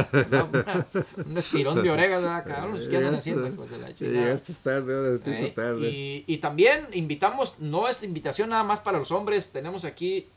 un 1.26 1.38
estirón 1.38 1.84
de 1.84 1.91
orejas, 1.91 2.20
¿verdad? 2.22 2.43
Cabrón, 2.47 2.80
¿qué 2.89 2.97
andan 2.97 3.14
haciendo, 3.14 3.47
hijos 3.47 3.70
de 3.70 3.78
la 3.78 3.93
chingada? 3.93 4.22
Llegaste 4.26 4.54
tarde, 4.56 4.95
ahora 4.95 5.20
te 5.20 5.32
hizo 5.32 5.43
Eh, 5.43 5.54
tarde. 5.56 5.89
Y, 5.91 6.24
y 6.26 6.38
también 6.39 6.88
invitamos, 6.93 7.60
no 7.60 7.88
es 7.88 8.01
invitación 8.01 8.49
nada 8.49 8.64
más 8.64 8.80
para 8.80 8.97
los 8.97 9.12
hombres, 9.12 9.49
tenemos 9.51 9.86
aquí 9.86 10.28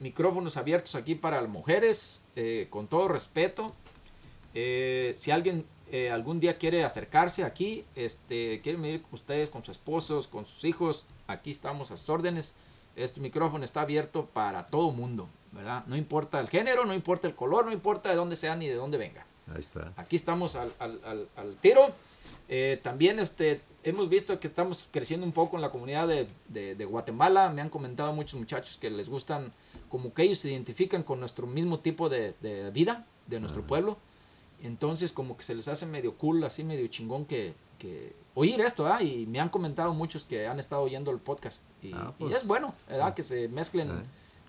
micrófonos 0.00 0.56
abiertos 0.56 0.96
aquí 0.96 1.14
para 1.14 1.40
las 1.40 1.48
mujeres, 1.48 2.24
eh, 2.34 2.66
con 2.68 2.88
todo 2.88 3.06
respeto. 3.06 3.74
Eh, 4.54 5.12
si 5.16 5.30
alguien 5.30 5.64
eh, 5.90 6.10
algún 6.10 6.40
día 6.40 6.58
quiere 6.58 6.84
acercarse 6.84 7.44
aquí, 7.44 7.84
este, 7.94 8.60
quiere 8.62 8.78
venir 8.78 9.02
con 9.02 9.14
ustedes, 9.14 9.50
con 9.50 9.62
sus 9.62 9.76
esposos, 9.76 10.26
con 10.28 10.44
sus 10.44 10.64
hijos, 10.64 11.06
aquí 11.26 11.50
estamos 11.50 11.90
a 11.90 11.96
sus 11.96 12.08
órdenes. 12.08 12.54
Este 12.96 13.20
micrófono 13.20 13.64
está 13.64 13.82
abierto 13.82 14.26
para 14.26 14.68
todo 14.68 14.90
mundo, 14.90 15.28
¿verdad? 15.52 15.84
No 15.86 15.96
importa 15.96 16.40
el 16.40 16.48
género, 16.48 16.84
no 16.86 16.94
importa 16.94 17.28
el 17.28 17.34
color, 17.34 17.66
no 17.66 17.72
importa 17.72 18.08
de 18.10 18.16
dónde 18.16 18.36
sea 18.36 18.56
ni 18.56 18.66
de 18.68 18.74
dónde 18.74 18.96
venga. 18.98 19.26
Ahí 19.52 19.60
está. 19.60 19.92
Aquí 19.96 20.16
estamos 20.16 20.56
al, 20.56 20.72
al- 20.78 21.00
al- 21.04 21.28
al 21.36 21.56
tiro. 21.56 21.92
Eh, 22.48 22.80
también 22.82 23.20
este, 23.20 23.60
hemos 23.84 24.08
visto 24.08 24.40
que 24.40 24.48
estamos 24.48 24.88
creciendo 24.90 25.24
un 25.26 25.32
poco 25.32 25.56
en 25.56 25.62
la 25.62 25.70
comunidad 25.70 26.08
de, 26.08 26.26
de- 26.48 26.74
de 26.74 26.84
Guatemala. 26.84 27.50
Me 27.50 27.60
han 27.62 27.68
comentado 27.68 28.12
muchos 28.12 28.40
muchachos 28.40 28.76
que 28.78 28.90
les 28.90 29.08
gustan, 29.08 29.52
como 29.88 30.12
que 30.14 30.22
ellos 30.22 30.38
se 30.38 30.50
identifican 30.50 31.02
con 31.04 31.20
nuestro 31.20 31.46
mismo 31.46 31.78
tipo 31.80 32.08
de, 32.08 32.34
de 32.40 32.70
vida, 32.70 33.06
de 33.26 33.38
nuestro 33.40 33.62
pueblo. 33.66 33.98
Entonces 34.62 35.12
como 35.12 35.36
que 35.36 35.44
se 35.44 35.54
les 35.54 35.68
hace 35.68 35.86
medio 35.86 36.14
cool, 36.14 36.42
así 36.44 36.64
medio 36.64 36.86
chingón 36.88 37.24
que, 37.26 37.54
que 37.78 38.14
oír 38.34 38.60
esto, 38.60 38.86
¿ah? 38.86 39.02
Y 39.02 39.26
me 39.26 39.38
han 39.40 39.48
comentado 39.48 39.92
muchos 39.94 40.24
que 40.24 40.46
han 40.46 40.58
estado 40.60 40.82
oyendo 40.82 41.10
el 41.10 41.18
podcast. 41.18 41.62
Y, 41.82 41.92
Ah, 41.92 42.12
y 42.18 42.22
pues. 42.24 42.36
es 42.36 42.46
bueno, 42.46 42.74
¿verdad? 42.88 43.14
Que 43.14 43.22
se 43.22 43.48
mezclen 43.48 43.90
Ah, 43.90 44.02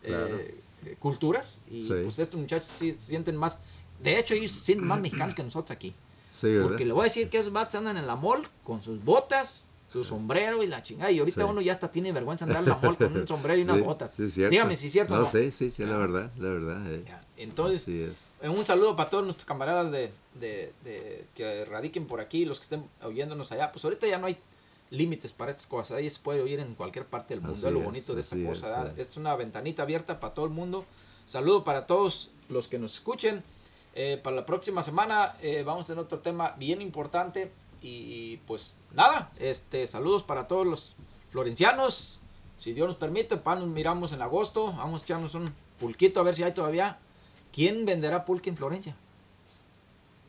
eh, 0.03 0.07
claro. 0.07 0.37
eh, 0.37 0.95
culturas. 0.99 1.61
Y 1.69 1.83
Sí. 1.83 1.93
pues 2.03 2.19
estos 2.19 2.39
muchachos 2.39 2.69
sí 2.69 2.91
se 2.93 2.97
sienten 2.99 3.35
más... 3.35 3.57
De 4.01 4.17
hecho, 4.19 4.33
ellos 4.33 4.51
se 4.51 4.59
sienten 4.61 4.87
más 4.87 4.99
mexicanos 5.01 5.35
que 5.35 5.43
nosotros 5.43 5.71
aquí. 5.71 5.93
Sí. 6.31 6.55
Porque 6.61 6.85
le 6.85 6.93
voy 6.93 7.01
a 7.01 7.03
decir 7.05 7.29
que 7.29 7.39
esos 7.39 7.51
vatos 7.51 7.75
andan 7.75 7.97
en 7.97 8.05
la 8.07 8.15
mall 8.15 8.47
con 8.63 8.81
sus 8.81 9.03
botas, 9.03 9.65
su 9.91 10.03
sombrero 10.03 10.61
y 10.63 10.67
la 10.67 10.83
chingada. 10.83 11.09
Y 11.11 11.19
ahorita 11.19 11.41
Sí. 11.41 11.47
uno 11.49 11.61
ya 11.61 11.73
hasta 11.73 11.91
tiene 11.91 12.11
vergüenza 12.11 12.45
andar 12.45 12.61
en 12.63 12.69
la 12.69 12.77
mall 12.77 12.95
con 12.97 13.15
un 13.15 13.27
sombrero 13.27 13.59
y 13.59 13.63
unas 13.63 13.77
Sí, 13.77 13.81
botas. 13.81 14.11
sí. 14.15 14.43
Dígame 14.45 14.77
si 14.77 14.87
es 14.87 14.93
cierto 14.93 15.13
o 15.15 15.17
No, 15.17 15.23
no. 15.23 15.29
sí, 15.29 15.51
sí, 15.51 15.71
sí, 15.71 15.83
la 15.85 15.97
verdad, 15.97 16.31
la 16.37 16.49
verdad. 16.49 16.91
eh. 16.93 17.03
Entonces, 17.37 17.83
eh, 18.41 18.49
un 18.49 18.65
saludo 18.65 18.95
para 18.95 19.09
todos 19.09 19.23
nuestros 19.23 19.45
camaradas 19.45 19.91
de, 19.91 20.11
de- 20.35 20.73
de- 20.83 21.25
que 21.35 21.65
radiquen 21.65 22.05
por 22.07 22.19
aquí, 22.19 22.45
los 22.45 22.59
que 22.59 22.63
estén 22.63 22.83
oyéndonos 23.03 23.51
allá. 23.51 23.71
Pues 23.71 23.83
ahorita 23.85 24.07
ya 24.07 24.17
no 24.17 24.27
hay 24.27 24.37
límites 24.89 25.33
para 25.33 25.51
estas 25.51 25.67
cosas. 25.67 25.97
Ahí 25.97 26.09
se 26.09 26.19
puede 26.19 26.41
oír 26.41 26.59
en 26.59 26.73
cualquier 26.75 27.05
parte 27.05 27.33
del 27.33 27.41
mundo. 27.41 27.55
Así 27.57 27.67
es 27.67 27.73
lo 27.73 27.79
bonito 27.81 28.13
de 28.15 28.21
esta 28.21 28.35
cosa. 28.49 28.67
es. 28.97 29.09
Es 29.09 29.17
una 29.17 29.35
ventanita 29.35 29.83
abierta 29.83 30.19
para 30.19 30.33
todo 30.33 30.45
el 30.45 30.51
mundo. 30.51 30.85
Saludo 31.25 31.63
para 31.63 31.85
todos 31.85 32.31
los 32.49 32.67
que 32.67 32.79
nos 32.79 32.93
escuchen. 32.95 33.43
Eh, 33.95 34.19
para 34.23 34.35
la 34.35 34.45
próxima 34.45 34.83
semana 34.83 35.33
eh, 35.41 35.63
vamos 35.63 35.85
a 35.85 35.87
tener 35.87 36.03
otro 36.03 36.19
tema 36.19 36.55
bien 36.57 36.81
importante. 36.81 37.51
Y 37.81 38.37
pues 38.47 38.73
nada, 38.93 39.31
este, 39.37 39.85
saludos 39.87 40.23
para 40.23 40.47
todos 40.47 40.65
los 40.65 40.95
florencianos. 41.31 42.19
Si 42.57 42.73
Dios 42.73 42.87
nos 42.87 42.95
permite, 42.97 43.37
pa, 43.37 43.55
nos 43.55 43.67
miramos 43.67 44.11
en 44.13 44.21
agosto. 44.21 44.73
Vamos 44.73 45.01
a 45.01 45.05
echarnos 45.05 45.35
un 45.35 45.53
pulquito 45.79 46.19
a 46.19 46.23
ver 46.23 46.35
si 46.35 46.43
hay 46.43 46.53
todavía. 46.53 46.99
¿Quién 47.51 47.85
venderá 47.85 48.25
pulque 48.25 48.49
en 48.49 48.57
Florencia? 48.57 48.95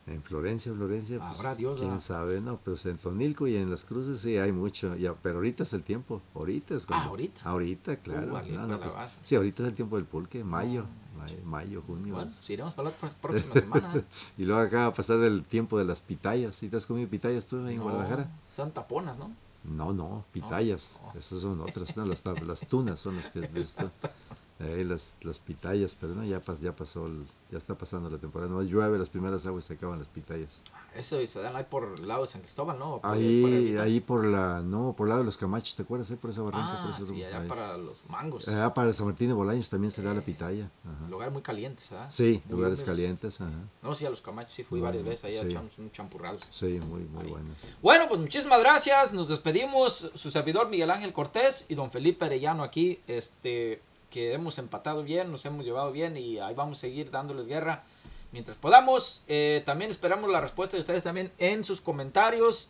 En 0.07 0.23
Florencia, 0.23 0.73
Florencia, 0.73 1.19
pues, 1.19 1.37
Habrá 1.39 1.53
Dios, 1.53 1.79
quién 1.79 2.01
sabe, 2.01 2.41
no, 2.41 2.59
pero 2.63 2.75
en 2.85 2.97
Tonilco 2.97 3.45
y 3.47 3.55
en 3.57 3.69
las 3.69 3.85
cruces 3.85 4.19
sí 4.21 4.37
hay 4.37 4.51
mucho, 4.51 4.95
ya, 4.95 5.13
pero 5.13 5.35
ahorita 5.35 5.61
es 5.61 5.73
el 5.73 5.83
tiempo, 5.83 6.19
ahorita 6.33 6.73
es 6.75 6.87
cuando- 6.87 7.05
Ah, 7.05 7.09
¿ahorita? 7.09 7.41
Ahorita, 7.43 7.97
claro. 7.97 8.33
vale, 8.33 8.51
no, 8.53 8.65
no, 8.65 8.79
pues, 8.79 9.17
sí, 9.23 9.35
ahorita 9.35 9.61
es 9.61 9.69
el 9.69 9.75
tiempo 9.75 9.97
del 9.97 10.05
pulque, 10.05 10.43
mayo, 10.43 10.85
No, 11.13 11.19
mayo, 11.19 11.37
mayo, 11.45 11.83
junio. 11.85 12.15
Bueno, 12.15 12.31
si 12.31 12.53
iremos 12.53 12.73
para 12.73 12.89
la 12.89 12.95
pr- 12.97 13.13
próxima 13.21 13.53
semana. 13.53 13.93
¿eh? 13.97 14.03
y 14.39 14.45
luego 14.45 14.61
acá 14.61 14.77
va 14.79 14.85
a 14.87 14.93
pasar 14.93 15.19
el 15.19 15.43
tiempo 15.43 15.77
de 15.77 15.85
las 15.85 16.01
pitayas. 16.01 16.55
¿Sí 16.55 16.69
te 16.69 16.77
has 16.77 16.87
comido 16.87 17.07
pitayas 17.07 17.45
tú 17.45 17.57
en 17.67 17.77
No, 17.77 17.83
Guadalajara? 17.83 18.31
Son 18.55 18.71
taponas, 18.71 19.19
¿no? 19.19 19.29
No, 19.63 19.93
no, 19.93 20.25
pitayas. 20.31 20.97
Esas 21.19 21.41
son 21.41 21.61
otras, 21.61 21.95
las, 21.97 22.23
las 22.41 22.59
tunas 22.67 22.99
son 22.99 23.17
las 23.17 23.29
que... 23.29 23.41
Eh, 24.59 24.83
las, 24.83 25.15
las 25.21 25.39
pitayas, 25.39 25.95
pero 25.97 26.13
no, 26.15 26.25
ya, 26.25 26.41
pas- 26.41 26.59
ya 26.59 26.75
pasó, 26.75 27.07
el- 27.07 27.25
ya 27.49 27.57
está 27.57 27.77
pasando 27.77 28.09
la 28.09 28.17
temporada. 28.17 28.51
No 28.51 28.61
llueve, 28.61 28.99
las 28.99 29.07
primeras 29.07 29.45
aguas 29.45 29.63
se 29.63 29.75
acaban 29.75 29.97
las 29.99 30.09
pitayas. 30.09 30.61
Eso 30.93 31.25
se 31.25 31.39
dan 31.41 31.55
ahí 31.55 31.63
por 31.69 31.95
el 31.97 32.05
lado 32.07 32.21
de 32.23 32.27
San 32.27 32.41
Cristóbal, 32.41 32.77
¿no? 32.77 32.99
Por 32.99 33.09
ahí, 33.11 33.41
por 33.41 33.49
Ahí, 33.49 33.55
arribita. 33.55 33.81
ahí 33.83 33.99
por 34.01 34.25
la, 34.25 34.61
no, 34.61 34.93
por 34.97 35.05
el 35.07 35.09
lado 35.09 35.21
de 35.21 35.25
los 35.27 35.37
camachos, 35.37 35.75
¿te 35.75 35.83
acuerdas? 35.83 36.11
eh? 36.11 36.17
Por 36.17 36.31
esa 36.31 36.41
barranca, 36.41 36.73
Ah, 36.73 36.91
por 36.97 37.03
ese 37.05 37.13
sí, 37.13 37.23
allá 37.23 37.39
ahí. 37.39 37.47
para 37.47 37.77
los 37.77 37.97
mangos. 38.09 38.49
Allá 38.49 38.73
para 38.73 38.91
San 38.91 39.05
Martín 39.07 39.29
de 39.29 39.33
Bolaños 39.33 39.69
también 39.69 39.91
se 39.91 40.01
da 40.01 40.13
la 40.13 40.19
pitaya. 40.21 40.69
Ajá. 40.83 41.07
Lugar 41.09 41.31
muy 41.31 41.41
caliente, 41.41 41.81
¿sabes? 41.81 42.13
Sí, 42.13 42.41
Muy 42.47 42.57
lugares 42.57 42.79
húmedos. 42.79 42.83
calientes, 42.97 43.39
ajá. 43.39 43.51
No, 43.81 43.95
sí, 43.95 44.05
a 44.05 44.09
los 44.09 44.21
camachos 44.21 44.53
sí 44.55 44.63
fui 44.65 44.79
Muy 44.79 44.85
varias 44.87 45.03
bueno, 45.05 45.11
veces. 45.11 45.23
Ahí 45.25 45.39
sí. 45.41 45.47
echamos 45.55 45.77
unos 45.77 45.91
champurrados. 45.93 46.45
Sí, 46.51 46.81
muy, 46.85 47.03
muy 47.05 47.27
buenas. 47.27 47.77
Bueno, 47.81 48.09
pues 48.09 48.19
muchísimas 48.19 48.59
gracias. 48.59 49.13
Nos 49.13 49.29
despedimos. 49.29 50.11
Su 50.15 50.29
servidor 50.29 50.67
Miguel 50.69 50.91
Ángel 50.91 51.13
Cortés 51.13 51.65
y 51.69 51.75
don 51.75 51.89
Felipe 51.91 52.25
Arellano 52.25 52.61
aquí. 52.63 52.99
Este, 53.07 53.81
que 54.09 54.33
hemos 54.33 54.57
empatado 54.57 55.03
bien, 55.03 55.31
nos 55.31 55.45
hemos 55.45 55.65
llevado 55.65 55.91
bien 55.91 56.17
y 56.17 56.39
ahí 56.39 56.53
vamos 56.53 56.77
a 56.79 56.81
seguir 56.81 57.11
dándoles 57.11 57.47
guerra 57.47 57.83
mientras 58.31 58.57
podamos. 58.57 59.23
Eh, 59.27 59.63
también 59.65 59.91
esperamos 59.91 60.31
la 60.31 60.41
respuesta 60.41 60.77
de 60.77 60.81
ustedes 60.81 61.03
también 61.03 61.31
en 61.37 61.63
sus 61.63 61.81
comentarios 61.81 62.69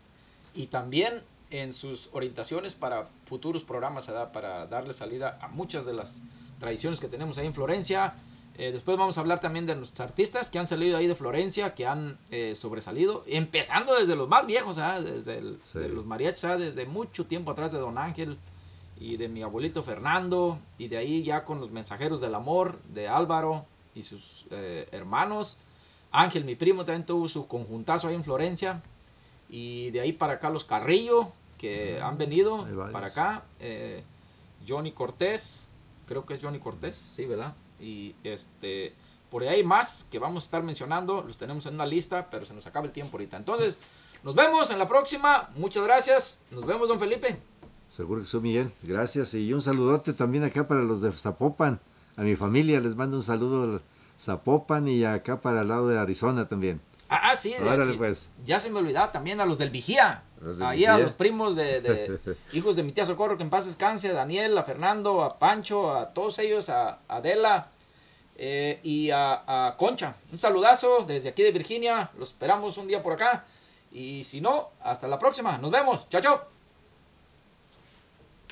y 0.53 0.67
también 0.67 1.23
en 1.51 1.73
sus 1.73 2.09
orientaciones 2.11 2.75
para 2.75 3.07
futuros 3.25 3.63
programas, 3.63 4.07
¿verdad? 4.07 4.31
para 4.31 4.67
darle 4.67 4.93
salida 4.93 5.39
a 5.41 5.47
muchas 5.47 5.85
de 5.85 5.93
las 5.93 6.21
tradiciones 6.59 6.99
que 6.99 7.07
tenemos 7.07 7.37
ahí 7.37 7.47
en 7.47 7.53
Florencia. 7.53 8.13
Eh, 8.57 8.71
después 8.73 8.97
vamos 8.97 9.17
a 9.17 9.21
hablar 9.21 9.39
también 9.39 9.65
de 9.65 9.73
nuestros 9.75 10.01
artistas 10.01 10.49
que 10.49 10.59
han 10.59 10.67
salido 10.67 10.97
ahí 10.97 11.07
de 11.07 11.15
Florencia, 11.15 11.73
que 11.75 11.87
han 11.87 12.17
eh, 12.29 12.55
sobresalido, 12.55 13.23
empezando 13.25 13.97
desde 13.97 14.17
los 14.17 14.27
más 14.27 14.45
viejos, 14.45 14.75
desde 14.75 15.37
el- 15.37 15.59
Sí. 15.63 15.79
de 15.79 15.87
los 15.87 16.05
mariachis, 16.05 16.41
desde 16.59 16.85
mucho 16.85 17.25
tiempo 17.25 17.51
atrás 17.51 17.71
de 17.71 17.79
Don 17.79 17.97
Ángel 17.97 18.37
y 18.99 19.17
de 19.17 19.29
mi 19.29 19.41
abuelito 19.41 19.81
Fernando, 19.81 20.59
y 20.77 20.89
de 20.89 20.97
ahí 20.97 21.23
ya 21.23 21.45
con 21.45 21.59
los 21.59 21.71
mensajeros 21.71 22.19
del 22.19 22.35
amor 22.35 22.79
de 22.93 23.07
Álvaro 23.07 23.65
y 23.95 24.03
sus 24.03 24.45
eh, 24.51 24.87
hermanos. 24.91 25.57
Ángel, 26.11 26.43
mi 26.43 26.55
primo, 26.55 26.85
también 26.85 27.05
tuvo 27.05 27.27
su 27.27 27.47
conjuntazo 27.47 28.07
ahí 28.07 28.15
en 28.15 28.23
Florencia. 28.23 28.81
Y 29.49 29.89
de 29.91 30.01
ahí 30.01 30.11
para 30.11 30.33
acá 30.33 30.49
los 30.49 30.63
Carrillo, 30.63 31.31
que 31.57 31.99
han 32.01 32.17
venido 32.17 32.67
para 32.91 33.07
acá. 33.07 33.43
eh, 33.59 34.03
Johnny 34.67 34.91
Cortés, 34.91 35.69
creo 36.05 36.25
que 36.25 36.33
es 36.33 36.43
Johnny 36.43 36.59
Cortés, 36.59 36.95
sí, 36.95 37.25
¿verdad? 37.25 37.55
Y 37.79 38.13
este, 38.23 38.93
por 39.31 39.43
ahí 39.43 39.47
hay 39.47 39.63
más 39.63 40.03
que 40.03 40.19
vamos 40.19 40.43
a 40.43 40.45
estar 40.45 40.63
mencionando, 40.63 41.23
los 41.25 41.37
tenemos 41.37 41.65
en 41.65 41.75
una 41.75 41.85
lista, 41.85 42.27
pero 42.29 42.45
se 42.45 42.53
nos 42.53 42.67
acaba 42.67 42.85
el 42.85 42.91
tiempo 42.91 43.17
ahorita. 43.17 43.37
Entonces, 43.37 43.79
nos 44.23 44.35
vemos 44.35 44.69
en 44.69 44.77
la 44.77 44.87
próxima. 44.87 45.49
Muchas 45.55 45.83
gracias. 45.83 46.41
Nos 46.51 46.65
vemos, 46.65 46.87
don 46.89 46.99
Felipe. 46.99 47.39
Seguro 47.89 48.21
que 48.21 48.27
soy 48.27 48.41
Miguel. 48.41 48.71
Gracias. 48.83 49.33
Y 49.33 49.51
un 49.53 49.61
saludote 49.61 50.13
también 50.13 50.43
acá 50.43 50.67
para 50.67 50.81
los 50.81 51.01
de 51.01 51.11
Zapopan. 51.11 51.79
A 52.15 52.21
mi 52.21 52.35
familia 52.35 52.79
les 52.79 52.95
mando 52.95 53.17
un 53.17 53.23
saludo 53.23 53.77
a 53.77 53.81
Zapopan 54.21 54.87
y 54.87 55.03
acá 55.05 55.41
para 55.41 55.61
el 55.61 55.67
lado 55.69 55.87
de 55.87 55.97
Arizona 55.97 56.47
también. 56.47 56.81
Ah, 57.11 57.35
sí, 57.35 57.53
de- 57.53 57.63
Órale, 57.63 57.91
sí. 57.93 57.97
pues. 57.97 58.29
ya 58.45 58.59
se 58.59 58.69
me 58.69 58.77
olvidaba 58.79 59.11
también 59.11 59.41
a 59.41 59.45
los 59.45 59.57
del 59.57 59.71
Vigía. 59.71 60.21
Los 60.41 60.59
del 60.59 60.67
Ahí 60.67 60.85
a 60.85 60.97
los 60.99 61.13
primos 61.13 61.55
de, 61.55 61.81
de 61.81 62.19
hijos 62.53 62.75
de 62.75 62.83
mi 62.83 62.91
tía 62.91 63.05
Socorro, 63.07 63.35
que 63.37 63.43
en 63.43 63.49
paz 63.49 63.65
descanse, 63.65 64.09
a 64.09 64.13
Daniel, 64.13 64.55
a 64.57 64.63
Fernando, 64.63 65.23
a 65.23 65.39
Pancho, 65.39 65.91
a 65.95 66.13
todos 66.13 66.37
ellos, 66.39 66.69
a 66.69 66.99
a 67.07 67.15
Adela 67.17 67.69
eh, 68.37 68.79
y 68.83 69.09
a, 69.09 69.67
a 69.67 69.75
Concha. 69.77 70.13
Un 70.31 70.37
saludazo 70.37 71.03
desde 71.07 71.29
aquí 71.29 71.41
de 71.41 71.51
Virginia. 71.51 72.11
Los 72.19 72.29
esperamos 72.29 72.77
un 72.77 72.87
día 72.87 73.01
por 73.01 73.13
acá. 73.13 73.45
Y 73.91 74.23
si 74.23 74.39
no, 74.39 74.69
hasta 74.83 75.07
la 75.07 75.17
próxima. 75.17 75.57
Nos 75.57 75.71
vemos. 75.71 76.07
Chao, 76.09 76.21
chao. 76.21 76.58